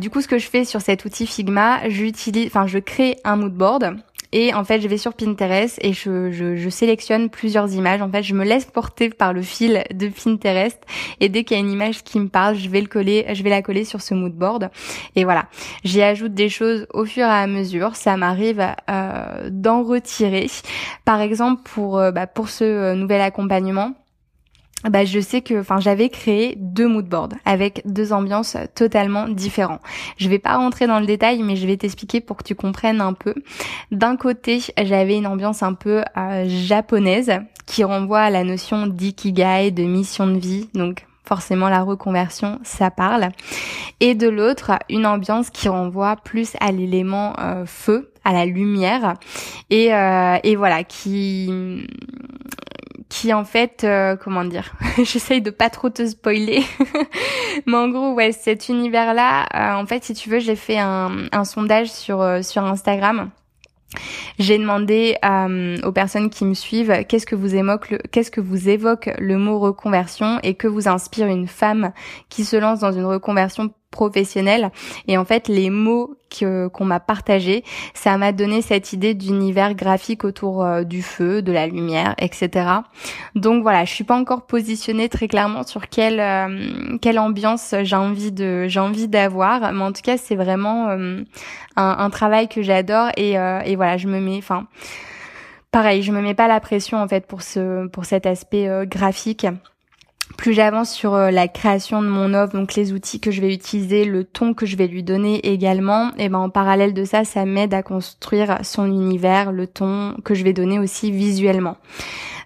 du 0.00 0.10
coup, 0.10 0.20
ce 0.20 0.26
que 0.26 0.38
je 0.38 0.48
fais 0.48 0.64
sur 0.64 0.80
cet 0.80 1.04
outil 1.04 1.28
Figma, 1.28 1.88
j'utilise, 1.88 2.48
enfin, 2.48 2.66
je 2.66 2.80
crée 2.80 3.16
un 3.22 3.36
mood 3.36 3.54
board 3.54 3.96
et 4.32 4.54
en 4.54 4.64
fait, 4.64 4.80
je 4.80 4.88
vais 4.88 4.98
sur 4.98 5.14
Pinterest 5.14 5.78
et 5.82 5.92
je, 5.92 6.30
je, 6.30 6.56
je, 6.56 6.68
sélectionne 6.68 7.30
plusieurs 7.30 7.72
images. 7.72 8.02
En 8.02 8.10
fait, 8.10 8.22
je 8.22 8.34
me 8.34 8.44
laisse 8.44 8.64
porter 8.64 9.10
par 9.10 9.32
le 9.32 9.42
fil 9.42 9.84
de 9.94 10.08
Pinterest. 10.08 10.78
Et 11.20 11.28
dès 11.28 11.44
qu'il 11.44 11.56
y 11.56 11.60
a 11.60 11.62
une 11.62 11.70
image 11.70 12.02
qui 12.02 12.18
me 12.18 12.28
parle, 12.28 12.56
je 12.56 12.68
vais 12.68 12.80
le 12.80 12.86
coller, 12.86 13.26
je 13.32 13.42
vais 13.42 13.50
la 13.50 13.62
coller 13.62 13.84
sur 13.84 14.00
ce 14.02 14.14
mood 14.14 14.32
board. 14.32 14.70
Et 15.14 15.24
voilà, 15.24 15.46
j'y 15.84 16.02
ajoute 16.02 16.34
des 16.34 16.48
choses 16.48 16.86
au 16.92 17.04
fur 17.04 17.24
et 17.24 17.30
à 17.30 17.46
mesure. 17.46 17.96
Ça 17.96 18.16
m'arrive 18.16 18.66
euh, 18.90 19.48
d'en 19.50 19.82
retirer. 19.82 20.46
Par 21.04 21.20
exemple, 21.20 21.62
pour 21.64 21.98
euh, 21.98 22.10
bah, 22.10 22.26
pour 22.26 22.48
ce 22.48 22.64
euh, 22.64 22.94
nouvel 22.94 23.20
accompagnement 23.20 23.94
bah, 24.90 25.04
je 25.04 25.20
sais 25.20 25.42
que, 25.42 25.60
enfin, 25.60 25.80
j'avais 25.80 26.08
créé 26.08 26.54
deux 26.56 26.88
moodboards 26.88 27.30
avec 27.44 27.82
deux 27.84 28.12
ambiances 28.12 28.56
totalement 28.74 29.28
différentes. 29.28 29.80
Je 30.16 30.28
vais 30.28 30.38
pas 30.38 30.56
rentrer 30.56 30.86
dans 30.86 31.00
le 31.00 31.06
détail, 31.06 31.42
mais 31.42 31.56
je 31.56 31.66
vais 31.66 31.76
t'expliquer 31.76 32.20
pour 32.20 32.36
que 32.36 32.44
tu 32.44 32.54
comprennes 32.54 33.00
un 33.00 33.12
peu. 33.12 33.34
D'un 33.90 34.16
côté, 34.16 34.62
j'avais 34.82 35.16
une 35.16 35.26
ambiance 35.26 35.62
un 35.62 35.74
peu 35.74 36.02
euh, 36.16 36.44
japonaise 36.48 37.32
qui 37.66 37.84
renvoie 37.84 38.20
à 38.20 38.30
la 38.30 38.44
notion 38.44 38.86
d'ikigai, 38.86 39.70
de 39.72 39.82
mission 39.82 40.26
de 40.26 40.38
vie, 40.38 40.68
donc 40.74 41.04
forcément 41.24 41.68
la 41.68 41.82
reconversion, 41.82 42.60
ça 42.62 42.90
parle. 42.90 43.30
Et 43.98 44.14
de 44.14 44.28
l'autre, 44.28 44.72
une 44.88 45.06
ambiance 45.06 45.50
qui 45.50 45.68
renvoie 45.68 46.16
plus 46.16 46.52
à 46.60 46.70
l'élément 46.70 47.34
euh, 47.40 47.66
feu, 47.66 48.12
à 48.24 48.32
la 48.32 48.46
lumière, 48.46 49.14
et, 49.70 49.92
euh, 49.92 50.38
et 50.44 50.54
voilà, 50.54 50.84
qui 50.84 51.84
qui 53.08 53.32
en 53.32 53.44
fait, 53.44 53.84
euh, 53.84 54.16
comment 54.16 54.44
dire, 54.44 54.74
j'essaye 54.98 55.40
de 55.40 55.50
pas 55.50 55.70
trop 55.70 55.90
te 55.90 56.06
spoiler, 56.06 56.62
mais 57.66 57.76
en 57.76 57.88
gros, 57.88 58.14
ouais, 58.14 58.32
cet 58.32 58.68
univers-là, 58.68 59.46
euh, 59.54 59.80
en 59.80 59.86
fait, 59.86 60.04
si 60.04 60.14
tu 60.14 60.30
veux, 60.30 60.38
j'ai 60.38 60.56
fait 60.56 60.78
un, 60.78 61.26
un 61.32 61.44
sondage 61.44 61.90
sur 61.90 62.20
euh, 62.20 62.42
sur 62.42 62.64
Instagram. 62.64 63.30
J'ai 64.38 64.58
demandé 64.58 65.16
aux 65.84 65.92
personnes 65.92 66.28
qui 66.28 66.44
me 66.44 66.54
suivent 66.54 67.04
qu'est-ce 67.08 67.24
que 67.24 67.36
vous 67.36 67.54
évoque 67.54 67.90
le, 67.90 67.98
qu'est-ce 67.98 68.32
que 68.32 68.40
vous 68.40 68.68
évoque 68.68 69.08
le 69.18 69.38
mot 69.38 69.60
reconversion 69.60 70.40
et 70.42 70.54
que 70.54 70.66
vous 70.66 70.88
inspire 70.88 71.28
une 71.28 71.46
femme 71.46 71.92
qui 72.28 72.44
se 72.44 72.56
lance 72.56 72.80
dans 72.80 72.92
une 72.92 73.04
reconversion 73.04 73.72
professionnelle. 73.90 74.70
Et 75.08 75.16
en 75.18 75.24
fait, 75.24 75.48
les 75.48 75.70
mots 75.70 76.16
que, 76.30 76.68
qu'on 76.68 76.84
m'a 76.84 77.00
partagés, 77.00 77.64
ça 77.94 78.16
m'a 78.18 78.32
donné 78.32 78.62
cette 78.62 78.92
idée 78.92 79.14
d'univers 79.14 79.74
graphique 79.74 80.24
autour 80.24 80.62
euh, 80.62 80.82
du 80.84 81.02
feu, 81.02 81.42
de 81.42 81.52
la 81.52 81.66
lumière, 81.66 82.14
etc. 82.18 82.68
Donc 83.34 83.62
voilà, 83.62 83.84
je 83.84 83.92
suis 83.92 84.04
pas 84.04 84.16
encore 84.16 84.46
positionnée 84.46 85.08
très 85.08 85.28
clairement 85.28 85.62
sur 85.62 85.88
quelle 85.88 86.20
euh, 86.20 86.98
quelle 87.00 87.18
ambiance 87.18 87.74
j'ai 87.82 87.96
envie 87.96 88.32
de 88.32 88.66
j'ai 88.68 88.80
envie 88.80 89.08
d'avoir, 89.08 89.72
mais 89.72 89.82
en 89.82 89.92
tout 89.92 90.02
cas, 90.02 90.16
c'est 90.16 90.36
vraiment 90.36 90.88
euh, 90.88 91.22
un, 91.76 91.96
un, 91.98 92.10
travail 92.10 92.48
que 92.48 92.62
j'adore 92.62 93.10
et, 93.16 93.32
et 93.32 93.76
voilà, 93.76 93.96
je 93.96 94.08
me 94.08 94.20
mets, 94.20 94.38
enfin, 94.38 94.66
pareil, 95.70 96.02
je 96.02 96.12
me 96.12 96.20
mets 96.20 96.34
pas 96.34 96.48
la 96.48 96.60
pression 96.60 96.98
en 96.98 97.08
fait 97.08 97.26
pour 97.26 97.42
ce 97.42 97.86
pour 97.88 98.04
cet 98.04 98.26
aspect 98.26 98.68
graphique 98.86 99.46
plus 100.36 100.52
j'avance 100.52 100.90
sur 100.90 101.14
euh, 101.14 101.30
la 101.30 101.48
création 101.48 102.02
de 102.02 102.08
mon 102.08 102.34
offre, 102.34 102.54
donc 102.54 102.74
les 102.74 102.92
outils 102.92 103.20
que 103.20 103.30
je 103.30 103.40
vais 103.40 103.54
utiliser, 103.54 104.04
le 104.04 104.24
ton 104.24 104.54
que 104.54 104.66
je 104.66 104.76
vais 104.76 104.86
lui 104.86 105.02
donner 105.02 105.52
également, 105.52 106.10
et 106.18 106.28
ben 106.28 106.38
en 106.38 106.50
parallèle 106.50 106.94
de 106.94 107.04
ça, 107.04 107.24
ça 107.24 107.44
m'aide 107.44 107.72
à 107.74 107.82
construire 107.82 108.58
son 108.62 108.86
univers, 108.86 109.52
le 109.52 109.66
ton 109.66 110.14
que 110.24 110.34
je 110.34 110.44
vais 110.44 110.52
donner 110.52 110.78
aussi 110.78 111.10
visuellement. 111.10 111.76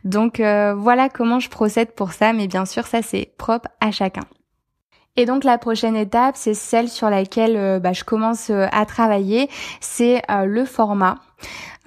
Donc 0.04 0.40
euh, 0.40 0.74
voilà 0.74 1.08
comment 1.08 1.40
je 1.40 1.48
procède 1.48 1.92
pour 1.92 2.12
ça, 2.12 2.32
mais 2.32 2.46
bien 2.46 2.64
sûr 2.64 2.86
ça 2.86 3.02
c'est 3.02 3.32
propre 3.36 3.68
à 3.80 3.90
chacun. 3.90 4.24
Et 5.16 5.26
donc 5.26 5.44
la 5.44 5.58
prochaine 5.58 5.96
étape, 5.96 6.36
c'est 6.36 6.54
celle 6.54 6.88
sur 6.88 7.10
laquelle 7.10 7.80
bah, 7.80 7.92
je 7.92 8.04
commence 8.04 8.48
à 8.50 8.86
travailler, 8.86 9.50
c'est 9.80 10.22
le 10.28 10.64
format. 10.64 11.16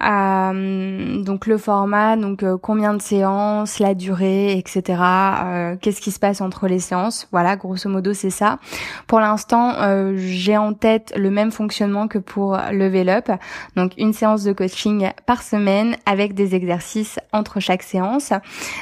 Donc 0.00 1.46
le 1.46 1.56
format, 1.56 2.16
donc 2.16 2.42
euh, 2.42 2.58
combien 2.58 2.94
de 2.94 3.00
séances, 3.00 3.78
la 3.78 3.94
durée, 3.94 4.58
etc. 4.58 4.82
Euh, 5.00 5.76
Qu'est-ce 5.80 6.00
qui 6.00 6.10
se 6.10 6.18
passe 6.18 6.40
entre 6.40 6.68
les 6.68 6.78
séances 6.80 7.28
Voilà, 7.32 7.56
grosso 7.56 7.88
modo 7.88 8.12
c'est 8.12 8.30
ça. 8.30 8.58
Pour 9.06 9.20
l'instant, 9.20 9.74
euh, 9.78 10.14
j'ai 10.16 10.56
en 10.56 10.74
tête 10.74 11.12
le 11.16 11.30
même 11.30 11.50
fonctionnement 11.50 12.08
que 12.08 12.18
pour 12.18 12.58
Level 12.72 13.08
Up, 13.08 13.30
donc 13.76 13.92
une 13.96 14.12
séance 14.12 14.44
de 14.44 14.52
coaching 14.52 15.10
par 15.26 15.42
semaine 15.42 15.96
avec 16.06 16.34
des 16.34 16.54
exercices 16.54 17.18
entre 17.32 17.60
chaque 17.60 17.82
séance. 17.82 18.32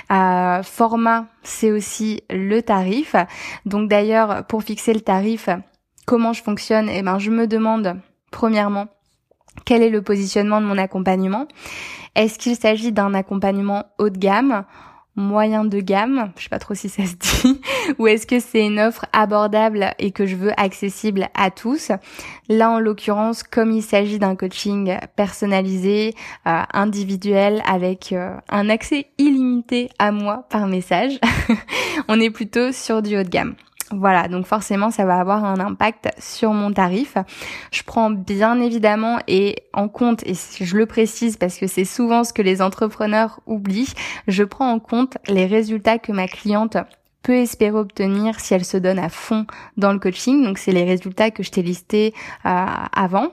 format, 0.08 1.26
c'est 1.42 1.70
aussi 1.70 2.22
le 2.30 2.60
tarif. 2.62 3.14
Donc 3.66 3.88
d'ailleurs, 3.88 4.44
pour 4.46 4.62
fixer 4.62 4.94
le 4.94 5.00
tarif, 5.00 5.48
comment 6.06 6.32
je 6.32 6.42
fonctionne? 6.42 6.88
Eh 6.88 7.02
ben, 7.02 7.18
je 7.18 7.30
me 7.30 7.46
demande 7.46 7.96
premièrement 8.30 8.88
quel 9.64 9.82
est 9.82 9.90
le 9.90 10.02
positionnement 10.02 10.60
de 10.60 10.66
mon 10.66 10.78
accompagnement? 10.78 11.46
Est-ce 12.14 12.38
qu'il 12.38 12.56
s'agit 12.56 12.92
d'un 12.92 13.14
accompagnement 13.14 13.86
haut 13.98 14.10
de 14.10 14.18
gamme 14.18 14.64
moyen 15.14 15.64
de 15.64 15.80
gamme, 15.80 16.32
je 16.36 16.44
sais 16.44 16.48
pas 16.48 16.58
trop 16.58 16.74
si 16.74 16.88
ça 16.88 17.04
se 17.04 17.14
dit, 17.14 17.60
ou 17.98 18.06
est-ce 18.06 18.26
que 18.26 18.40
c'est 18.40 18.64
une 18.64 18.80
offre 18.80 19.06
abordable 19.12 19.94
et 19.98 20.10
que 20.10 20.26
je 20.26 20.36
veux 20.36 20.58
accessible 20.58 21.28
à 21.34 21.50
tous? 21.50 21.92
Là, 22.48 22.70
en 22.70 22.78
l'occurrence, 22.78 23.42
comme 23.42 23.72
il 23.72 23.82
s'agit 23.82 24.18
d'un 24.18 24.36
coaching 24.36 24.96
personnalisé, 25.16 26.14
euh, 26.46 26.62
individuel, 26.72 27.62
avec 27.66 28.12
euh, 28.12 28.34
un 28.48 28.68
accès 28.70 29.08
illimité 29.18 29.90
à 29.98 30.12
moi 30.12 30.46
par 30.48 30.66
message, 30.66 31.18
on 32.08 32.18
est 32.18 32.30
plutôt 32.30 32.72
sur 32.72 33.02
du 33.02 33.16
haut 33.18 33.22
de 33.22 33.28
gamme. 33.28 33.54
Voilà, 33.92 34.28
donc 34.28 34.46
forcément 34.46 34.90
ça 34.90 35.04
va 35.04 35.18
avoir 35.18 35.44
un 35.44 35.60
impact 35.60 36.08
sur 36.18 36.52
mon 36.52 36.72
tarif. 36.72 37.16
Je 37.70 37.82
prends 37.82 38.10
bien 38.10 38.60
évidemment 38.60 39.18
et 39.28 39.56
en 39.74 39.88
compte, 39.88 40.26
et 40.26 40.34
je 40.34 40.76
le 40.76 40.86
précise 40.86 41.36
parce 41.36 41.58
que 41.58 41.66
c'est 41.66 41.84
souvent 41.84 42.24
ce 42.24 42.32
que 42.32 42.42
les 42.42 42.62
entrepreneurs 42.62 43.40
oublient, 43.46 43.92
je 44.28 44.44
prends 44.44 44.70
en 44.70 44.78
compte 44.78 45.18
les 45.28 45.46
résultats 45.46 45.98
que 45.98 46.12
ma 46.12 46.26
cliente 46.26 46.78
peut 47.22 47.34
espérer 47.34 47.76
obtenir 47.76 48.40
si 48.40 48.54
elle 48.54 48.64
se 48.64 48.76
donne 48.76 48.98
à 48.98 49.08
fond 49.08 49.46
dans 49.76 49.92
le 49.92 49.98
coaching. 49.98 50.42
Donc 50.42 50.58
c'est 50.58 50.72
les 50.72 50.84
résultats 50.84 51.30
que 51.30 51.42
je 51.42 51.50
t'ai 51.50 51.62
listés 51.62 52.14
euh, 52.46 52.66
avant. 52.92 53.28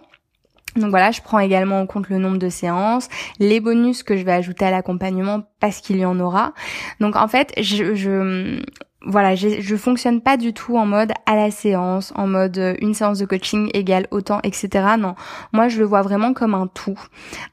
Donc 0.76 0.92
voilà, 0.92 1.10
je 1.10 1.22
prends 1.22 1.40
également 1.40 1.82
en 1.82 1.88
compte 1.88 2.10
le 2.10 2.20
nombre 2.20 2.38
de 2.38 2.50
séances, 2.50 3.10
les 3.40 3.60
bonus 3.60 4.04
que 4.04 4.16
je 4.16 4.24
vais 4.24 4.34
ajouter 4.34 4.66
à 4.66 4.72
l'accompagnement 4.72 5.44
parce 5.60 5.80
qu'il 5.80 5.98
y 5.98 6.06
en 6.06 6.20
aura. 6.20 6.54
Donc 7.00 7.16
en 7.16 7.28
fait, 7.28 7.54
je, 7.58 7.96
je 7.96 8.62
voilà, 9.02 9.34
je 9.36 9.76
fonctionne 9.78 10.20
pas 10.20 10.36
du 10.36 10.54
tout 10.54 10.78
en 10.78 10.86
mode 10.86 11.12
à 11.26 11.36
la 11.36 11.52
séance, 11.52 12.12
en 12.16 12.28
mode 12.28 12.58
euh, 12.58 12.76
une 12.82 12.94
séance 12.94 13.20
de 13.20 13.26
coaching 13.26 13.70
égale 13.74 14.08
autant, 14.12 14.40
etc. 14.44 14.70
Non, 15.00 15.16
moi 15.54 15.70
je 15.70 15.80
le 15.80 15.86
vois 15.86 16.02
vraiment 16.02 16.34
comme 16.34 16.54
un 16.54 16.68
tout, 16.68 17.00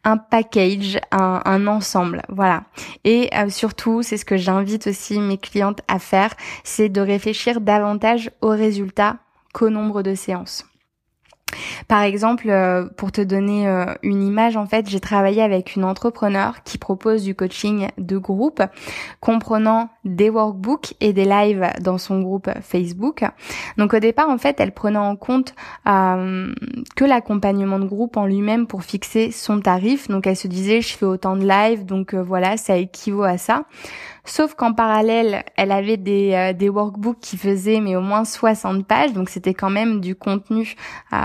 un 0.02 0.16
package, 0.16 0.98
un, 1.12 1.66
ensemble, 1.68 2.22
voilà. 2.28 2.64
Et 3.04 3.30
euh, 3.34 3.48
surtout, 3.48 4.02
c'est 4.02 4.16
ce 4.16 4.24
que 4.24 4.36
j'invite 4.36 4.88
aussi 4.88 5.20
mes 5.20 5.38
clientes 5.38 5.82
à 5.86 6.00
faire, 6.00 6.34
c'est 6.64 6.88
de 6.88 7.00
réfléchir 7.00 7.60
davantage 7.60 8.30
aux 8.40 8.50
résultats 8.50 9.18
qu'au 9.52 9.70
nombre 9.70 10.02
de 10.02 10.14
séances. 10.14 10.66
Par 11.88 12.02
exemple, 12.02 12.50
euh, 12.50 12.86
pour 12.96 13.12
te 13.12 13.20
donner 13.20 13.68
euh, 13.68 13.86
une 14.02 14.22
image, 14.22 14.56
en 14.56 14.66
fait, 14.66 14.88
j'ai 14.88 14.98
travaillé 14.98 15.42
avec 15.42 15.76
une 15.76 15.84
entrepreneur 15.84 16.62
qui 16.64 16.78
propose 16.78 17.22
du 17.22 17.34
coaching 17.34 17.88
de 17.98 18.18
groupe, 18.18 18.62
comprenant 19.20 19.88
des 20.04 20.28
workbooks 20.28 20.94
et 21.00 21.12
des 21.12 21.24
lives 21.24 21.68
dans 21.80 21.98
son 21.98 22.20
groupe 22.20 22.50
Facebook. 22.62 23.24
Donc 23.78 23.94
au 23.94 24.00
départ, 24.00 24.28
en 24.28 24.38
fait, 24.38 24.58
elle 24.58 24.72
prenait 24.72 24.98
en 24.98 25.14
compte 25.14 25.54
euh, 25.86 26.52
que 26.96 27.04
l'accompagnement 27.04 27.78
de 27.78 27.86
groupe 27.86 28.16
en 28.16 28.26
lui-même 28.26 28.66
pour 28.66 28.82
fixer 28.82 29.30
son 29.30 29.60
tarif. 29.60 30.08
Donc 30.08 30.26
elle 30.26 30.36
se 30.36 30.48
disait, 30.48 30.80
je 30.80 30.96
fais 30.96 31.06
autant 31.06 31.36
de 31.36 31.46
lives, 31.46 31.84
donc 31.84 32.14
voilà, 32.14 32.56
ça 32.56 32.76
équivaut 32.76 33.22
à 33.22 33.38
ça. 33.38 33.64
Sauf 34.26 34.54
qu'en 34.54 34.72
parallèle, 34.72 35.44
elle 35.56 35.70
avait 35.70 35.96
des, 35.96 36.32
euh, 36.34 36.52
des 36.52 36.68
workbooks 36.68 37.20
qui 37.20 37.36
faisaient 37.36 37.80
mais 37.80 37.94
au 37.94 38.00
moins 38.00 38.24
60 38.24 38.84
pages, 38.86 39.12
donc 39.12 39.30
c'était 39.30 39.54
quand 39.54 39.70
même 39.70 40.00
du 40.00 40.16
contenu 40.16 40.74
euh, 41.12 41.16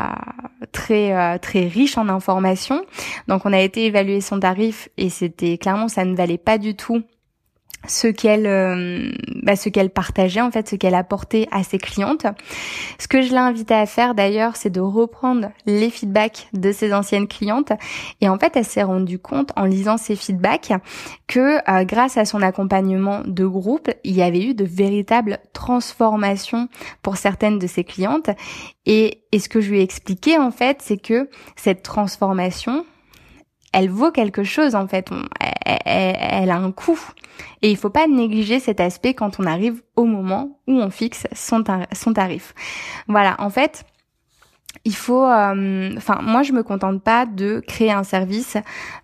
très 0.71 1.13
euh, 1.13 1.37
très 1.39 1.67
riche 1.67 1.97
en 1.97 2.07
informations. 2.09 2.85
Donc 3.27 3.45
on 3.45 3.53
a 3.53 3.59
été 3.59 3.85
évaluer 3.85 4.21
son 4.21 4.39
tarif 4.39 4.89
et 4.97 5.09
c'était 5.09 5.57
clairement 5.57 5.87
ça 5.87 6.05
ne 6.05 6.15
valait 6.15 6.37
pas 6.37 6.59
du 6.59 6.75
tout 6.75 7.03
ce 7.87 8.07
qu'elle 8.07 8.45
euh, 8.45 9.11
bah, 9.41 9.55
ce 9.55 9.69
qu'elle 9.69 9.89
partageait 9.89 10.41
en 10.41 10.51
fait 10.51 10.69
ce 10.69 10.75
qu'elle 10.75 10.95
apportait 10.95 11.47
à 11.51 11.63
ses 11.63 11.77
clientes. 11.77 12.25
Ce 12.99 13.07
que 13.07 13.21
je 13.21 13.31
l'ai 13.31 13.37
invitée 13.37 13.73
à 13.73 13.85
faire 13.85 14.13
d'ailleurs 14.13 14.55
c'est 14.55 14.69
de 14.69 14.81
reprendre 14.81 15.51
les 15.65 15.89
feedbacks 15.89 16.47
de 16.53 16.71
ses 16.71 16.93
anciennes 16.93 17.27
clientes. 17.27 17.71
Et 18.21 18.29
en 18.29 18.37
fait 18.37 18.55
elle 18.55 18.65
s'est 18.65 18.83
rendue 18.83 19.19
compte 19.19 19.51
en 19.55 19.65
lisant 19.65 19.97
ces 19.97 20.15
feedbacks 20.15 20.73
que 21.27 21.57
euh, 21.69 21.83
grâce 21.83 22.17
à 22.17 22.25
son 22.25 22.41
accompagnement 22.41 23.21
de 23.25 23.45
groupe 23.45 23.89
il 24.03 24.15
y 24.15 24.21
avait 24.21 24.43
eu 24.43 24.53
de 24.53 24.65
véritables 24.65 25.39
transformations 25.53 26.67
pour 27.01 27.17
certaines 27.17 27.59
de 27.59 27.67
ses 27.67 27.83
clientes. 27.83 28.29
Et, 28.85 29.23
et 29.31 29.39
ce 29.39 29.49
que 29.49 29.61
je 29.61 29.71
lui 29.71 29.79
ai 29.79 29.83
expliqué 29.83 30.37
en 30.37 30.51
fait 30.51 30.77
c'est 30.81 30.97
que 30.97 31.29
cette 31.55 31.83
transformation 31.83 32.85
elle 33.73 33.89
vaut 33.89 34.12
quelque 34.12 34.43
chose 34.43 34.75
en 34.75 34.88
fait. 34.88 35.10
elle, 35.39 36.51
a 36.51 36.57
un 36.57 36.71
coût. 36.71 36.99
Et 37.62 37.71
il 37.71 37.77
faut 37.77 37.89
pas 37.89 38.07
négliger 38.07 38.60
cet 38.60 38.79
aspect 38.79 39.13
quand 39.13 39.39
on 39.39 39.45
arrive 39.45 39.81
au 39.95 40.05
moment 40.05 40.60
où 40.67 40.73
on 40.73 40.89
fixe 40.89 41.27
son, 41.34 41.63
son 41.93 42.13
tarif. 42.13 42.53
Voilà, 43.07 43.36
en 43.39 43.49
fait, 43.49 43.86
il 44.83 44.95
faut, 44.95 45.25
euh, 45.25 45.93
enfin, 45.95 46.19
moi 46.23 46.41
je 46.41 46.53
me 46.53 46.63
contente 46.63 47.03
pas 47.03 47.25
de 47.27 47.61
créer 47.67 47.91
un 47.91 48.03
service, 48.03 48.57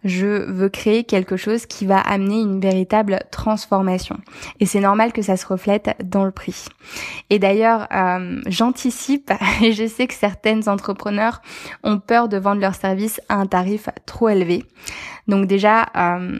je 0.03 0.49
veux 0.49 0.69
créer 0.69 1.03
quelque 1.03 1.37
chose 1.37 1.67
qui 1.67 1.85
va 1.85 1.99
amener 1.99 2.41
une 2.41 2.59
véritable 2.59 3.19
transformation. 3.31 4.17
Et 4.59 4.65
c'est 4.65 4.79
normal 4.79 5.13
que 5.13 5.21
ça 5.21 5.37
se 5.37 5.45
reflète 5.45 5.95
dans 6.03 6.25
le 6.25 6.31
prix. 6.31 6.65
Et 7.29 7.37
d'ailleurs, 7.37 7.87
euh, 7.93 8.41
j'anticipe 8.47 9.31
et 9.61 9.71
je 9.71 9.87
sais 9.87 10.07
que 10.07 10.15
certaines 10.15 10.67
entrepreneurs 10.67 11.41
ont 11.83 11.99
peur 11.99 12.27
de 12.27 12.37
vendre 12.37 12.61
leur 12.61 12.73
service 12.73 13.21
à 13.29 13.35
un 13.35 13.45
tarif 13.45 13.89
trop 14.07 14.29
élevé. 14.29 14.65
Donc 15.27 15.45
déjà, 15.45 15.89
euh, 15.95 16.39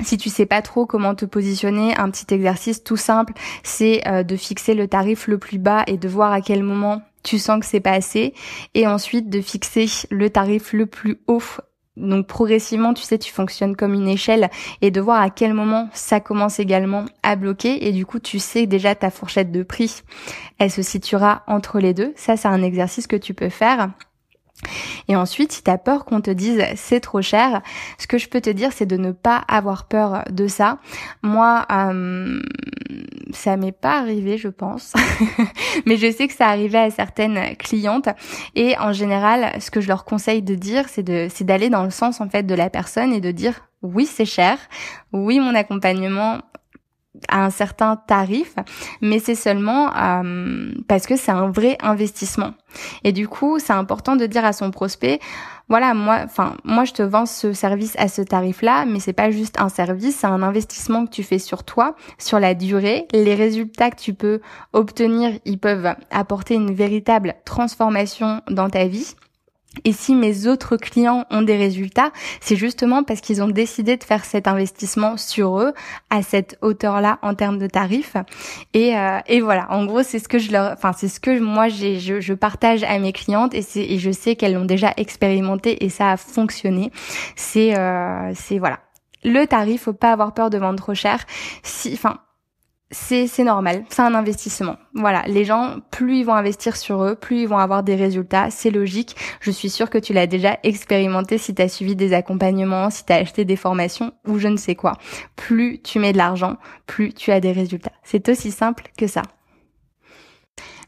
si 0.00 0.16
tu 0.16 0.30
sais 0.30 0.46
pas 0.46 0.62
trop 0.62 0.86
comment 0.86 1.14
te 1.14 1.26
positionner, 1.26 1.94
un 1.96 2.10
petit 2.10 2.32
exercice 2.32 2.82
tout 2.82 2.96
simple, 2.96 3.34
c'est 3.62 4.02
de 4.24 4.36
fixer 4.36 4.74
le 4.74 4.88
tarif 4.88 5.26
le 5.26 5.38
plus 5.38 5.58
bas 5.58 5.84
et 5.86 5.96
de 5.96 6.06
voir 6.06 6.32
à 6.32 6.42
quel 6.42 6.62
moment 6.62 7.00
tu 7.26 7.38
sens 7.38 7.60
que 7.60 7.66
c'est 7.66 7.80
pas 7.80 7.92
assez, 7.92 8.34
et 8.74 8.86
ensuite 8.86 9.28
de 9.28 9.40
fixer 9.40 9.86
le 10.10 10.30
tarif 10.30 10.72
le 10.72 10.86
plus 10.86 11.20
haut 11.26 11.42
donc 11.96 12.26
progressivement, 12.26 12.92
tu 12.92 13.02
sais, 13.02 13.18
tu 13.18 13.32
fonctionnes 13.32 13.74
comme 13.74 13.94
une 13.94 14.08
échelle 14.08 14.50
et 14.82 14.90
de 14.90 15.00
voir 15.00 15.20
à 15.20 15.30
quel 15.30 15.54
moment 15.54 15.88
ça 15.94 16.20
commence 16.20 16.60
également 16.60 17.06
à 17.22 17.36
bloquer 17.36 17.88
et 17.88 17.92
du 17.92 18.04
coup, 18.04 18.18
tu 18.18 18.38
sais 18.38 18.66
déjà 18.66 18.94
ta 18.94 19.10
fourchette 19.10 19.50
de 19.50 19.62
prix, 19.62 20.02
elle 20.58 20.70
se 20.70 20.82
situera 20.82 21.42
entre 21.46 21.78
les 21.78 21.94
deux. 21.94 22.12
Ça, 22.16 22.36
c'est 22.36 22.48
un 22.48 22.62
exercice 22.62 23.06
que 23.06 23.16
tu 23.16 23.32
peux 23.32 23.48
faire. 23.48 23.90
Et 25.08 25.16
ensuite, 25.16 25.52
si 25.52 25.62
tu 25.62 25.70
as 25.70 25.78
peur 25.78 26.04
qu'on 26.04 26.20
te 26.20 26.30
dise 26.30 26.62
c'est 26.76 27.00
trop 27.00 27.22
cher, 27.22 27.62
ce 27.98 28.06
que 28.06 28.18
je 28.18 28.28
peux 28.28 28.40
te 28.40 28.50
dire, 28.50 28.72
c'est 28.72 28.86
de 28.86 28.96
ne 28.96 29.12
pas 29.12 29.36
avoir 29.48 29.86
peur 29.86 30.24
de 30.30 30.46
ça. 30.48 30.78
Moi, 31.22 31.66
euh, 31.70 32.40
ça 33.32 33.56
m'est 33.56 33.72
pas 33.72 33.98
arrivé, 33.98 34.38
je 34.38 34.48
pense, 34.48 34.94
mais 35.86 35.96
je 35.96 36.10
sais 36.10 36.28
que 36.28 36.34
ça 36.34 36.48
arrivait 36.48 36.78
à 36.78 36.90
certaines 36.90 37.56
clientes. 37.56 38.08
Et 38.54 38.76
en 38.78 38.92
général, 38.92 39.60
ce 39.60 39.70
que 39.70 39.80
je 39.80 39.88
leur 39.88 40.04
conseille 40.04 40.42
de 40.42 40.54
dire, 40.54 40.88
c'est 40.88 41.06
c'est 41.28 41.44
d'aller 41.44 41.70
dans 41.70 41.84
le 41.84 41.90
sens 41.90 42.20
en 42.20 42.28
fait 42.28 42.42
de 42.42 42.54
la 42.54 42.70
personne 42.70 43.12
et 43.12 43.20
de 43.20 43.30
dire 43.30 43.60
oui, 43.82 44.06
c'est 44.06 44.24
cher. 44.24 44.58
Oui, 45.12 45.38
mon 45.38 45.54
accompagnement 45.54 46.40
à 47.28 47.44
un 47.44 47.50
certain 47.50 47.96
tarif, 47.96 48.54
mais 49.00 49.18
c'est 49.18 49.34
seulement 49.34 49.90
euh, 49.96 50.72
parce 50.88 51.06
que 51.06 51.16
c'est 51.16 51.32
un 51.32 51.50
vrai 51.50 51.76
investissement. 51.82 52.52
Et 53.04 53.12
du 53.12 53.28
coup, 53.28 53.58
c'est 53.58 53.72
important 53.72 54.16
de 54.16 54.26
dire 54.26 54.44
à 54.44 54.52
son 54.52 54.70
prospect, 54.70 55.20
voilà, 55.68 55.94
moi, 55.94 56.20
enfin, 56.24 56.56
moi, 56.64 56.84
je 56.84 56.92
te 56.92 57.02
vends 57.02 57.26
ce 57.26 57.52
service 57.52 57.94
à 57.98 58.08
ce 58.08 58.22
tarif-là, 58.22 58.84
mais 58.86 59.00
c'est 59.00 59.12
pas 59.12 59.30
juste 59.30 59.60
un 59.60 59.68
service, 59.68 60.16
c'est 60.16 60.26
un 60.26 60.42
investissement 60.42 61.04
que 61.06 61.10
tu 61.10 61.24
fais 61.24 61.40
sur 61.40 61.64
toi, 61.64 61.96
sur 62.18 62.38
la 62.38 62.54
durée. 62.54 63.06
Les 63.12 63.34
résultats 63.34 63.90
que 63.90 64.00
tu 64.00 64.14
peux 64.14 64.40
obtenir, 64.72 65.32
ils 65.44 65.58
peuvent 65.58 65.94
apporter 66.10 66.54
une 66.54 66.72
véritable 66.72 67.34
transformation 67.44 68.42
dans 68.48 68.70
ta 68.70 68.86
vie. 68.86 69.16
Et 69.84 69.92
si 69.92 70.14
mes 70.14 70.46
autres 70.46 70.76
clients 70.76 71.24
ont 71.30 71.42
des 71.42 71.56
résultats, 71.56 72.10
c'est 72.40 72.56
justement 72.56 73.02
parce 73.02 73.20
qu'ils 73.20 73.42
ont 73.42 73.48
décidé 73.48 73.96
de 73.96 74.04
faire 74.04 74.24
cet 74.24 74.48
investissement 74.48 75.16
sur 75.16 75.60
eux 75.60 75.72
à 76.10 76.22
cette 76.22 76.58
hauteur-là 76.62 77.18
en 77.22 77.34
termes 77.34 77.58
de 77.58 77.66
tarifs. 77.66 78.16
Et, 78.74 78.96
euh, 78.96 79.18
et 79.26 79.40
voilà, 79.40 79.66
en 79.70 79.84
gros, 79.84 80.02
c'est 80.02 80.18
ce 80.18 80.28
que 80.28 80.38
je 80.38 80.52
leur, 80.52 80.72
enfin 80.72 80.92
c'est 80.96 81.08
ce 81.08 81.20
que 81.20 81.38
moi 81.38 81.68
j'ai, 81.68 81.98
je, 81.98 82.20
je, 82.20 82.34
partage 82.34 82.82
à 82.84 82.98
mes 82.98 83.12
clientes 83.12 83.54
et, 83.54 83.62
c'est, 83.62 83.84
et 83.84 83.98
je 83.98 84.10
sais 84.10 84.36
qu'elles 84.36 84.54
l'ont 84.54 84.64
déjà 84.64 84.92
expérimenté 84.96 85.84
et 85.84 85.88
ça 85.88 86.12
a 86.12 86.16
fonctionné. 86.16 86.90
C'est, 87.34 87.76
euh, 87.78 88.32
c'est 88.34 88.58
voilà, 88.58 88.80
le 89.24 89.44
tarif, 89.46 89.82
faut 89.82 89.92
pas 89.92 90.12
avoir 90.12 90.34
peur 90.34 90.50
de 90.50 90.58
vendre 90.58 90.78
trop 90.78 90.94
cher. 90.94 91.24
Si, 91.62 91.92
enfin, 91.94 92.18
c'est 92.92 93.42
normal, 93.42 93.84
c'est 93.88 94.02
un 94.02 94.14
investissement. 94.14 94.76
Voilà, 94.94 95.22
les 95.26 95.44
gens 95.44 95.78
plus 95.90 96.18
ils 96.18 96.24
vont 96.24 96.34
investir 96.34 96.76
sur 96.76 97.02
eux, 97.02 97.16
plus 97.16 97.42
ils 97.42 97.48
vont 97.48 97.58
avoir 97.58 97.82
des 97.82 97.96
résultats, 97.96 98.50
c'est 98.50 98.70
logique. 98.70 99.16
Je 99.40 99.50
suis 99.50 99.70
sûre 99.70 99.90
que 99.90 99.98
tu 99.98 100.12
l'as 100.12 100.28
déjà 100.28 100.58
expérimenté 100.62 101.36
si 101.36 101.54
tu 101.54 101.62
as 101.62 101.68
suivi 101.68 101.96
des 101.96 102.12
accompagnements, 102.12 102.90
si 102.90 103.04
tu 103.04 103.12
as 103.12 103.16
acheté 103.16 103.44
des 103.44 103.56
formations 103.56 104.12
ou 104.26 104.38
je 104.38 104.48
ne 104.48 104.56
sais 104.56 104.76
quoi. 104.76 104.92
Plus 105.34 105.80
tu 105.82 105.98
mets 105.98 106.12
de 106.12 106.18
l'argent, 106.18 106.56
plus 106.86 107.12
tu 107.12 107.32
as 107.32 107.40
des 107.40 107.52
résultats. 107.52 107.92
C'est 108.04 108.28
aussi 108.28 108.52
simple 108.52 108.84
que 108.96 109.08
ça. 109.08 109.22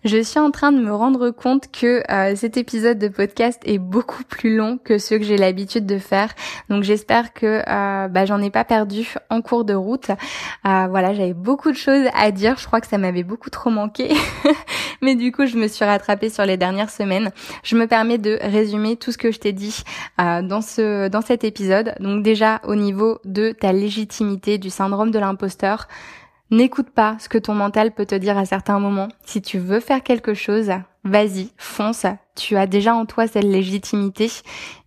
Je 0.05 0.23
suis 0.23 0.39
en 0.39 0.53
train 0.53 0.71
de 0.71 0.79
me 0.79 0.95
rendre 0.95 1.31
compte 1.31 1.73
que 1.73 2.03
euh, 2.09 2.37
cet 2.37 2.57
épisode 2.57 2.99
de 2.99 3.09
podcast 3.09 3.61
est 3.65 3.79
beaucoup 3.79 4.23
plus 4.23 4.57
long 4.57 4.79
que 4.79 4.97
ceux 4.97 5.19
que 5.19 5.25
j'ai 5.25 5.37
l'habitude 5.37 5.87
de 5.87 5.99
faire. 5.99 6.35
Donc 6.69 6.85
j'espère 6.85 7.33
que 7.33 7.63
euh, 7.67 8.07
bah, 8.07 8.25
j'en 8.25 8.41
ai 8.41 8.51
pas 8.51 8.65
perdu 8.65 9.15
en 9.29 9.43
cours 9.43 9.65
de 9.65 9.75
route. 9.75 10.11
Euh, 10.67 10.87
voilà, 10.89 11.15
j'avais 11.15 11.35
beaucoup 11.35 11.73
de 11.73 11.77
choses 11.77 12.07
à 12.15 12.31
dire. 12.31 12.59
Je 12.59 12.67
crois 12.67 12.81
que 12.81 12.87
ça 12.87 12.97
m'avait 12.97 13.25
beaucoup 13.25 13.51
trop 13.51 13.71
manqué. 13.71 14.15
Mais 15.03 15.17
du 15.17 15.33
coup, 15.33 15.47
je 15.47 15.57
me 15.57 15.67
suis 15.67 15.85
rattrapée 15.85 16.31
sur 16.31 16.45
les 16.45 16.57
dernières 16.57 16.91
semaines. 16.91 17.33
Je 17.65 17.77
me 17.77 17.89
permets 17.89 18.19
de 18.19 18.39
résumer 18.41 18.97
tout 18.97 19.11
ce 19.11 19.19
que 19.19 19.33
je 19.33 19.41
t'ai 19.41 19.53
dit 19.53 19.83
dans 20.19 20.61
ce 20.61 21.09
dans 21.09 21.23
cet 21.23 21.43
épisode. 21.43 21.95
Donc 22.01 22.23
déjà 22.23 22.61
au 22.65 22.75
niveau 22.75 23.19
de 23.25 23.51
ta 23.51 23.73
légitimité 23.73 24.59
du 24.59 24.71
syndrome 24.71 25.11
de 25.11 25.19
l'imposteur, 25.19 25.89
N'écoute 26.51 26.89
pas 26.89 27.17
ce 27.19 27.29
que 27.29 27.37
ton 27.37 27.55
mental 27.55 27.93
peut 27.93 28.07
te 28.07 28.15
dire 28.15 28.39
à 28.39 28.47
certains 28.47 28.79
moments. 28.79 29.09
Si 29.25 29.43
tu 29.43 29.59
veux 29.59 29.81
faire 29.81 30.03
quelque 30.03 30.33
chose, 30.33 30.71
vas-y, 31.05 31.51
fonce. 31.59 32.07
Tu 32.37 32.57
as 32.57 32.67
déjà 32.67 32.95
en 32.95 33.05
toi 33.05 33.27
cette 33.27 33.45
légitimité 33.45 34.31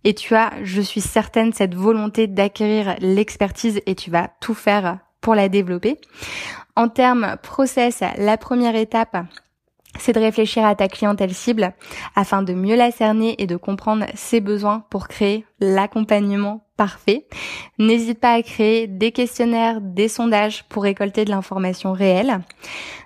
et 0.02 0.14
tu 0.14 0.34
as, 0.34 0.52
je 0.64 0.80
suis 0.80 1.00
certaine, 1.00 1.52
cette 1.52 1.76
volonté 1.76 2.26
d'acquérir 2.26 2.96
l'expertise 2.98 3.80
et 3.86 3.94
tu 3.94 4.10
vas 4.10 4.30
tout 4.40 4.54
faire 4.54 4.98
pour 5.20 5.36
la 5.36 5.48
développer. 5.48 6.00
En 6.74 6.88
termes 6.88 7.36
process, 7.42 8.02
la 8.18 8.36
première 8.36 8.74
étape, 8.74 9.16
c'est 9.98 10.12
de 10.12 10.20
réfléchir 10.20 10.64
à 10.64 10.74
ta 10.74 10.88
clientèle 10.88 11.34
cible 11.34 11.74
afin 12.14 12.42
de 12.42 12.54
mieux 12.54 12.76
la 12.76 12.90
cerner 12.90 13.40
et 13.42 13.46
de 13.46 13.56
comprendre 13.56 14.06
ses 14.14 14.40
besoins 14.40 14.84
pour 14.90 15.08
créer 15.08 15.44
l'accompagnement 15.60 16.66
parfait. 16.76 17.26
N'hésite 17.78 18.20
pas 18.20 18.32
à 18.32 18.42
créer 18.42 18.86
des 18.86 19.12
questionnaires, 19.12 19.80
des 19.80 20.08
sondages 20.08 20.64
pour 20.68 20.82
récolter 20.82 21.24
de 21.24 21.30
l'information 21.30 21.92
réelle. 21.92 22.40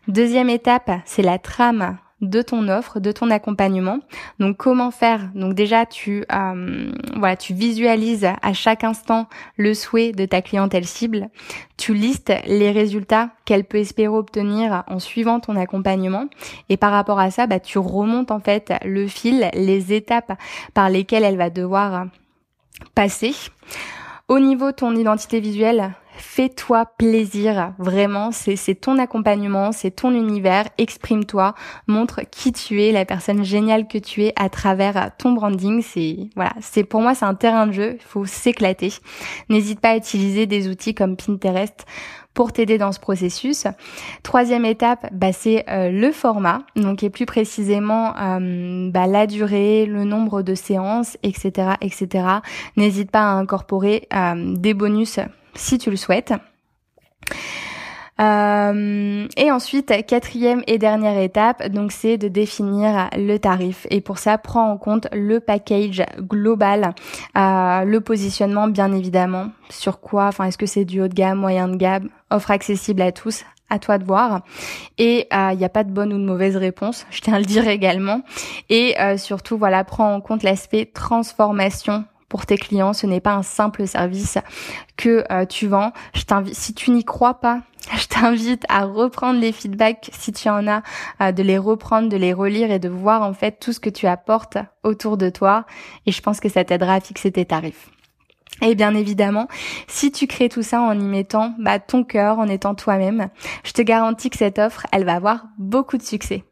Deuxième 0.09 0.51
étape, 0.51 0.91
c'est 1.05 1.23
la 1.23 1.39
trame 1.39 1.99
de 2.23 2.41
ton 2.41 2.69
offre, 2.69 2.99
de 2.99 3.13
ton 3.13 3.31
accompagnement. 3.31 4.01
Donc 4.39 4.57
comment 4.57 4.91
faire? 4.91 5.29
Donc 5.35 5.55
déjà 5.55 5.85
tu 5.85 6.25
euh, 6.33 6.93
voilà, 7.17 7.37
tu 7.37 7.53
visualises 7.53 8.27
à 8.43 8.53
chaque 8.53 8.85
instant 8.85 9.29
le 9.57 9.75
souhait 9.75 10.13
de 10.13 10.25
ta 10.25 10.41
clientèle 10.41 10.87
cible. 10.87 11.29
Tu 11.77 11.93
listes 11.93 12.33
les 12.47 12.71
résultats 12.71 13.31
qu'elle 13.45 13.65
peut 13.65 13.79
espérer 13.79 14.09
obtenir 14.09 14.85
en 14.87 14.99
suivant 14.99 15.41
ton 15.41 15.57
accompagnement 15.57 16.27
et 16.69 16.77
par 16.77 16.93
rapport 16.93 17.19
à 17.19 17.31
ça, 17.31 17.47
bah 17.47 17.61
tu 17.61 17.79
remontes 17.79 18.31
en 18.31 18.41
fait 18.41 18.73
le 18.85 19.07
fil, 19.07 19.51
les 19.53 19.93
étapes 19.93 20.33
par 20.73 20.89
lesquelles 20.89 21.25
elle 21.25 21.37
va 21.37 21.51
devoir 21.51 22.07
passer. 22.95 23.35
Au 24.29 24.41
niveau 24.41 24.73
de 24.73 24.77
ton 24.77 24.97
identité 24.97 25.39
visuelle, 25.39 25.93
fais-toi 26.17 26.87
plaisir, 26.99 27.73
vraiment, 27.79 28.31
c'est 28.33 28.75
ton 28.75 28.99
accompagnement, 28.99 29.73
c'est 29.73 29.91
ton 29.91 30.13
univers, 30.13 30.65
exprime-toi, 30.79 31.55
montre 31.87 32.23
qui 32.31 32.53
tu 32.53 32.83
es, 32.83 32.93
la 32.93 33.05
personne 33.05 33.45
géniale 33.45 33.87
que 33.87 33.99
tu 33.99 34.25
es 34.25 34.33
à 34.37 34.49
travers 34.49 35.11
ton 35.17 35.33
branding, 35.33 35.83
c'est 35.83 36.29
voilà, 36.35 36.53
c'est 36.61 36.85
pour 36.85 37.01
moi 37.01 37.15
c'est 37.15 37.25
un 37.25 37.35
terrain 37.35 37.67
de 37.67 37.73
jeu, 37.73 37.97
il 37.97 38.03
faut 38.05 38.25
s'éclater. 38.25 38.93
N'hésite 39.49 39.81
pas 39.81 39.91
à 39.91 39.97
utiliser 39.97 40.47
des 40.47 40.69
outils 40.69 40.95
comme 40.95 41.17
Pinterest 41.17 41.87
pour 42.37 42.53
t'aider 42.53 42.77
dans 42.77 42.93
ce 42.93 43.01
processus. 43.01 43.67
Troisième 44.23 44.67
étape, 44.67 45.07
bah, 45.11 45.33
c'est 45.33 45.65
euh, 45.71 45.91
le 45.91 46.13
format, 46.13 46.61
donc 46.77 47.03
et 47.03 47.11
plus 47.11 47.25
précisément 47.25 48.15
euh, 48.21 48.91
bah, 48.91 49.07
la 49.07 49.27
durée, 49.27 49.87
le 49.87 50.05
nombre 50.05 50.43
de 50.43 50.55
séances, 50.55 51.17
etc., 51.23 51.71
etc. 51.81 52.27
N'hésite 52.77 53.11
pas 53.11 53.23
à 53.23 53.33
incorporer 53.33 54.07
euh, 54.15 54.55
des 54.55 54.75
bonus 54.75 55.19
si 55.57 55.79
tu 55.79 55.91
le 55.91 55.97
souhaites. 55.97 56.33
Euh, 58.19 59.29
et 59.37 59.51
ensuite, 59.51 59.93
quatrième 60.07 60.63
et 60.67 60.79
dernière 60.79 61.19
étape, 61.19 61.69
donc 61.69 61.93
c'est 61.93 62.17
de 62.17 62.29
définir 62.29 63.11
le 63.17 63.37
tarif. 63.37 63.87
Et 63.91 64.01
pour 64.01 64.19
ça, 64.19 64.39
prends 64.39 64.71
en 64.71 64.79
compte 64.79 65.09
le 65.13 65.41
package 65.41 66.03
global, 66.21 66.95
euh, 67.37 67.85
le 67.85 68.01
positionnement 68.01 68.69
bien 68.69 68.93
évidemment. 68.93 69.49
Sur 69.69 70.01
quoi 70.01 70.27
Enfin, 70.27 70.45
est-ce 70.45 70.59
que 70.59 70.67
c'est 70.67 70.85
du 70.85 71.03
haut 71.03 71.09
de 71.09 71.15
gamme, 71.15 71.39
moyen 71.39 71.69
de 71.69 71.77
gamme, 71.77 72.09
offre 72.31 72.51
accessible 72.51 73.03
à 73.03 73.13
tous 73.13 73.45
à 73.69 73.81
toi 73.81 73.99
de 73.99 74.05
voir. 74.05 74.43
Et 74.97 75.27
il 75.29 75.37
euh, 75.37 75.55
n'y 75.55 75.65
a 75.65 75.69
pas 75.69 75.83
de 75.83 75.91
bonne 75.91 76.13
ou 76.13 76.19
de 76.19 76.25
mauvaise 76.25 76.57
réponse, 76.57 77.05
je 77.11 77.21
tiens 77.21 77.35
à 77.35 77.41
le 77.41 77.45
dire 77.45 77.67
également. 77.67 78.23
Et 78.71 78.95
surtout, 79.17 79.59
voilà, 79.59 79.83
prends 79.83 80.15
en 80.15 80.21
compte 80.21 80.45
l'aspect 80.45 80.87
transformation 80.87 82.05
pour 82.29 82.47
tes 82.47 82.57
clients. 82.57 82.93
Ce 82.93 83.07
n'est 83.07 83.21
pas 83.21 83.35
un 83.35 83.43
simple 83.43 83.87
service 83.87 84.39
que 84.97 85.25
euh, 85.31 85.45
tu 85.47 85.67
vends. 85.67 85.93
Si 86.53 86.75
tu 86.75 86.91
n'y 86.91 87.05
crois 87.05 87.41
pas, 87.41 87.63
je 87.97 88.07
t'invite 88.07 88.65
à 88.69 88.85
reprendre 88.85 89.41
les 89.41 89.53
feedbacks 89.53 90.11
si 90.13 90.33
tu 90.33 90.49
en 90.49 90.67
as, 90.67 90.83
euh, 91.21 91.33
de 91.33 91.43
les 91.43 91.59
reprendre, 91.59 92.09
de 92.09 92.17
les 92.17 92.33
relire 92.33 92.71
et 92.71 92.79
de 92.79 92.89
voir 92.89 93.23
en 93.23 93.33
fait 93.33 93.59
tout 93.61 93.73
ce 93.73 93.81
que 93.81 93.91
tu 93.91 94.07
apportes 94.07 94.59
autour 94.83 95.17
de 95.17 95.31
toi. 95.31 95.65
Et 96.07 96.13
je 96.13 96.21
pense 96.21 96.41
que 96.41 96.49
ça 96.49 96.65
t'aidera 96.65 96.95
à 96.95 97.01
fixer 97.01 97.33
tes 97.33 97.45
tarifs. 97.45 97.91
Et 98.63 98.75
bien 98.75 98.95
évidemment, 98.95 99.49
si 99.87 100.11
tu 100.11 100.27
crées 100.27 100.49
tout 100.49 100.63
ça 100.63 100.81
en 100.81 100.99
y 100.99 101.05
mettant 101.05 101.55
bah, 101.59 101.79
ton 101.79 102.05
cœur, 102.05 102.39
en 102.39 102.49
étant 102.49 102.75
toi-même, 102.75 103.29
je 103.65 103.73
te 103.73 103.83
garantis 103.83 104.31
que 104.31 104.39
cette 104.39 104.59
offre, 104.59 104.87
elle 104.93 105.05
va 105.05 105.15
avoir 105.15 105.45
beaucoup 105.59 105.99
de 105.99 106.03
succès. 106.03 106.45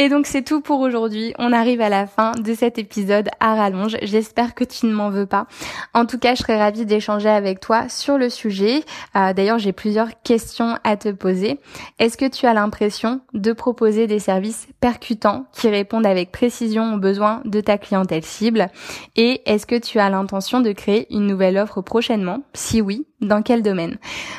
Et 0.00 0.08
donc 0.08 0.26
c'est 0.26 0.42
tout 0.42 0.60
pour 0.60 0.78
aujourd'hui. 0.78 1.34
On 1.40 1.52
arrive 1.52 1.80
à 1.80 1.88
la 1.88 2.06
fin 2.06 2.30
de 2.30 2.54
cet 2.54 2.78
épisode 2.78 3.28
à 3.40 3.56
rallonge. 3.56 3.96
J'espère 4.02 4.54
que 4.54 4.62
tu 4.62 4.86
ne 4.86 4.92
m'en 4.92 5.10
veux 5.10 5.26
pas. 5.26 5.48
En 5.92 6.06
tout 6.06 6.18
cas, 6.18 6.36
je 6.36 6.42
serais 6.42 6.56
ravie 6.56 6.86
d'échanger 6.86 7.28
avec 7.28 7.58
toi 7.58 7.88
sur 7.88 8.16
le 8.16 8.30
sujet. 8.30 8.84
Euh, 9.16 9.32
d'ailleurs, 9.32 9.58
j'ai 9.58 9.72
plusieurs 9.72 10.22
questions 10.22 10.76
à 10.84 10.96
te 10.96 11.08
poser. 11.08 11.58
Est-ce 11.98 12.16
que 12.16 12.28
tu 12.28 12.46
as 12.46 12.54
l'impression 12.54 13.20
de 13.34 13.52
proposer 13.52 14.06
des 14.06 14.20
services 14.20 14.68
percutants 14.80 15.46
qui 15.52 15.68
répondent 15.68 16.06
avec 16.06 16.30
précision 16.30 16.94
aux 16.94 16.98
besoins 16.98 17.42
de 17.44 17.60
ta 17.60 17.76
clientèle 17.76 18.24
cible? 18.24 18.68
Et 19.16 19.42
est-ce 19.46 19.66
que 19.66 19.74
tu 19.74 19.98
as 19.98 20.10
l'intention 20.10 20.60
de 20.60 20.70
créer 20.70 21.12
une 21.12 21.26
nouvelle 21.26 21.58
offre 21.58 21.82
prochainement? 21.82 22.44
Si 22.54 22.80
oui, 22.80 23.07
dans 23.20 23.42
quel 23.42 23.62
domaine 23.62 23.96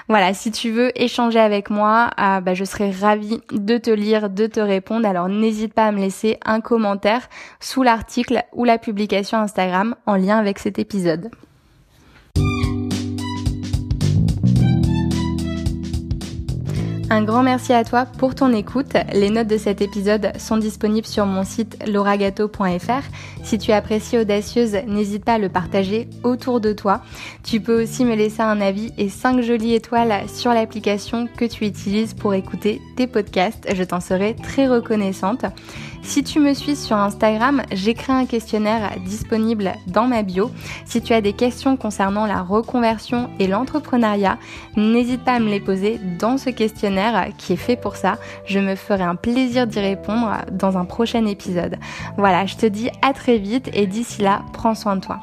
Voilà, 0.07 0.33
si 0.33 0.51
tu 0.51 0.71
veux 0.71 0.91
échanger 0.99 1.39
avec 1.39 1.69
moi, 1.69 2.11
euh, 2.19 2.39
bah, 2.41 2.53
je 2.53 2.63
serais 2.63 2.91
ravie 2.91 3.41
de 3.51 3.77
te 3.77 3.89
lire, 3.89 4.29
de 4.29 4.47
te 4.47 4.59
répondre. 4.59 5.07
Alors 5.07 5.29
n'hésite 5.29 5.73
pas 5.73 5.87
à 5.87 5.91
me 5.91 5.99
laisser 5.99 6.37
un 6.45 6.61
commentaire 6.61 7.27
sous 7.59 7.83
l'article 7.83 8.43
ou 8.53 8.63
la 8.63 8.77
publication 8.77 9.37
Instagram 9.37 9.95
en 10.05 10.15
lien 10.15 10.37
avec 10.37 10.59
cet 10.59 10.79
épisode. 10.79 11.29
Un 17.11 17.23
grand 17.23 17.41
merci 17.41 17.73
à 17.73 17.83
toi 17.83 18.05
pour 18.05 18.35
ton 18.35 18.53
écoute. 18.53 18.93
Les 19.13 19.31
notes 19.31 19.47
de 19.47 19.57
cet 19.57 19.81
épisode 19.81 20.31
sont 20.37 20.57
disponibles 20.57 21.07
sur 21.07 21.25
mon 21.25 21.43
site 21.43 21.77
lauragato.fr. 21.87 23.01
Si 23.43 23.57
tu 23.57 23.71
apprécies 23.71 24.19
Audacieuse, 24.19 24.77
n'hésite 24.85 25.25
pas 25.25 25.33
à 25.33 25.37
le 25.39 25.49
partager 25.49 26.07
autour 26.23 26.61
de 26.61 26.71
toi. 26.71 27.01
Tu 27.43 27.61
peux 27.61 27.81
aussi 27.81 28.05
me 28.05 28.15
laisser 28.15 28.43
un 28.43 28.61
avis 28.61 28.93
et 28.99 29.09
5 29.09 29.41
jolies 29.41 29.73
étoiles 29.73 30.29
sur 30.29 30.53
l'application 30.53 31.27
que 31.35 31.45
tu 31.45 31.65
utilises 31.65 32.13
pour 32.13 32.35
écouter 32.35 32.79
tes 32.95 33.07
podcasts. 33.07 33.67
Je 33.73 33.83
t'en 33.83 34.01
serai 34.01 34.35
très 34.35 34.67
reconnaissante. 34.67 35.45
Si 36.09 36.23
tu 36.23 36.39
me 36.39 36.55
suis 36.55 36.75
sur 36.75 36.95
Instagram, 36.95 37.61
j'ai 37.71 37.93
créé 37.93 38.15
un 38.15 38.25
questionnaire 38.25 38.95
disponible 39.05 39.73
dans 39.85 40.07
ma 40.07 40.23
bio. 40.23 40.49
Si 40.85 41.03
tu 41.03 41.13
as 41.13 41.21
des 41.21 41.33
questions 41.33 41.77
concernant 41.77 42.25
la 42.25 42.41
reconversion 42.41 43.29
et 43.37 43.45
l'entrepreneuriat, 43.45 44.39
n'hésite 44.75 45.23
pas 45.23 45.33
à 45.33 45.39
me 45.39 45.51
les 45.51 45.59
poser 45.59 45.99
dans 46.17 46.39
ce 46.39 46.49
questionnaire 46.49 47.27
qui 47.37 47.53
est 47.53 47.57
fait 47.57 47.75
pour 47.75 47.95
ça. 47.95 48.17
Je 48.45 48.57
me 48.57 48.73
ferai 48.73 49.03
un 49.03 49.13
plaisir 49.13 49.67
d'y 49.67 49.79
répondre 49.79 50.31
dans 50.51 50.79
un 50.79 50.85
prochain 50.85 51.27
épisode. 51.27 51.77
Voilà, 52.17 52.47
je 52.47 52.55
te 52.55 52.65
dis 52.65 52.89
à 53.03 53.13
très 53.13 53.37
vite 53.37 53.69
et 53.73 53.85
d'ici 53.85 54.23
là, 54.23 54.41
prends 54.51 54.73
soin 54.73 54.95
de 54.95 55.01
toi. 55.01 55.19